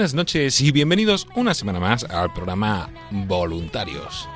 Buenas 0.00 0.14
noches 0.14 0.62
y 0.62 0.72
bienvenidos 0.72 1.26
una 1.36 1.52
semana 1.52 1.78
más 1.78 2.04
al 2.04 2.32
programa 2.32 2.88
Voluntarios. 3.10 4.26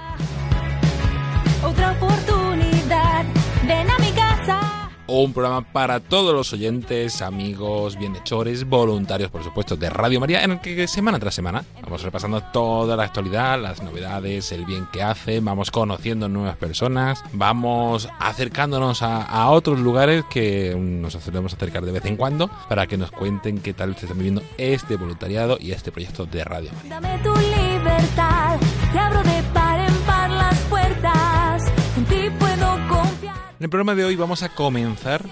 Un 5.17 5.33
programa 5.33 5.61
para 5.61 6.01
todos 6.01 6.35
los 6.35 6.53
oyentes, 6.53 7.23
amigos, 7.23 7.97
bienhechores, 7.97 8.69
voluntarios, 8.69 9.31
por 9.31 9.45
supuesto, 9.45 9.77
de 9.77 9.89
Radio 9.89 10.19
María, 10.19 10.43
en 10.43 10.51
el 10.51 10.61
que 10.61 10.89
semana 10.89 11.21
tras 11.21 11.37
semana 11.37 11.65
vamos 11.85 12.03
repasando 12.03 12.43
toda 12.53 12.97
la 12.97 13.05
actualidad, 13.05 13.63
las 13.63 13.81
novedades, 13.81 14.51
el 14.51 14.65
bien 14.65 14.89
que 14.93 15.05
hace, 15.05 15.39
vamos 15.39 15.71
conociendo 15.71 16.29
nuevas 16.29 16.57
personas, 16.57 17.23
vamos 17.33 18.09
acercándonos 18.19 19.03
a, 19.03 19.51
otros 19.51 19.79
lugares 19.79 20.25
que 20.29 20.75
nos 20.77 21.13
solemos 21.13 21.55
acercar 21.55 21.85
de 21.85 21.93
vez 21.93 22.05
en 22.07 22.17
cuando 22.17 22.51
para 22.69 22.89
que 22.89 22.97
nos 22.97 23.13
cuenten 23.13 23.61
qué 23.61 23.73
tal 23.73 23.95
se 23.95 24.07
está 24.07 24.15
viviendo 24.15 24.43
este 24.59 24.97
voluntariado 24.97 25.59
y 25.61 25.71
este 25.71 25.93
proyecto 25.93 26.27
de 26.27 26.43
Radio 26.43 26.71
María. 26.75 27.01
Dame 27.01 27.19
tu 27.23 27.33
libertad. 27.37 28.59
Te 28.93 28.99
abro 28.99 29.23
de 29.23 29.43
par 29.55 29.64
En 33.65 33.69
el 33.69 33.71
programa 33.71 33.95
de 33.95 34.05
hoy 34.05 34.15
vamos 34.15 34.43
a 34.43 34.51
comenzar, 34.51 35.25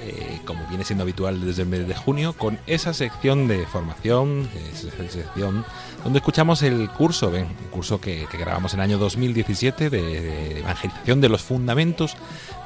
eh, 0.00 0.40
como 0.44 0.64
viene 0.68 0.84
siendo 0.84 1.02
habitual 1.02 1.44
desde 1.44 1.62
el 1.62 1.68
mes 1.68 1.88
de 1.88 1.96
junio, 1.96 2.32
con 2.32 2.60
esa 2.68 2.94
sección 2.94 3.48
de 3.48 3.66
formación, 3.66 4.48
esa 4.72 4.88
sección 4.92 5.64
donde 6.04 6.20
escuchamos 6.20 6.62
el 6.62 6.88
curso, 6.90 7.28
ven, 7.32 7.46
un 7.46 7.70
curso 7.72 8.00
que, 8.00 8.24
grabamos 8.32 8.72
en 8.72 8.78
el 8.78 8.84
año 8.84 8.98
2017 8.98 9.90
de, 9.90 10.00
de 10.00 10.58
evangelización 10.60 11.20
de 11.20 11.28
los 11.28 11.42
fundamentos 11.42 12.16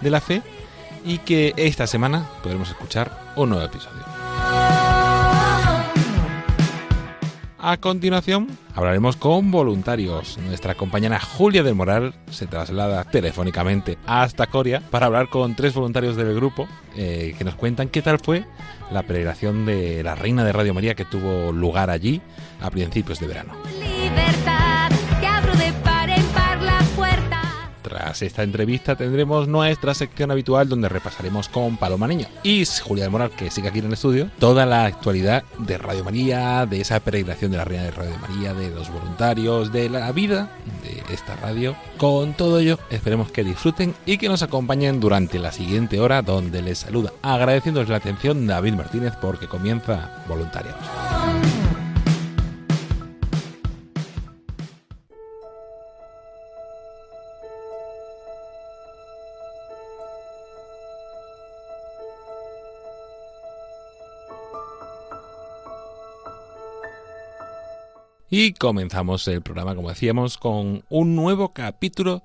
de 0.03 0.11
la 0.11 0.21
fe 0.21 0.43
y 1.03 1.17
que 1.17 1.55
esta 1.57 1.87
semana 1.87 2.29
podremos 2.43 2.69
escuchar 2.69 3.33
un 3.37 3.49
nuevo 3.49 3.65
episodio. 3.65 4.20
A 7.63 7.77
continuación, 7.77 8.49
hablaremos 8.75 9.17
con 9.17 9.51
voluntarios. 9.51 10.39
Nuestra 10.39 10.75
compañera 10.75 11.21
Julia 11.21 11.63
del 11.63 11.75
Moral 11.75 12.15
se 12.31 12.47
traslada 12.47 13.05
telefónicamente 13.05 13.99
hasta 14.07 14.47
Coria 14.47 14.83
para 14.91 15.07
hablar 15.07 15.29
con 15.29 15.55
tres 15.55 15.75
voluntarios 15.75 16.17
del 16.17 16.35
grupo 16.35 16.67
eh, 16.97 17.35
que 17.37 17.45
nos 17.45 17.57
cuentan 17.57 17.89
qué 17.89 18.01
tal 18.01 18.19
fue 18.19 18.47
la 18.91 19.03
peregrinación 19.03 19.67
de 19.67 20.03
la 20.03 20.15
Reina 20.15 20.43
de 20.43 20.53
Radio 20.53 20.73
María 20.73 20.95
que 20.95 21.05
tuvo 21.05 21.53
lugar 21.53 21.91
allí 21.91 22.23
a 22.63 22.71
principios 22.71 23.21
de 23.21 23.27
verano. 23.27 23.53
Libertad. 23.79 24.60
Tras 28.01 28.23
esta 28.23 28.43
entrevista 28.43 28.97
tendremos 28.97 29.47
nuestra 29.47 29.93
sección 29.93 30.31
habitual 30.31 30.71
donde 30.71 30.89
repasaremos 30.89 31.51
con 31.51 31.77
Paloma 31.77 32.09
Niño 32.09 32.29
y 32.43 32.65
Julia 32.65 33.11
Moral, 33.11 33.31
que 33.31 33.51
sigue 33.51 33.69
aquí 33.69 33.81
en 33.81 33.87
el 33.87 33.93
estudio, 33.93 34.31
toda 34.39 34.65
la 34.65 34.87
actualidad 34.87 35.45
de 35.59 35.77
Radio 35.77 36.03
María, 36.03 36.65
de 36.65 36.81
esa 36.81 37.01
peregrinación 37.01 37.51
de 37.51 37.59
la 37.59 37.67
Reina 37.67 37.85
de 37.85 37.91
Radio 37.91 38.17
María, 38.19 38.55
de 38.55 38.71
los 38.71 38.91
voluntarios, 38.91 39.71
de 39.71 39.91
la 39.91 40.11
vida 40.13 40.51
de 40.83 41.15
esta 41.15 41.37
radio. 41.37 41.77
Con 41.99 42.33
todo 42.33 42.59
ello, 42.59 42.79
esperemos 42.89 43.31
que 43.33 43.45
disfruten 43.45 43.95
y 44.07 44.17
que 44.17 44.31
nos 44.31 44.43
acompañen 44.43 44.99
durante 44.99 45.39
la 45.39 45.53
siguiente 45.53 46.01
hora 46.01 46.23
donde 46.23 46.63
les 46.63 46.79
saluda 46.79 47.13
agradeciéndoles 47.21 47.91
la 47.91 47.97
atención 47.97 48.47
David 48.47 48.77
Martínez 48.77 49.13
porque 49.21 49.47
comienza 49.47 50.25
Voluntarios. 50.27 50.75
Y 68.33 68.53
comenzamos 68.53 69.27
el 69.27 69.43
programa, 69.43 69.75
como 69.75 69.89
decíamos, 69.89 70.39
con 70.39 70.85
un 70.89 71.17
nuevo 71.17 71.49
capítulo 71.49 72.23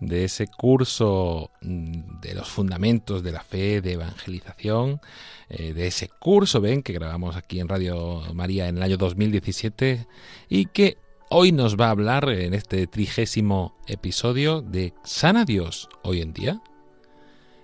de 0.00 0.24
ese 0.24 0.48
curso 0.48 1.50
mm, 1.62 2.20
de 2.20 2.34
los 2.34 2.46
fundamentos 2.46 3.22
de 3.22 3.32
la 3.32 3.40
fe, 3.40 3.80
de 3.80 3.94
evangelización, 3.94 5.00
eh, 5.48 5.72
de 5.72 5.86
ese 5.86 6.10
curso, 6.10 6.60
ven, 6.60 6.82
que 6.82 6.92
grabamos 6.92 7.36
aquí 7.36 7.58
en 7.58 7.68
Radio 7.68 8.22
María 8.34 8.68
en 8.68 8.76
el 8.76 8.82
año 8.82 8.98
2017 8.98 10.06
y 10.50 10.66
que 10.66 10.98
hoy 11.30 11.52
nos 11.52 11.78
va 11.78 11.86
a 11.86 11.92
hablar 11.92 12.28
en 12.28 12.52
este 12.52 12.86
trigésimo 12.86 13.78
episodio 13.86 14.60
de 14.60 14.92
¿Sana 15.04 15.46
Dios 15.46 15.88
hoy 16.02 16.20
en 16.20 16.34
día? 16.34 16.60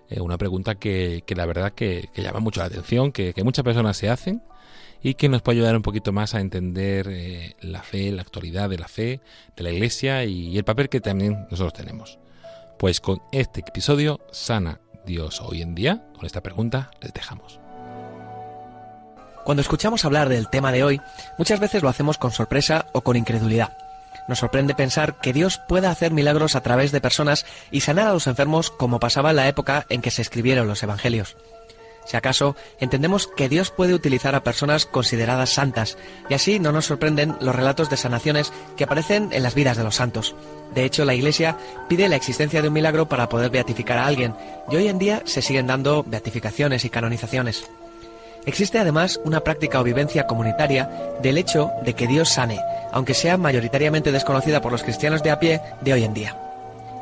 Eh, 0.09 0.23
una 0.23 0.39
pregunta 0.39 0.77
que, 0.77 1.25
que 1.27 1.35
la 1.35 1.45
verdad 1.45 1.75
que, 1.75 2.09
que 2.15 2.23
llama 2.23 2.41
mucho 2.41 2.61
la 2.61 2.69
atención, 2.69 3.13
que, 3.13 3.35
que 3.35 3.45
muchas 3.45 3.67
personas 3.67 3.99
se 3.99 4.09
hacen 4.09 4.43
y 5.03 5.15
que 5.15 5.29
nos 5.29 5.43
puede 5.43 5.59
ayudar 5.59 5.77
un 5.77 5.83
poquito 5.83 6.13
más 6.13 6.35
a 6.35 6.41
entender 6.41 7.09
eh, 7.11 7.57
la 7.61 7.83
fe, 7.83 8.13
la 8.13 8.23
actualidad 8.23 8.71
de 8.71 8.79
la 8.79 8.89
fe, 8.89 9.21
de 9.57 9.63
la 9.63 9.71
iglesia 9.71 10.25
y 10.25 10.57
el 10.57 10.65
papel 10.65 10.89
que 10.89 11.01
también 11.01 11.47
nosotros 11.51 11.73
tenemos. 11.73 12.19
Pues 12.79 13.01
con 13.01 13.23
este 13.33 13.61
episodio, 13.61 14.21
¿sana 14.31 14.81
Dios 15.05 15.41
hoy 15.41 15.63
en 15.63 15.75
día? 15.75 16.05
Con 16.15 16.27
esta 16.27 16.43
pregunta 16.43 16.91
les 17.01 17.13
dejamos. 17.13 17.61
Cuando 19.45 19.61
escuchamos 19.61 20.05
hablar 20.05 20.29
del 20.29 20.49
tema 20.49 20.71
de 20.71 20.85
hoy, 20.85 21.01
muchas 21.37 21.59
veces 21.59 21.83
lo 21.83 21.89
hacemos 21.89 22.17
con 22.17 22.31
sorpresa 22.31 22.87
o 22.93 23.01
con 23.01 23.17
incredulidad. 23.17 23.77
Nos 24.29 24.39
sorprende 24.39 24.75
pensar 24.75 25.21
que 25.21 25.33
Dios 25.33 25.61
pueda 25.69 25.91
hacer 25.91 26.13
milagros 26.13 26.55
a 26.55 26.63
través 26.63 26.93
de 26.93 27.01
personas 27.01 27.45
y 27.73 27.81
sanar 27.81 28.07
a 28.07 28.13
los 28.13 28.29
enfermos 28.29 28.71
como 28.71 29.01
pasaba 29.01 29.31
en 29.31 29.37
la 29.37 29.49
época 29.49 29.85
en 29.89 30.01
que 30.01 30.13
se 30.13 30.23
escribieron 30.23 30.69
los 30.69 30.83
Evangelios. 30.83 31.37
Si 32.05 32.17
acaso 32.17 32.57
entendemos 32.81 33.27
que 33.27 33.49
Dios 33.49 33.71
puede 33.71 33.95
utilizar 33.95 34.35
a 34.35 34.43
personas 34.43 34.87
consideradas 34.87 35.51
santas, 35.51 35.97
y 36.29 36.35
así 36.35 36.59
no 36.59 36.73
nos 36.73 36.87
sorprenden 36.87 37.37
los 37.41 37.55
relatos 37.55 37.91
de 37.91 37.97
sanaciones 37.97 38.53
que 38.77 38.85
aparecen 38.85 39.29
en 39.33 39.43
las 39.43 39.55
vidas 39.55 39.77
de 39.77 39.85
los 39.85 39.95
santos. 39.95 40.35
De 40.75 40.85
hecho, 40.85 41.05
la 41.05 41.15
Iglesia 41.15 41.57
pide 41.89 42.09
la 42.09 42.17
existencia 42.17 42.61
de 42.61 42.69
un 42.69 42.75
milagro 42.75 43.09
para 43.09 43.29
poder 43.29 43.51
beatificar 43.51 43.99
a 43.99 44.07
alguien, 44.07 44.35
y 44.71 44.77
hoy 44.77 44.89
en 44.89 44.99
día 44.99 45.23
se 45.25 45.43
siguen 45.43 45.67
dando 45.67 46.03
beatificaciones 46.03 46.85
y 46.85 46.91
canonizaciones. 46.91 47.65
Existe 48.45 48.79
además 48.79 49.21
una 49.25 49.41
práctica 49.41 49.81
o 49.81 49.85
vivencia 49.85 50.27
comunitaria 50.27 50.91
del 51.23 51.39
hecho 51.39 51.71
de 51.85 51.95
que 51.95 52.09
Dios 52.09 52.29
sane, 52.29 52.61
aunque 52.91 53.15
sea 53.15 53.37
mayoritariamente 53.37 54.11
desconocida 54.11 54.61
por 54.61 54.73
los 54.73 54.83
cristianos 54.83 55.23
de 55.23 55.31
a 55.31 55.39
pie 55.39 55.61
de 55.81 55.93
hoy 55.93 56.05
en 56.05 56.15
día. 56.15 56.37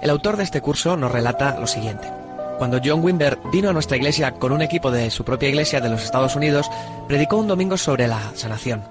El 0.02 0.10
autor 0.10 0.36
de 0.36 0.44
este 0.44 0.60
curso 0.60 0.96
nos 0.96 1.10
relata 1.10 1.58
lo 1.58 1.66
siguiente. 1.66 2.19
Cuando 2.60 2.78
John 2.84 3.02
Wimber 3.02 3.38
vino 3.50 3.70
a 3.70 3.72
nuestra 3.72 3.96
iglesia 3.96 4.32
con 4.32 4.52
un 4.52 4.60
equipo 4.60 4.90
de 4.90 5.10
su 5.10 5.24
propia 5.24 5.48
iglesia 5.48 5.80
de 5.80 5.88
los 5.88 6.04
Estados 6.04 6.36
Unidos, 6.36 6.70
predicó 7.08 7.38
un 7.38 7.48
domingo 7.48 7.78
sobre 7.78 8.06
la 8.06 8.20
sanación. 8.34 8.82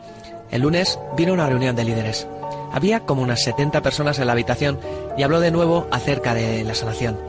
El 0.49 0.63
lunes 0.63 0.97
vino 1.15 1.33
una 1.33 1.47
reunión 1.47 1.75
de 1.75 1.83
líderes. 1.83 2.25
Había 2.71 3.01
como 3.01 3.21
unas 3.21 3.43
70 3.43 3.83
personas 3.83 4.17
en 4.17 4.25
la 4.25 4.33
habitación 4.33 4.79
y 5.15 5.21
habló 5.21 5.39
de 5.39 5.51
nuevo 5.51 5.87
acerca 5.91 6.33
de 6.33 6.63
la 6.63 6.73
sanación. 6.73 7.19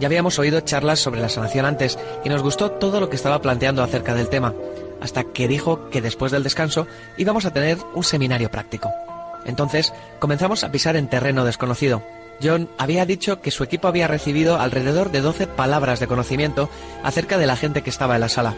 Ya 0.00 0.06
habíamos 0.06 0.38
oído 0.38 0.60
charlas 0.60 1.00
sobre 1.00 1.20
la 1.20 1.28
sanación 1.28 1.66
antes 1.66 1.98
y 2.24 2.30
nos 2.30 2.42
gustó 2.42 2.70
todo 2.70 2.98
lo 2.98 3.10
que 3.10 3.16
estaba 3.16 3.42
planteando 3.42 3.82
acerca 3.82 4.14
del 4.14 4.30
tema, 4.30 4.54
hasta 5.02 5.24
que 5.24 5.48
dijo 5.48 5.90
que 5.90 6.00
después 6.00 6.32
del 6.32 6.44
descanso 6.44 6.86
íbamos 7.18 7.44
a 7.44 7.52
tener 7.52 7.76
un 7.94 8.04
seminario 8.04 8.50
práctico. 8.50 8.90
Entonces 9.44 9.92
comenzamos 10.18 10.64
a 10.64 10.72
pisar 10.72 10.96
en 10.96 11.08
terreno 11.08 11.44
desconocido. 11.44 12.02
John 12.42 12.68
había 12.78 13.06
dicho 13.06 13.40
que 13.40 13.50
su 13.50 13.64
equipo 13.64 13.88
había 13.88 14.08
recibido 14.08 14.58
alrededor 14.58 15.10
de 15.10 15.20
12 15.20 15.46
palabras 15.46 16.00
de 16.00 16.06
conocimiento 16.06 16.68
acerca 17.02 17.38
de 17.38 17.46
la 17.46 17.56
gente 17.56 17.82
que 17.82 17.90
estaba 17.90 18.14
en 18.14 18.20
la 18.20 18.28
sala. 18.28 18.54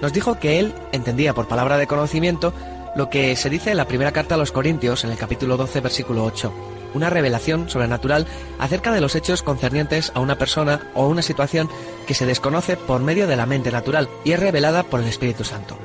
Nos 0.00 0.12
dijo 0.12 0.38
que 0.38 0.58
él 0.58 0.74
entendía 0.92 1.34
por 1.34 1.48
palabra 1.48 1.78
de 1.78 1.86
conocimiento 1.86 2.52
lo 2.96 3.08
que 3.08 3.36
se 3.36 3.50
dice 3.50 3.70
en 3.70 3.76
la 3.76 3.86
primera 3.86 4.12
carta 4.12 4.34
a 4.34 4.38
los 4.38 4.52
Corintios, 4.52 5.04
en 5.04 5.10
el 5.10 5.16
capítulo 5.16 5.56
12, 5.56 5.80
versículo 5.80 6.24
8, 6.24 6.52
una 6.94 7.08
revelación 7.08 7.70
sobrenatural 7.70 8.26
acerca 8.58 8.92
de 8.92 9.00
los 9.00 9.14
hechos 9.14 9.42
concernientes 9.42 10.12
a 10.14 10.20
una 10.20 10.36
persona 10.36 10.90
o 10.94 11.06
una 11.06 11.22
situación 11.22 11.70
que 12.06 12.14
se 12.14 12.26
desconoce 12.26 12.76
por 12.76 13.00
medio 13.00 13.26
de 13.26 13.36
la 13.36 13.46
mente 13.46 13.70
natural 13.70 14.08
y 14.24 14.32
es 14.32 14.40
revelada 14.40 14.82
por 14.82 15.00
el 15.00 15.06
Espíritu 15.06 15.44
Santo. 15.44 15.78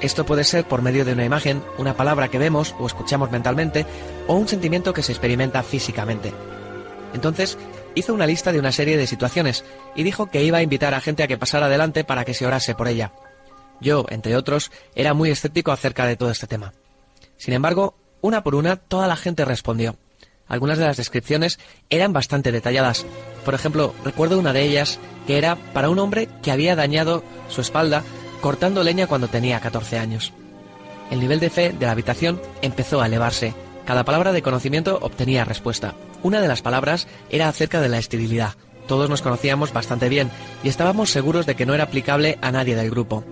Esto 0.00 0.26
puede 0.26 0.42
ser 0.42 0.64
por 0.64 0.82
medio 0.82 1.04
de 1.04 1.12
una 1.12 1.24
imagen, 1.24 1.62
una 1.78 1.94
palabra 1.94 2.26
que 2.26 2.38
vemos 2.38 2.74
o 2.80 2.86
escuchamos 2.86 3.30
mentalmente, 3.30 3.86
o 4.26 4.34
un 4.34 4.48
sentimiento 4.48 4.92
que 4.92 5.02
se 5.02 5.12
experimenta 5.12 5.62
físicamente. 5.62 6.32
Entonces, 7.14 7.58
hizo 7.94 8.14
una 8.14 8.26
lista 8.26 8.52
de 8.52 8.58
una 8.58 8.72
serie 8.72 8.96
de 8.96 9.06
situaciones 9.06 9.64
y 9.94 10.02
dijo 10.02 10.30
que 10.30 10.44
iba 10.44 10.58
a 10.58 10.62
invitar 10.62 10.94
a 10.94 11.00
gente 11.00 11.22
a 11.22 11.28
que 11.28 11.38
pasara 11.38 11.66
adelante 11.66 12.04
para 12.04 12.24
que 12.24 12.34
se 12.34 12.46
orase 12.46 12.74
por 12.74 12.88
ella. 12.88 13.12
Yo, 13.80 14.06
entre 14.10 14.36
otros, 14.36 14.70
era 14.94 15.14
muy 15.14 15.30
escéptico 15.30 15.72
acerca 15.72 16.06
de 16.06 16.16
todo 16.16 16.30
este 16.30 16.46
tema. 16.46 16.72
Sin 17.36 17.54
embargo, 17.54 17.94
una 18.20 18.42
por 18.42 18.54
una, 18.54 18.76
toda 18.76 19.08
la 19.08 19.16
gente 19.16 19.44
respondió. 19.44 19.96
Algunas 20.46 20.78
de 20.78 20.84
las 20.84 20.96
descripciones 20.96 21.58
eran 21.90 22.12
bastante 22.12 22.52
detalladas. 22.52 23.04
Por 23.44 23.54
ejemplo, 23.54 23.94
recuerdo 24.04 24.38
una 24.38 24.52
de 24.52 24.62
ellas 24.62 24.98
que 25.26 25.38
era 25.38 25.56
para 25.56 25.90
un 25.90 25.98
hombre 25.98 26.28
que 26.42 26.52
había 26.52 26.76
dañado 26.76 27.24
su 27.48 27.60
espalda 27.60 28.04
cortando 28.40 28.84
leña 28.84 29.06
cuando 29.06 29.28
tenía 29.28 29.60
14 29.60 29.98
años. 29.98 30.32
El 31.10 31.20
nivel 31.20 31.40
de 31.40 31.50
fe 31.50 31.72
de 31.72 31.86
la 31.86 31.92
habitación 31.92 32.40
empezó 32.60 33.00
a 33.00 33.06
elevarse. 33.06 33.54
Cada 33.84 34.04
palabra 34.04 34.32
de 34.32 34.42
conocimiento 34.42 34.98
obtenía 35.02 35.44
respuesta. 35.44 35.94
Una 36.22 36.40
de 36.40 36.48
las 36.48 36.62
palabras 36.62 37.08
era 37.30 37.48
acerca 37.48 37.80
de 37.80 37.88
la 37.88 37.98
esterilidad. 37.98 38.54
Todos 38.86 39.10
nos 39.10 39.22
conocíamos 39.22 39.72
bastante 39.72 40.08
bien 40.08 40.30
y 40.62 40.68
estábamos 40.68 41.10
seguros 41.10 41.46
de 41.46 41.54
que 41.54 41.66
no 41.66 41.74
era 41.74 41.84
aplicable 41.84 42.38
a 42.42 42.52
nadie 42.52 42.76
del 42.76 42.90
grupo. 42.90 43.24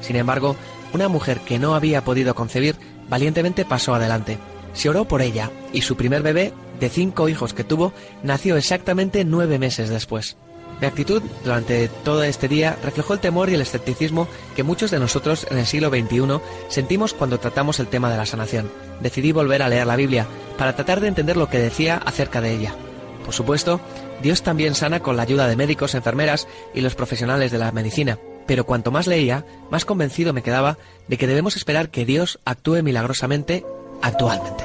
Sin 0.00 0.16
embargo, 0.16 0.56
una 0.92 1.08
mujer 1.08 1.40
que 1.40 1.58
no 1.58 1.74
había 1.74 2.04
podido 2.04 2.34
concebir 2.34 2.76
valientemente 3.08 3.64
pasó 3.64 3.94
adelante. 3.94 4.38
Se 4.72 4.88
oró 4.88 5.06
por 5.06 5.22
ella 5.22 5.50
y 5.72 5.82
su 5.82 5.96
primer 5.96 6.22
bebé, 6.22 6.52
de 6.78 6.88
cinco 6.88 7.28
hijos 7.28 7.54
que 7.54 7.64
tuvo, 7.64 7.92
nació 8.22 8.56
exactamente 8.56 9.24
nueve 9.24 9.58
meses 9.58 9.88
después. 9.88 10.36
Mi 10.80 10.86
actitud 10.86 11.22
durante 11.42 11.88
todo 11.88 12.22
este 12.22 12.46
día 12.46 12.78
reflejó 12.82 13.12
el 13.12 13.20
temor 13.20 13.50
y 13.50 13.54
el 13.54 13.60
escepticismo 13.60 14.28
que 14.54 14.62
muchos 14.62 14.90
de 14.90 15.00
nosotros 15.00 15.46
en 15.50 15.58
el 15.58 15.66
siglo 15.66 15.88
XXI 15.88 16.40
sentimos 16.68 17.14
cuando 17.14 17.38
tratamos 17.40 17.80
el 17.80 17.88
tema 17.88 18.10
de 18.10 18.16
la 18.16 18.26
sanación. 18.26 18.70
Decidí 19.00 19.32
volver 19.32 19.62
a 19.62 19.68
leer 19.68 19.86
la 19.86 19.96
Biblia 19.96 20.26
para 20.56 20.76
tratar 20.76 21.00
de 21.00 21.08
entender 21.08 21.36
lo 21.36 21.48
que 21.48 21.58
decía 21.58 21.96
acerca 21.96 22.40
de 22.40 22.52
ella. 22.52 22.74
Por 23.24 23.34
supuesto, 23.34 23.80
Dios 24.22 24.42
también 24.42 24.74
sana 24.74 25.00
con 25.00 25.16
la 25.16 25.22
ayuda 25.22 25.48
de 25.48 25.56
médicos, 25.56 25.94
enfermeras 25.94 26.46
y 26.74 26.80
los 26.80 26.94
profesionales 26.94 27.50
de 27.50 27.58
la 27.58 27.72
medicina, 27.72 28.18
pero 28.46 28.64
cuanto 28.64 28.90
más 28.90 29.06
leía, 29.06 29.44
más 29.70 29.84
convencido 29.84 30.32
me 30.32 30.42
quedaba 30.42 30.78
de 31.08 31.18
que 31.18 31.26
debemos 31.26 31.56
esperar 31.56 31.90
que 31.90 32.04
Dios 32.04 32.38
actúe 32.44 32.82
milagrosamente 32.82 33.64
actualmente. 34.00 34.64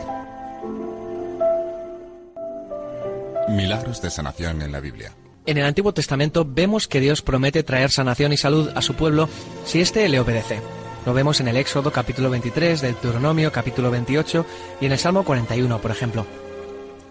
Milagros 3.49 4.01
de 4.01 4.09
sanación 4.09 4.61
en 4.61 4.71
la 4.71 4.79
Biblia. 4.79 5.11
En 5.45 5.57
el 5.57 5.65
Antiguo 5.65 5.93
Testamento 5.93 6.47
vemos 6.47 6.87
que 6.87 7.01
Dios 7.01 7.21
promete 7.21 7.63
traer 7.63 7.91
sanación 7.91 8.31
y 8.31 8.37
salud 8.37 8.69
a 8.75 8.81
su 8.81 8.93
pueblo 8.93 9.27
si 9.65 9.81
éste 9.81 10.07
le 10.07 10.21
obedece. 10.21 10.61
Lo 11.05 11.13
vemos 11.13 11.41
en 11.41 11.49
el 11.49 11.57
Éxodo 11.57 11.91
capítulo 11.91 12.29
23, 12.29 12.79
del 12.79 12.93
Deuteronomio 12.93 13.51
capítulo 13.51 13.91
28 13.91 14.45
y 14.79 14.85
en 14.85 14.93
el 14.93 14.97
Salmo 14.99 15.25
41, 15.25 15.81
por 15.81 15.91
ejemplo. 15.91 16.25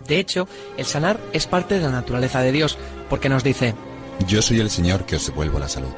De 0.08 0.18
hecho, 0.18 0.48
el 0.78 0.86
sanar 0.86 1.20
es 1.34 1.46
parte 1.46 1.74
de 1.74 1.82
la 1.82 1.90
naturaleza 1.90 2.40
de 2.40 2.52
Dios, 2.52 2.78
porque 3.10 3.28
nos 3.28 3.44
dice, 3.44 3.74
Yo 4.26 4.40
soy 4.40 4.60
el 4.60 4.70
Señor 4.70 5.04
que 5.04 5.16
os 5.16 5.26
devuelvo 5.26 5.58
la 5.58 5.68
salud. 5.68 5.92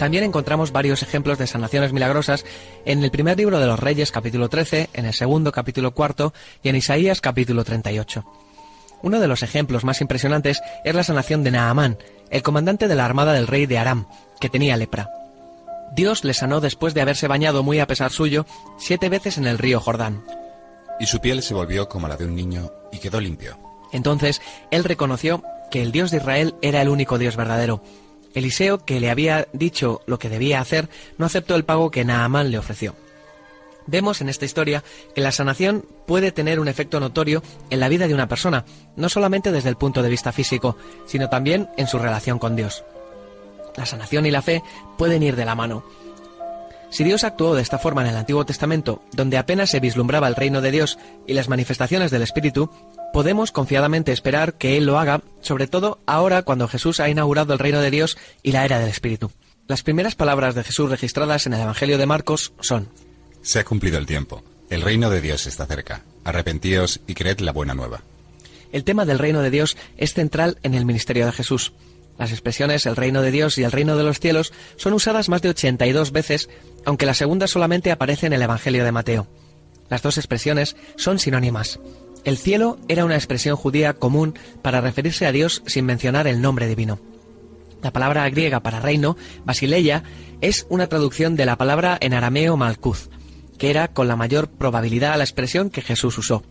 También 0.00 0.24
encontramos 0.24 0.72
varios 0.72 1.04
ejemplos 1.04 1.38
de 1.38 1.46
sanaciones 1.46 1.92
milagrosas 1.92 2.44
en 2.84 3.04
el 3.04 3.12
primer 3.12 3.38
libro 3.38 3.60
de 3.60 3.66
los 3.66 3.78
Reyes 3.78 4.10
capítulo 4.10 4.48
13, 4.48 4.90
en 4.92 5.06
el 5.06 5.14
segundo 5.14 5.52
capítulo 5.52 5.92
cuarto 5.92 6.34
y 6.64 6.70
en 6.70 6.76
Isaías 6.76 7.20
capítulo 7.20 7.62
38. 7.62 8.24
Uno 9.02 9.20
de 9.20 9.28
los 9.28 9.42
ejemplos 9.42 9.84
más 9.84 10.00
impresionantes 10.00 10.62
es 10.84 10.94
la 10.94 11.04
sanación 11.04 11.44
de 11.44 11.50
Naamán, 11.50 11.98
el 12.30 12.42
comandante 12.42 12.88
de 12.88 12.94
la 12.94 13.04
armada 13.04 13.32
del 13.32 13.46
rey 13.46 13.66
de 13.66 13.78
Aram, 13.78 14.06
que 14.40 14.48
tenía 14.48 14.76
lepra. 14.76 15.10
Dios 15.94 16.24
le 16.24 16.34
sanó 16.34 16.60
después 16.60 16.94
de 16.94 17.00
haberse 17.00 17.28
bañado 17.28 17.62
muy 17.62 17.78
a 17.78 17.86
pesar 17.86 18.10
suyo 18.10 18.46
siete 18.78 19.08
veces 19.08 19.38
en 19.38 19.46
el 19.46 19.58
río 19.58 19.80
Jordán. 19.80 20.24
Y 20.98 21.06
su 21.06 21.20
piel 21.20 21.42
se 21.42 21.54
volvió 21.54 21.88
como 21.88 22.08
la 22.08 22.16
de 22.16 22.24
un 22.24 22.34
niño 22.34 22.70
y 22.92 22.98
quedó 22.98 23.20
limpio. 23.20 23.58
Entonces 23.92 24.42
él 24.70 24.84
reconoció 24.84 25.42
que 25.70 25.82
el 25.82 25.92
Dios 25.92 26.10
de 26.10 26.18
Israel 26.18 26.54
era 26.62 26.82
el 26.82 26.88
único 26.88 27.18
Dios 27.18 27.36
verdadero. 27.36 27.82
Eliseo, 28.34 28.84
que 28.84 29.00
le 29.00 29.10
había 29.10 29.48
dicho 29.52 30.02
lo 30.06 30.18
que 30.18 30.28
debía 30.28 30.60
hacer, 30.60 30.88
no 31.16 31.26
aceptó 31.26 31.54
el 31.54 31.64
pago 31.64 31.90
que 31.90 32.04
Naamán 32.04 32.50
le 32.50 32.58
ofreció. 32.58 32.94
Vemos 33.86 34.20
en 34.20 34.28
esta 34.28 34.44
historia 34.44 34.82
que 35.14 35.20
la 35.20 35.32
sanación 35.32 35.84
puede 36.06 36.32
tener 36.32 36.60
un 36.60 36.68
efecto 36.68 37.00
notorio 37.00 37.42
en 37.70 37.80
la 37.80 37.88
vida 37.88 38.08
de 38.08 38.14
una 38.14 38.28
persona, 38.28 38.64
no 38.96 39.08
solamente 39.08 39.52
desde 39.52 39.68
el 39.68 39.76
punto 39.76 40.02
de 40.02 40.08
vista 40.08 40.32
físico, 40.32 40.76
sino 41.06 41.28
también 41.28 41.68
en 41.76 41.86
su 41.86 41.98
relación 41.98 42.38
con 42.38 42.56
Dios. 42.56 42.84
La 43.76 43.86
sanación 43.86 44.26
y 44.26 44.30
la 44.30 44.42
fe 44.42 44.62
pueden 44.96 45.22
ir 45.22 45.36
de 45.36 45.44
la 45.44 45.54
mano. 45.54 45.84
Si 46.90 47.04
Dios 47.04 47.24
actuó 47.24 47.54
de 47.54 47.62
esta 47.62 47.78
forma 47.78 48.02
en 48.02 48.08
el 48.08 48.16
Antiguo 48.16 48.46
Testamento, 48.46 49.02
donde 49.12 49.38
apenas 49.38 49.70
se 49.70 49.80
vislumbraba 49.80 50.28
el 50.28 50.36
reino 50.36 50.60
de 50.60 50.70
Dios 50.70 50.98
y 51.26 51.34
las 51.34 51.48
manifestaciones 51.48 52.10
del 52.10 52.22
Espíritu, 52.22 52.70
podemos 53.12 53.52
confiadamente 53.52 54.12
esperar 54.12 54.54
que 54.54 54.76
Él 54.76 54.86
lo 54.86 54.98
haga, 54.98 55.22
sobre 55.40 55.66
todo 55.66 55.98
ahora 56.06 56.42
cuando 56.42 56.68
Jesús 56.68 57.00
ha 57.00 57.08
inaugurado 57.08 57.52
el 57.52 57.58
reino 57.58 57.80
de 57.80 57.90
Dios 57.90 58.16
y 58.42 58.52
la 58.52 58.64
era 58.64 58.78
del 58.78 58.88
Espíritu. 58.88 59.30
Las 59.66 59.82
primeras 59.82 60.14
palabras 60.14 60.54
de 60.54 60.62
Jesús 60.62 60.88
registradas 60.88 61.46
en 61.46 61.54
el 61.54 61.60
Evangelio 61.60 61.98
de 61.98 62.06
Marcos 62.06 62.52
son, 62.60 62.88
Se 63.46 63.60
ha 63.60 63.64
cumplido 63.64 63.96
el 63.96 64.06
tiempo. 64.06 64.42
El 64.70 64.82
reino 64.82 65.08
de 65.08 65.20
Dios 65.20 65.46
está 65.46 65.66
cerca. 65.66 66.02
Arrepentíos 66.24 66.98
y 67.06 67.14
creed 67.14 67.38
la 67.38 67.52
buena 67.52 67.76
nueva. 67.76 68.02
El 68.72 68.82
tema 68.82 69.04
del 69.04 69.20
reino 69.20 69.40
de 69.40 69.50
Dios 69.50 69.76
es 69.96 70.14
central 70.14 70.58
en 70.64 70.74
el 70.74 70.84
ministerio 70.84 71.26
de 71.26 71.30
Jesús. 71.30 71.72
Las 72.18 72.32
expresiones 72.32 72.86
el 72.86 72.96
reino 72.96 73.22
de 73.22 73.30
Dios 73.30 73.56
y 73.58 73.62
el 73.62 73.70
reino 73.70 73.96
de 73.96 74.02
los 74.02 74.18
cielos 74.18 74.52
son 74.74 74.94
usadas 74.94 75.28
más 75.28 75.42
de 75.42 75.50
82 75.50 76.10
veces, 76.10 76.50
aunque 76.84 77.06
la 77.06 77.14
segunda 77.14 77.46
solamente 77.46 77.92
aparece 77.92 78.26
en 78.26 78.32
el 78.32 78.42
Evangelio 78.42 78.84
de 78.84 78.90
Mateo. 78.90 79.28
Las 79.88 80.02
dos 80.02 80.18
expresiones 80.18 80.74
son 80.96 81.20
sinónimas. 81.20 81.78
El 82.24 82.38
cielo 82.38 82.80
era 82.88 83.04
una 83.04 83.14
expresión 83.14 83.54
judía 83.54 83.94
común 83.94 84.36
para 84.60 84.80
referirse 84.80 85.24
a 85.24 85.30
Dios 85.30 85.62
sin 85.66 85.84
mencionar 85.84 86.26
el 86.26 86.42
nombre 86.42 86.66
divino. 86.66 86.98
La 87.80 87.92
palabra 87.92 88.28
griega 88.28 88.58
para 88.58 88.80
reino, 88.80 89.16
basileia, 89.44 90.02
es 90.40 90.66
una 90.68 90.88
traducción 90.88 91.36
de 91.36 91.46
la 91.46 91.54
palabra 91.54 91.96
en 92.00 92.12
arameo 92.12 92.56
malkuz, 92.56 93.08
que 93.58 93.70
era 93.70 93.88
con 93.88 94.08
la 94.08 94.16
mayor 94.16 94.48
probabilidad 94.48 95.16
la 95.16 95.24
expresión 95.24 95.70
que 95.70 95.82
Jesús 95.82 96.18
usó. 96.18 96.42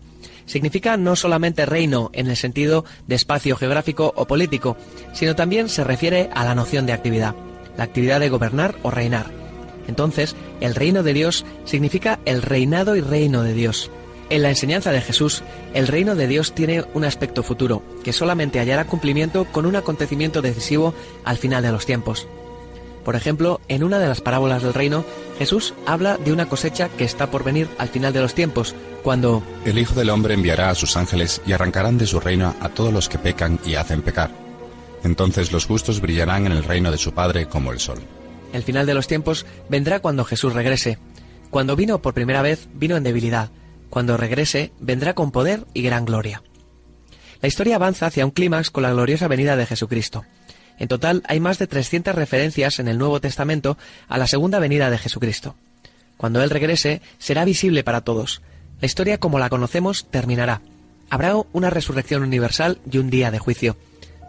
Significa 0.46 0.98
no 0.98 1.16
solamente 1.16 1.66
reino 1.66 2.12
en 2.14 2.28
el 2.28 2.36
sentido 2.36 2.86
de 3.08 3.16
espacio 3.16 3.56
geográfico 3.56 4.14
o 4.16 4.26
político, 4.26 4.78
sino 5.14 5.36
también 5.36 5.70
se 5.70 5.84
refiere 5.84 6.30
a 6.34 6.46
la 6.46 6.56
noción 6.56 6.86
de 6.86 6.94
actividad, 6.94 7.36
la 7.78 7.84
actividad 7.84 8.20
de 8.20 8.30
gobernar 8.30 8.76
o 8.84 8.92
reinar. 8.92 9.32
Entonces, 9.88 10.36
el 10.62 10.76
reino 10.76 11.04
de 11.04 11.14
Dios 11.14 11.46
significa 11.66 12.20
el 12.26 12.42
reinado 12.42 12.96
y 12.96 13.02
reino 13.02 13.44
de 13.44 13.54
Dios. 13.54 13.92
En 14.30 14.42
la 14.42 14.50
enseñanza 14.50 14.92
de 14.92 15.02
Jesús, 15.02 15.44
el 15.76 15.88
reino 15.88 16.16
de 16.16 16.28
Dios 16.28 16.54
tiene 16.54 16.84
un 16.96 17.06
aspecto 17.06 17.44
futuro, 17.44 17.84
que 18.04 18.14
solamente 18.14 18.60
hallará 18.60 18.86
cumplimiento 18.86 19.46
con 19.46 19.68
un 19.68 19.76
acontecimiento 19.76 20.42
decisivo 20.42 20.96
al 21.24 21.38
final 21.38 21.62
de 21.62 21.72
los 21.72 21.86
tiempos. 21.86 22.28
Por 23.04 23.16
ejemplo, 23.16 23.62
en 23.68 23.84
una 23.84 24.00
de 24.00 24.08
las 24.08 24.22
parábolas 24.22 24.64
del 24.64 24.74
reino, 24.74 25.06
Jesús 25.38 25.74
habla 25.86 26.18
de 26.18 26.32
una 26.32 26.48
cosecha 26.48 26.90
que 26.90 27.04
está 27.04 27.30
por 27.30 27.44
venir 27.44 27.68
al 27.78 27.90
final 27.90 28.14
de 28.14 28.22
los 28.22 28.34
tiempos, 28.34 28.74
cuando 29.04 29.44
El 29.66 29.78
Hijo 29.78 29.94
del 29.94 30.10
Hombre 30.10 30.34
enviará 30.34 30.70
a 30.70 30.76
sus 30.76 30.96
ángeles 30.98 31.42
y 31.46 31.52
arrancarán 31.54 31.98
de 31.98 32.08
su 32.08 32.20
reino 32.20 32.56
a 32.62 32.70
todos 32.70 32.94
los 32.94 33.10
que 33.10 33.20
pecan 33.20 33.60
y 33.66 33.76
hacen 33.76 34.02
pecar. 34.02 34.32
Entonces 35.04 35.52
los 35.52 35.66
justos 35.66 36.02
brillarán 36.02 36.46
en 36.46 36.54
el 36.54 36.64
reino 36.64 36.90
de 36.92 36.98
su 36.98 37.14
Padre 37.14 37.48
como 37.48 37.72
el 37.72 37.80
sol. 37.80 38.00
el 38.54 38.64
final 38.64 38.86
de 38.86 38.94
los 38.94 39.08
tiempos 39.08 39.46
vendrá 39.70 40.00
cuando 40.00 40.24
Jesús 40.24 40.54
regrese. 40.54 40.98
Cuando 41.50 41.76
vino 41.76 42.02
por 42.02 42.14
primera 42.14 42.42
vez, 42.42 42.68
vino 42.74 42.96
en 42.96 43.04
debilidad. 43.04 43.52
Cuando 43.90 44.18
regrese, 44.18 44.72
vendrá 44.80 45.14
con 45.14 45.32
poder 45.32 45.66
y 45.74 45.82
gran 45.82 46.06
gloria. 46.06 46.42
La 47.42 47.48
historia 47.48 47.76
avanza 47.76 48.08
hacia 48.08 48.26
un 48.26 48.32
clímax 48.32 48.72
con 48.72 48.84
la 48.84 48.92
gloriosa 48.92 49.28
venida 49.28 49.56
de 49.58 49.66
Jesucristo. 49.66 50.24
En 50.80 50.88
total 50.88 51.24
hay 51.28 51.40
más 51.40 51.58
de 51.58 51.68
300 51.68 52.16
referencias 52.16 52.80
en 52.80 52.88
el 52.88 52.98
Nuevo 52.98 53.22
Testamento 53.22 53.78
a 54.08 54.18
la 54.18 54.28
segunda 54.28 54.60
venida 54.60 54.90
de 54.90 54.98
Jesucristo. 54.98 55.56
Cuando 56.18 56.42
Él 56.42 56.50
regrese, 56.50 57.02
será 57.18 57.46
visible 57.46 57.84
para 57.84 58.02
todos. 58.02 58.42
La 58.82 58.86
historia 58.86 59.18
como 59.18 59.40
la 59.40 59.50
conocemos 59.50 60.06
terminará. 60.10 60.62
Habrá 61.10 61.36
una 61.54 61.70
resurrección 61.70 62.24
universal 62.24 62.80
y 62.90 62.98
un 62.98 63.10
día 63.10 63.32
de 63.32 63.40
juicio. 63.40 63.78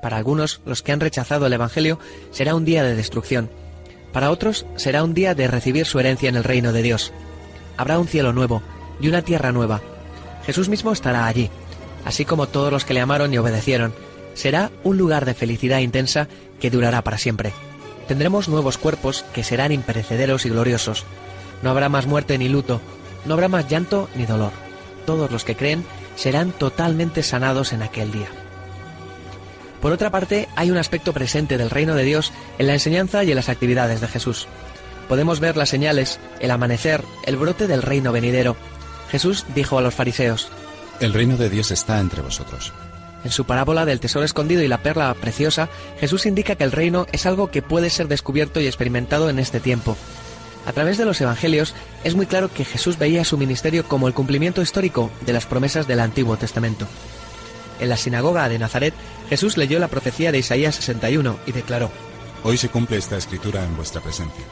Para 0.02 0.18
algunos, 0.18 0.60
los 0.66 0.82
que 0.82 0.92
han 0.92 1.00
rechazado 1.00 1.46
el 1.46 1.52
Evangelio, 1.52 1.98
será 2.30 2.54
un 2.54 2.64
día 2.64 2.84
de 2.84 2.94
destrucción. 2.94 3.50
Para 4.12 4.30
otros, 4.30 4.66
será 4.76 5.02
un 5.02 5.14
día 5.14 5.34
de 5.34 5.48
recibir 5.48 5.84
su 5.86 5.98
herencia 5.98 6.28
en 6.28 6.36
el 6.36 6.44
reino 6.44 6.72
de 6.72 6.82
Dios. 6.82 7.12
Habrá 7.76 7.98
un 7.98 8.08
cielo 8.08 8.32
nuevo 8.32 8.62
y 9.00 9.08
una 9.08 9.22
tierra 9.22 9.52
nueva. 9.52 9.82
Jesús 10.44 10.68
mismo 10.68 10.92
estará 10.92 11.26
allí. 11.26 11.50
así 12.04 12.24
como 12.24 12.46
todos 12.46 12.72
los 12.72 12.84
que 12.84 12.94
le 12.94 13.00
amaron 13.00 13.34
y 13.34 13.38
obedecieron. 13.38 13.92
Será 14.36 14.70
un 14.84 14.98
lugar 14.98 15.24
de 15.24 15.34
felicidad 15.34 15.78
intensa 15.78 16.28
que 16.60 16.70
durará 16.70 17.02
para 17.02 17.16
siempre. 17.16 17.54
Tendremos 18.06 18.48
nuevos 18.48 18.76
cuerpos 18.76 19.24
que 19.32 19.42
serán 19.42 19.72
imperecederos 19.72 20.44
y 20.44 20.50
gloriosos. 20.50 21.04
No 21.62 21.70
habrá 21.70 21.88
más 21.88 22.06
muerte 22.06 22.36
ni 22.36 22.48
luto, 22.48 22.80
no 23.24 23.32
habrá 23.32 23.48
más 23.48 23.66
llanto 23.66 24.10
ni 24.14 24.26
dolor. 24.26 24.52
Todos 25.06 25.30
los 25.30 25.44
que 25.44 25.56
creen 25.56 25.84
serán 26.16 26.52
totalmente 26.52 27.22
sanados 27.22 27.72
en 27.72 27.82
aquel 27.82 28.12
día. 28.12 28.28
Por 29.80 29.92
otra 29.92 30.10
parte, 30.10 30.48
hay 30.54 30.70
un 30.70 30.76
aspecto 30.76 31.14
presente 31.14 31.56
del 31.56 31.70
reino 31.70 31.94
de 31.94 32.04
Dios 32.04 32.32
en 32.58 32.66
la 32.66 32.74
enseñanza 32.74 33.24
y 33.24 33.30
en 33.30 33.36
las 33.36 33.48
actividades 33.48 34.02
de 34.02 34.08
Jesús. 34.08 34.46
Podemos 35.08 35.40
ver 35.40 35.56
las 35.56 35.70
señales, 35.70 36.20
el 36.40 36.50
amanecer, 36.50 37.02
el 37.24 37.36
brote 37.36 37.66
del 37.66 37.82
reino 37.82 38.12
venidero. 38.12 38.54
Jesús 39.10 39.46
dijo 39.54 39.78
a 39.78 39.82
los 39.82 39.94
fariseos, 39.94 40.48
El 41.00 41.14
reino 41.14 41.38
de 41.38 41.48
Dios 41.48 41.70
está 41.70 42.00
entre 42.00 42.20
vosotros. 42.20 42.72
En 43.24 43.30
su 43.30 43.44
parábola 43.44 43.84
del 43.84 44.00
tesoro 44.00 44.24
escondido 44.24 44.62
y 44.62 44.68
la 44.68 44.82
perla 44.82 45.12
preciosa, 45.14 45.68
Jesús 45.98 46.26
indica 46.26 46.54
que 46.54 46.64
el 46.64 46.72
reino 46.72 47.06
es 47.12 47.26
algo 47.26 47.50
que 47.50 47.62
puede 47.62 47.90
ser 47.90 48.08
descubierto 48.08 48.60
y 48.60 48.66
experimentado 48.66 49.28
en 49.30 49.38
este 49.38 49.60
tiempo. 49.60 49.96
A 50.66 50.72
través 50.72 50.98
de 50.98 51.04
los 51.04 51.20
evangelios 51.20 51.74
es 52.04 52.14
muy 52.14 52.26
claro 52.26 52.52
que 52.52 52.64
Jesús 52.64 52.98
veía 52.98 53.24
su 53.24 53.38
ministerio 53.38 53.86
como 53.86 54.08
el 54.08 54.14
cumplimiento 54.14 54.62
histórico 54.62 55.10
de 55.24 55.32
las 55.32 55.46
promesas 55.46 55.86
del 55.86 56.00
Antiguo 56.00 56.36
Testamento. 56.36 56.86
En 57.78 57.88
la 57.88 57.96
sinagoga 57.96 58.48
de 58.48 58.58
Nazaret, 58.58 58.94
Jesús 59.28 59.56
leyó 59.56 59.78
la 59.78 59.88
profecía 59.88 60.32
de 60.32 60.38
Isaías 60.38 60.74
61 60.76 61.38
y 61.46 61.52
declaró, 61.52 61.90
Hoy 62.42 62.56
se 62.56 62.68
cumple 62.68 62.96
esta 62.96 63.16
escritura 63.16 63.64
en 63.64 63.76
vuestra 63.76 64.00
presencia. 64.00 64.44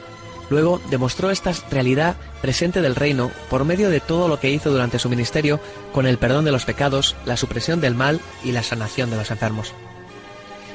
Luego 0.51 0.81
demostró 0.91 1.31
esta 1.31 1.53
realidad 1.71 2.17
presente 2.43 2.83
del 2.83 2.97
reino 2.97 3.31
por 3.49 3.65
medio 3.65 3.91
de 3.91 4.01
todo 4.01 4.29
lo 4.29 4.39
que 4.41 4.51
hizo 4.51 4.71
durante 4.71 4.99
su 4.99 5.09
ministerio 5.09 5.61
con 5.93 6.07
el 6.07 6.19
perdón 6.19 6.45
de 6.45 6.53
los 6.53 6.65
pecados, 6.65 7.17
la 7.25 7.37
supresión 7.37 7.81
del 7.81 7.95
mal 7.95 8.21
y 8.45 8.53
la 8.53 8.63
sanación 8.63 9.11
de 9.11 9.17
los 9.17 9.31
enfermos. 9.31 9.73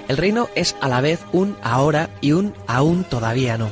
El 0.08 0.18
reino 0.18 0.50
es 0.56 0.76
a 0.82 0.88
la 0.88 1.02
vez 1.02 1.20
un 1.32 1.56
ahora 1.62 2.10
y 2.20 2.32
un 2.32 2.56
aún 2.68 3.04
todavía 3.04 3.58
no. 3.58 3.70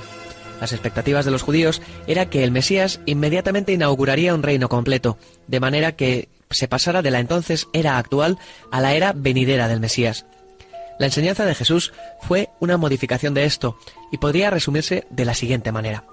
Las 0.61 0.71
expectativas 0.71 1.25
de 1.25 1.31
los 1.31 1.43
judíos 1.43 1.81
era 2.05 2.29
que 2.29 2.43
el 2.43 2.51
Mesías 2.51 2.99
inmediatamente 3.05 3.73
inauguraría 3.73 4.33
un 4.33 4.43
reino 4.43 4.69
completo, 4.69 5.17
de 5.47 5.59
manera 5.59 5.95
que 5.95 6.29
se 6.49 6.67
pasara 6.67 7.01
de 7.01 7.11
la 7.11 7.19
entonces 7.19 7.67
era 7.73 7.97
actual 7.97 8.37
a 8.71 8.81
la 8.81 8.93
era 8.93 9.13
venidera 9.13 9.67
del 9.67 9.79
Mesías. 9.79 10.25
La 10.99 11.05
enseñanza 11.05 11.45
de 11.45 11.55
Jesús 11.55 11.93
fue 12.21 12.49
una 12.59 12.77
modificación 12.77 13.33
de 13.33 13.45
esto 13.45 13.77
y 14.11 14.17
podría 14.17 14.49
resumirse 14.49 15.05
de 15.09 15.25
la 15.25 15.33
siguiente 15.33 15.71
manera. 15.71 16.05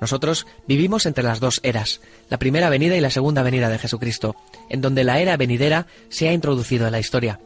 Nosotros 0.00 0.46
vivimos 0.66 1.06
entre 1.06 1.22
las 1.22 1.38
dos 1.38 1.60
eras, 1.62 2.00
la 2.28 2.38
primera 2.38 2.68
venida 2.68 2.96
y 2.96 3.00
la 3.00 3.10
segunda 3.10 3.42
venida 3.42 3.68
de 3.68 3.78
Jesucristo, 3.78 4.34
en 4.68 4.80
donde 4.80 5.04
la 5.04 5.20
era 5.20 5.36
venidera 5.36 5.86
se 6.08 6.28
ha 6.28 6.32
introducido 6.32 6.86
en 6.86 6.92
la 6.92 6.98
historia. 6.98 7.38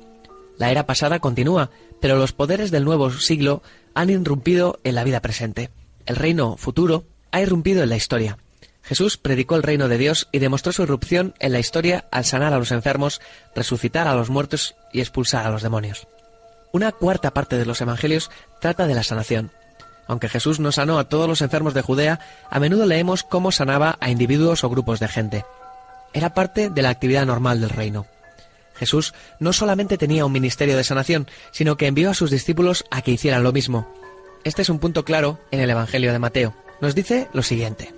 La 0.57 0.71
era 0.71 0.87
pasada 0.87 1.21
continúa, 1.21 1.71
pero 2.01 2.17
los 2.17 2.33
poderes 2.33 2.71
del 2.71 2.85
nuevo 2.85 3.11
siglo 3.11 3.63
han 3.95 4.09
irrumpido 4.11 4.81
en 4.85 4.95
la 4.95 5.05
vida 5.05 5.21
presente. 5.21 5.71
El 6.07 6.17
reino 6.17 6.57
futuro 6.57 7.05
ha 7.31 7.43
irrumpido 7.43 7.83
en 7.83 7.91
la 7.91 7.97
historia. 7.97 8.39
Jesús 8.83 9.19
predicó 9.19 9.57
el 9.57 9.63
reino 9.63 9.89
de 9.89 9.99
Dios 9.99 10.29
y 10.33 10.39
demostró 10.39 10.73
su 10.73 10.83
irrupción 10.83 11.35
en 11.41 11.53
la 11.53 11.59
historia 11.59 12.09
al 12.11 12.25
sanar 12.25 12.55
a 12.55 12.59
los 12.59 12.71
enfermos, 12.71 13.21
resucitar 13.55 14.09
a 14.09 14.15
los 14.15 14.31
muertos 14.31 14.77
y 14.93 15.01
expulsar 15.01 15.47
a 15.47 15.51
los 15.51 15.63
demonios. 15.63 16.07
Una 16.73 16.93
cuarta 16.93 17.33
parte 17.33 17.57
de 17.57 17.67
los 17.67 17.81
evangelios 17.81 18.31
trata 18.61 18.87
de 18.87 18.95
la 18.95 19.03
sanación. 19.03 19.51
Aunque 20.07 20.29
Jesús 20.29 20.61
no 20.61 20.73
sanó 20.73 20.99
a 20.99 21.09
todos 21.09 21.29
los 21.29 21.41
enfermos 21.41 21.75
de 21.75 21.83
Judea, 21.83 22.21
a 22.51 22.61
menudo 22.61 22.87
leemos 22.87 23.25
cómo 23.25 23.51
sanaba 23.51 23.97
a 24.01 24.11
individuos 24.11 24.63
o 24.63 24.71
grupos 24.71 25.01
de 25.01 25.09
gente. 25.09 25.45
Era 26.13 26.35
parte 26.35 26.71
de 26.71 26.83
la 26.83 26.91
actividad 26.91 27.27
normal 27.27 27.61
del 27.61 27.71
reino. 27.71 28.07
Jesús 28.75 29.15
no 29.41 29.53
solamente 29.53 29.99
tenía 29.99 30.27
un 30.27 30.33
ministerio 30.33 30.77
de 30.77 30.85
sanación, 30.85 31.27
sino 31.51 31.77
que 31.77 31.87
envió 31.87 32.11
a 32.11 32.15
sus 32.15 32.31
discípulos 32.31 32.85
a 32.91 33.03
que 33.03 33.11
hicieran 33.11 33.43
lo 33.43 33.53
mismo. 33.53 33.89
Este 34.45 34.63
es 34.63 34.69
un 34.69 34.79
punto 34.79 35.05
claro 35.05 35.41
en 35.51 35.61
el 35.61 35.71
Evangelio 35.71 36.13
de 36.13 36.19
Mateo. 36.19 36.55
Nos 36.81 36.95
dice 36.95 37.29
lo 37.33 37.43
siguiente. 37.43 37.95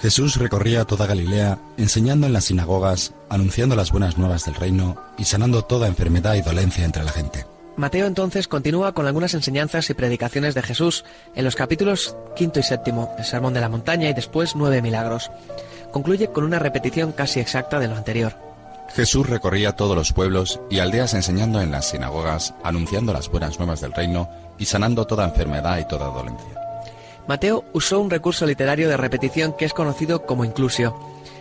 Jesús 0.00 0.36
recorría 0.36 0.84
toda 0.84 1.06
Galilea, 1.06 1.58
enseñando 1.76 2.26
en 2.26 2.32
las 2.32 2.44
sinagogas, 2.44 3.12
anunciando 3.28 3.76
las 3.76 3.90
buenas 3.90 4.16
nuevas 4.16 4.44
del 4.44 4.54
reino 4.54 4.96
y 5.18 5.24
sanando 5.24 5.62
toda 5.62 5.88
enfermedad 5.88 6.34
y 6.34 6.42
dolencia 6.42 6.84
entre 6.84 7.04
la 7.04 7.12
gente. 7.12 7.44
Mateo 7.76 8.06
entonces 8.06 8.48
continúa 8.48 8.92
con 8.92 9.06
algunas 9.06 9.34
enseñanzas 9.34 9.88
y 9.90 9.94
predicaciones 9.94 10.54
de 10.54 10.62
Jesús 10.62 11.04
en 11.34 11.44
los 11.44 11.56
capítulos 11.56 12.16
quinto 12.36 12.60
y 12.60 12.62
séptimo, 12.62 13.14
el 13.18 13.24
Sermón 13.24 13.54
de 13.54 13.60
la 13.60 13.68
Montaña 13.68 14.08
y 14.08 14.14
después 14.14 14.56
nueve 14.56 14.82
milagros. 14.82 15.30
Concluye 15.90 16.28
con 16.28 16.44
una 16.44 16.58
repetición 16.58 17.12
casi 17.12 17.40
exacta 17.40 17.78
de 17.78 17.88
lo 17.88 17.96
anterior. 17.96 18.34
Jesús 18.94 19.28
recorría 19.28 19.72
todos 19.72 19.96
los 19.96 20.12
pueblos 20.12 20.60
y 20.68 20.80
aldeas 20.80 21.14
enseñando 21.14 21.60
en 21.60 21.70
las 21.70 21.90
sinagogas, 21.90 22.54
anunciando 22.64 23.12
las 23.12 23.28
buenas 23.28 23.58
nuevas 23.58 23.80
del 23.80 23.92
reino 23.92 24.28
y 24.58 24.66
sanando 24.66 25.06
toda 25.06 25.24
enfermedad 25.24 25.78
y 25.78 25.86
toda 25.86 26.06
dolencia. 26.06 26.60
Mateo 27.28 27.64
usó 27.72 28.00
un 28.00 28.10
recurso 28.10 28.46
literario 28.46 28.88
de 28.88 28.96
repetición 28.96 29.52
que 29.56 29.64
es 29.64 29.72
conocido 29.72 30.26
como 30.26 30.44
inclusio. 30.44 30.98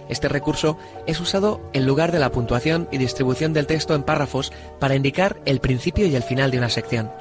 Este 0.10 0.28
recurso 0.28 0.78
es 1.06 1.20
usado 1.20 1.62
en 1.74 1.86
lugar 1.86 2.12
de 2.12 2.20
la 2.20 2.32
puntuación 2.32 2.88
y 2.92 2.98
distribución 2.98 3.54
del 3.54 3.68
texto 3.68 3.94
en 3.96 4.04
párrafos 4.04 4.52
para 4.80 4.96
indicar 4.96 5.40
el 5.46 5.60
principio 5.60 6.08
y 6.08 6.16
el 6.16 6.24
final 6.24 6.52
de 6.52 6.58
una 6.58 6.70
sección. 6.70 7.12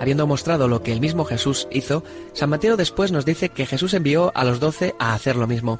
Habiendo 0.00 0.26
mostrado 0.26 0.66
lo 0.66 0.82
que 0.82 0.92
el 0.92 1.00
mismo 1.00 1.24
Jesús 1.24 1.68
hizo, 1.70 2.02
San 2.32 2.48
Mateo 2.48 2.76
después 2.76 3.12
nos 3.12 3.26
dice 3.26 3.50
que 3.50 3.66
Jesús 3.66 3.92
envió 3.92 4.32
a 4.34 4.44
los 4.44 4.60
doce 4.60 4.94
a 4.98 5.12
hacer 5.12 5.36
lo 5.36 5.46
mismo. 5.46 5.78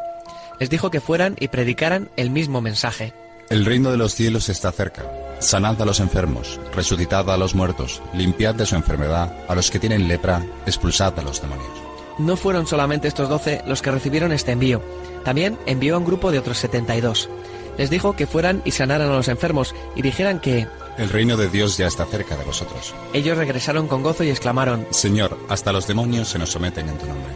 Les 0.59 0.69
dijo 0.69 0.91
que 0.91 1.01
fueran 1.01 1.37
y 1.41 1.49
predicaran 1.49 2.11
el 2.17 2.29
mismo 2.29 2.61
mensaje. 2.61 3.15
El 3.49 3.65
reino 3.65 3.91
de 3.91 3.97
los 3.97 4.15
cielos 4.15 4.49
está 4.49 4.73
cerca. 4.73 5.11
Sanad 5.39 5.81
a 5.81 5.87
los 5.87 6.01
enfermos, 6.01 6.61
resucitad 6.75 7.31
a 7.31 7.39
los 7.39 7.55
muertos, 7.55 8.03
limpiad 8.13 8.55
de 8.55 8.67
su 8.67 8.77
enfermedad 8.77 9.33
a 9.49 9.55
los 9.55 9.71
que 9.71 9.79
tienen 9.79 10.07
lepra, 10.07 10.45
expulsad 10.67 11.19
a 11.19 11.23
los 11.23 11.41
demonios. 11.41 11.90
No 12.21 12.37
fueron 12.37 12.67
solamente 12.67 13.09
estos 13.09 13.31
doce 13.31 13.63
los 13.67 13.81
que 13.81 13.91
recibieron 13.91 14.31
este 14.31 14.53
envío, 14.53 14.83
también 15.25 15.59
envió 15.65 15.95
a 15.95 15.99
un 15.99 16.05
grupo 16.05 16.31
de 16.31 16.39
otros 16.39 16.59
72. 16.59 17.31
Les 17.79 17.89
dijo 17.89 18.15
que 18.15 18.27
fueran 18.27 18.61
y 18.67 18.73
sanaran 18.73 19.09
a 19.09 19.15
los 19.15 19.29
enfermos 19.29 19.75
y 19.97 20.03
dijeran 20.03 20.39
que... 20.39 20.69
El 20.99 21.09
reino 21.09 21.39
de 21.39 21.49
Dios 21.49 21.79
ya 21.79 21.87
está 21.87 22.05
cerca 22.05 22.37
de 22.37 22.45
vosotros. 22.45 22.95
Ellos 23.15 23.39
regresaron 23.39 23.89
con 23.89 24.03
gozo 24.03 24.23
y 24.23 24.29
exclamaron... 24.29 24.87
Señor, 24.91 25.39
hasta 25.49 25.73
los 25.73 25.87
demonios 25.87 26.29
se 26.29 26.39
nos 26.39 26.51
someten 26.51 26.91
en 26.91 26.99
tu 26.99 27.07
nombre. 27.07 27.33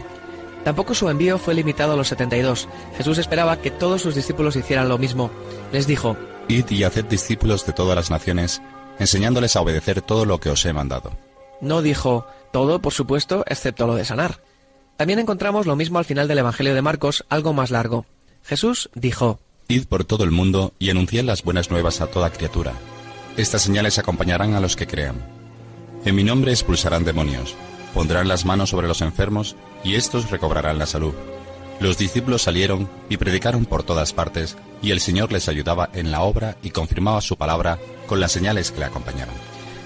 Tampoco 0.63 0.93
su 0.93 1.09
envío 1.09 1.39
fue 1.39 1.55
limitado 1.55 1.93
a 1.93 1.95
los 1.95 2.09
72. 2.09 2.67
Jesús 2.95 3.17
esperaba 3.17 3.57
que 3.57 3.71
todos 3.71 4.03
sus 4.03 4.13
discípulos 4.13 4.55
hicieran 4.55 4.87
lo 4.87 4.99
mismo. 4.99 5.31
Les 5.71 5.87
dijo, 5.87 6.15
Id 6.47 6.69
y 6.69 6.83
haced 6.83 7.05
discípulos 7.05 7.65
de 7.65 7.73
todas 7.73 7.95
las 7.95 8.11
naciones, 8.11 8.61
enseñándoles 8.99 9.55
a 9.55 9.61
obedecer 9.61 10.03
todo 10.03 10.25
lo 10.25 10.39
que 10.39 10.51
os 10.51 10.63
he 10.63 10.73
mandado. 10.73 11.11
No 11.59 11.81
dijo, 11.81 12.27
todo, 12.51 12.83
por 12.83 12.93
supuesto, 12.93 13.43
excepto 13.47 13.87
lo 13.87 13.95
de 13.95 14.05
sanar. 14.05 14.41
También 14.97 15.19
encontramos 15.19 15.65
lo 15.65 15.75
mismo 15.75 15.99
al 15.99 16.05
final 16.05 16.27
del 16.27 16.39
Evangelio 16.39 16.73
de 16.73 16.81
Marcos, 16.81 17.25
algo 17.29 17.53
más 17.53 17.69
largo. 17.71 18.05
Jesús 18.43 18.89
dijo, 18.95 19.39
Id 19.67 19.85
por 19.85 20.05
todo 20.05 20.23
el 20.23 20.31
mundo 20.31 20.73
y 20.79 20.89
anunciad 20.89 21.23
las 21.23 21.43
buenas 21.43 21.71
nuevas 21.71 21.99
a 22.01 22.07
toda 22.07 22.31
criatura. 22.31 22.73
Estas 23.35 23.63
señales 23.63 23.97
acompañarán 23.97 24.53
a 24.53 24.59
los 24.59 24.75
que 24.75 24.87
crean. 24.87 25.15
En 26.05 26.15
mi 26.15 26.23
nombre 26.23 26.51
expulsarán 26.51 27.03
demonios, 27.03 27.55
pondrán 27.93 28.27
las 28.27 28.45
manos 28.45 28.69
sobre 28.69 28.87
los 28.87 29.01
enfermos 29.01 29.55
y 29.83 29.95
estos 29.95 30.29
recobrarán 30.29 30.77
la 30.77 30.85
salud. 30.85 31.13
Los 31.79 31.97
discípulos 31.97 32.43
salieron 32.43 32.89
y 33.09 33.17
predicaron 33.17 33.65
por 33.65 33.83
todas 33.83 34.13
partes, 34.13 34.55
y 34.81 34.91
el 34.91 35.01
Señor 35.01 35.33
les 35.33 35.49
ayudaba 35.49 35.89
en 35.93 36.11
la 36.11 36.21
obra 36.21 36.55
y 36.63 36.69
confirmaba 36.69 37.19
su 37.19 37.35
palabra 37.35 37.79
con 38.07 38.19
las 38.19 38.31
señales 38.31 38.71
que 38.71 38.79
le 38.79 38.85
acompañaron. 38.85 39.35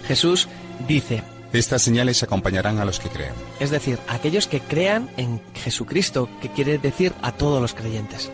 Jesús 0.05 0.47
dice, 0.87 1.23
Estas 1.53 1.81
señales 1.81 2.21
acompañarán 2.21 2.77
a 2.79 2.85
los 2.85 2.99
que 2.99 3.09
crean. 3.09 3.33
es 3.59 3.71
decir, 3.71 3.97
a 4.07 4.15
aquellos 4.15 4.47
que 4.47 4.59
crean 4.59 5.09
en 5.17 5.41
Jesucristo, 5.55 6.29
que 6.41 6.49
quiere 6.49 6.77
decir 6.77 7.13
a 7.21 7.31
todos 7.31 7.61
los 7.61 7.73
creyentes. 7.73 8.31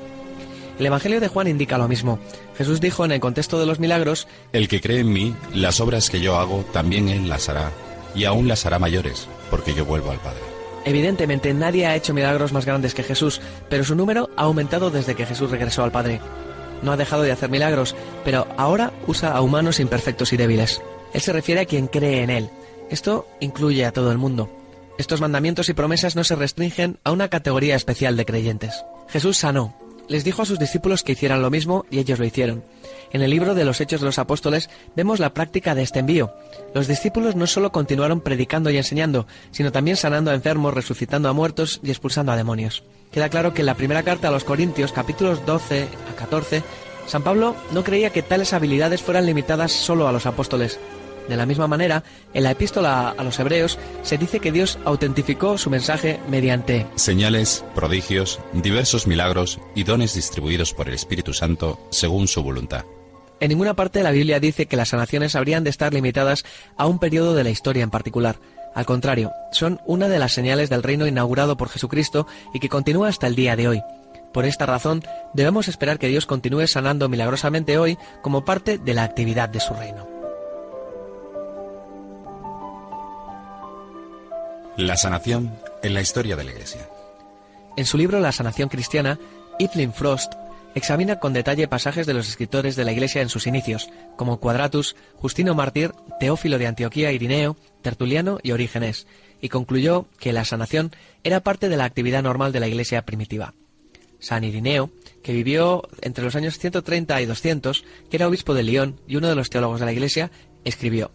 El 0.77 0.86
Evangelio 0.86 1.22
de 1.22 1.29
Juan 1.29 1.48
indica 1.48 1.77
lo 1.77 1.88
mismo. 1.88 2.19
Jesús 2.57 2.81
dijo 2.81 3.05
en 3.05 3.13
el 3.13 3.22
contexto 3.22 3.57
de 3.57 3.65
los 3.65 3.79
milagros, 3.79 4.27
El 4.51 4.67
que 4.67 4.81
cree 4.81 5.00
en 5.00 5.13
mí, 5.13 5.34
las 5.53 5.79
obras 5.79 6.10
que 6.10 6.19
yo 6.19 6.38
hago, 6.38 6.65
también 6.74 7.07
él 7.07 7.29
las 7.29 7.48
hará, 7.48 7.72
y 8.13 8.25
aún 8.25 8.50
las 8.50 8.65
hará 8.65 8.79
mayores, 8.79 9.27
porque 9.50 9.74
yo 9.74 9.86
vuelvo 9.86 10.12
al 10.12 10.19
Padre. 10.19 10.41
evidentemente 10.84 11.53
nadie 11.53 11.86
ha 11.88 11.95
hecho 11.95 12.13
milagros 12.13 12.51
más 12.51 12.65
grandes 12.65 12.93
que 12.93 13.03
Jesús, 13.03 13.39
pero 13.69 13.86
su 13.86 13.95
número 13.95 14.29
ha 14.36 14.43
aumentado 14.43 14.91
desde 14.91 15.15
que 15.15 15.25
Jesús 15.25 15.50
regresó 15.50 15.84
al 15.84 15.91
Padre. 15.93 16.19
No 16.81 16.91
ha 16.91 16.98
dejado 16.98 17.24
de 17.24 17.31
hacer 17.31 17.50
milagros, 17.50 17.95
pero 18.25 18.45
ahora 18.57 18.91
usa 19.07 19.31
a 19.31 19.39
humanos 19.41 19.79
imperfectos 19.79 20.34
y 20.34 20.38
débiles. 20.38 20.81
Él 21.13 21.22
se 21.22 21.31
refiere 21.31 21.62
a 21.62 21.65
quien 21.65 21.88
cree 21.88 22.22
en 22.22 22.29
Él. 22.29 22.50
Esto 22.89 23.27
incluye 23.39 23.86
a 23.86 23.92
todo 23.92 24.12
el 24.12 24.18
mundo. 24.18 24.50
Estos 24.98 25.20
mandamientos 25.20 25.70
y 25.70 25.74
promesas 25.74 26.15
no 26.15 26.24
se 26.24 26.36
restringen 26.36 27.00
a 27.04 27.12
una 27.12 27.27
categoría 27.27 27.75
especial 27.75 28.15
de 28.15 28.25
creyentes. 28.25 28.86
Jesús 29.10 29.38
sanó. 29.38 29.75
Les 30.08 30.24
dijo 30.24 30.44
a 30.44 30.46
sus 30.46 30.60
discípulos 30.60 31.04
que 31.04 31.13
hicieran 31.13 31.42
lo 31.42 31.50
mismo 31.50 31.86
y 31.89 31.98
ellos 31.98 32.20
lo 32.20 32.25
hicieron. 32.25 32.63
En 33.12 33.24
el 33.24 33.32
libro 33.32 33.56
de 33.56 33.65
los 33.65 33.82
Hechos 33.82 34.01
de 34.01 34.06
los 34.06 34.20
Apóstoles 34.20 34.70
vemos 34.96 35.20
la 35.20 35.34
práctica 35.34 35.74
de 35.74 35.82
este 35.82 36.00
envío. 36.00 36.34
Los 36.75 36.88
discípulos 36.88 37.36
no 37.36 37.48
solo 37.48 37.72
continuaron 37.72 38.22
predicando 38.22 38.70
y 38.70 38.77
enseñando, 38.77 39.25
sino 39.51 39.72
también 39.72 39.98
sanando 39.98 40.30
a 40.30 40.36
enfermos, 40.36 40.75
resucitando 40.75 41.27
a 41.27 41.34
muertos 41.34 41.80
y 41.84 41.89
expulsando 41.89 42.32
a 42.32 42.38
demonios. 42.38 42.84
Queda 43.12 43.30
claro 43.30 43.54
que 43.54 43.62
en 43.62 43.65
la 43.65 43.75
primera 43.75 44.04
carta 44.04 44.27
a 44.27 44.32
los 44.32 44.44
Corintios, 44.44 44.92
capítulos 44.92 45.44
12 45.46 45.88
a 46.12 46.15
14, 46.15 46.63
San 47.08 47.24
Pablo 47.24 47.56
no 47.72 47.84
creía 47.84 48.12
que 48.12 48.22
tales 48.22 48.54
habilidades 48.54 49.01
fueran 49.01 49.25
limitadas 49.25 49.72
solo 49.72 50.08
a 50.08 50.12
los 50.12 50.25
apóstoles. 50.25 50.80
De 51.27 51.36
la 51.36 51.46
misma 51.46 51.67
manera, 51.67 52.03
en 52.34 52.44
la 52.44 52.51
epístola 52.51 53.10
a 53.17 53.24
los 53.24 53.39
hebreos 53.39 53.79
se 54.03 54.17
dice 54.17 54.39
que 54.39 54.51
Dios 54.51 54.77
autentificó 54.86 55.58
su 55.58 55.70
mensaje 55.70 56.20
mediante 56.29 56.86
señales, 56.96 57.65
prodigios, 57.74 58.39
diversos 58.53 59.08
milagros 59.08 59.60
y 59.74 59.84
dones 59.84 60.13
distribuidos 60.13 60.74
por 60.74 60.88
el 60.88 60.94
Espíritu 60.94 61.34
Santo 61.34 61.79
según 61.89 62.27
su 62.27 62.44
voluntad. 62.44 62.86
En 63.39 63.50
ninguna 63.50 63.74
parte 63.74 64.00
de 64.00 64.03
la 64.03 64.12
Biblia 64.12 64.39
dice 64.39 64.65
que 64.65 64.77
las 64.77 64.89
sanaciones 64.89 65.36
habrían 65.36 65.63
de 65.63 65.70
estar 65.70 65.94
limitadas 65.94 66.46
a 66.77 66.88
un 66.88 67.00
periodo 67.00 67.34
de 67.34 67.44
la 67.44 67.50
historia 67.50 67.84
en 67.84 67.89
particular. 67.89 68.38
Al 68.74 68.86
contrario, 68.86 69.32
son 69.51 69.82
una 69.86 70.08
de 70.08 70.20
las 70.20 70.34
señales 70.34 70.70
del 70.70 70.84
reino 70.84 71.08
inaugurado 71.08 71.58
por 71.58 71.70
Jesucristo 71.70 72.27
y 72.53 72.60
que 72.60 72.70
continúa 72.70 73.10
hasta 73.10 73.27
el 73.27 73.36
día 73.36 73.55
de 73.55 73.67
hoy. 73.67 73.82
Por 74.34 74.46
esta 74.46 74.65
razón, 74.65 75.01
debemos 75.34 75.67
esperar 75.70 75.98
que 75.98 76.10
Dios 76.10 76.25
continúe 76.25 76.67
sanando 76.67 77.08
milagrosamente 77.08 77.77
hoy 77.77 77.98
como 78.22 78.44
parte 78.44 78.77
de 78.77 78.94
la 78.94 79.03
actividad 79.03 79.48
de 79.48 79.62
su 79.62 79.74
reino. 79.74 80.14
La 84.77 84.98
sanación 84.98 85.58
en 85.84 85.94
la 85.94 86.01
historia 86.01 86.36
de 86.36 86.44
la 86.44 86.51
Iglesia. 86.51 86.89
En 87.77 87.86
su 87.86 87.98
libro 87.98 88.20
La 88.20 88.34
sanación 88.34 88.67
cristiana, 88.67 89.17
Evelyn 89.58 89.94
Frost 89.94 90.34
examina 90.75 91.17
con 91.22 91.32
detalle 91.32 91.70
pasajes 91.70 92.05
de 92.05 92.13
los 92.13 92.27
escritores 92.27 92.75
de 92.75 92.84
la 92.84 92.91
Iglesia 92.91 93.22
en 93.22 93.29
sus 93.29 93.48
inicios, 93.48 93.89
como 94.17 94.41
Quadratus, 94.41 94.98
Justino 95.15 95.55
Mártir, 95.55 95.94
Teófilo 96.20 96.58
de 96.58 96.67
Antioquía, 96.67 97.13
Irineo, 97.13 97.55
Tertuliano 97.84 98.39
y 98.44 98.51
Orígenes, 98.51 99.08
y 99.39 99.48
concluyó 99.48 100.08
que 100.20 100.34
la 100.34 100.44
sanación 100.44 100.91
era 101.24 101.39
parte 101.39 101.70
de 101.70 101.77
la 101.77 101.86
actividad 101.86 102.22
normal 102.22 102.51
de 102.51 102.60
la 102.60 102.67
Iglesia 102.67 103.05
primitiva. 103.05 103.53
San 104.20 104.44
Irineo, 104.44 104.89
que 105.24 105.32
vivió 105.32 105.88
entre 106.01 106.25
los 106.25 106.36
años 106.36 106.60
130 106.60 107.22
y 107.22 107.25
200, 107.25 107.86
que 108.10 108.17
era 108.17 108.27
obispo 108.27 108.53
de 108.53 108.63
León 108.63 109.00
y 109.08 109.15
uno 109.15 109.29
de 109.29 109.36
los 109.36 109.50
teólogos 109.50 109.79
de 109.79 109.86
la 109.86 109.94
Iglesia, 109.94 110.32
escribió 110.65 111.12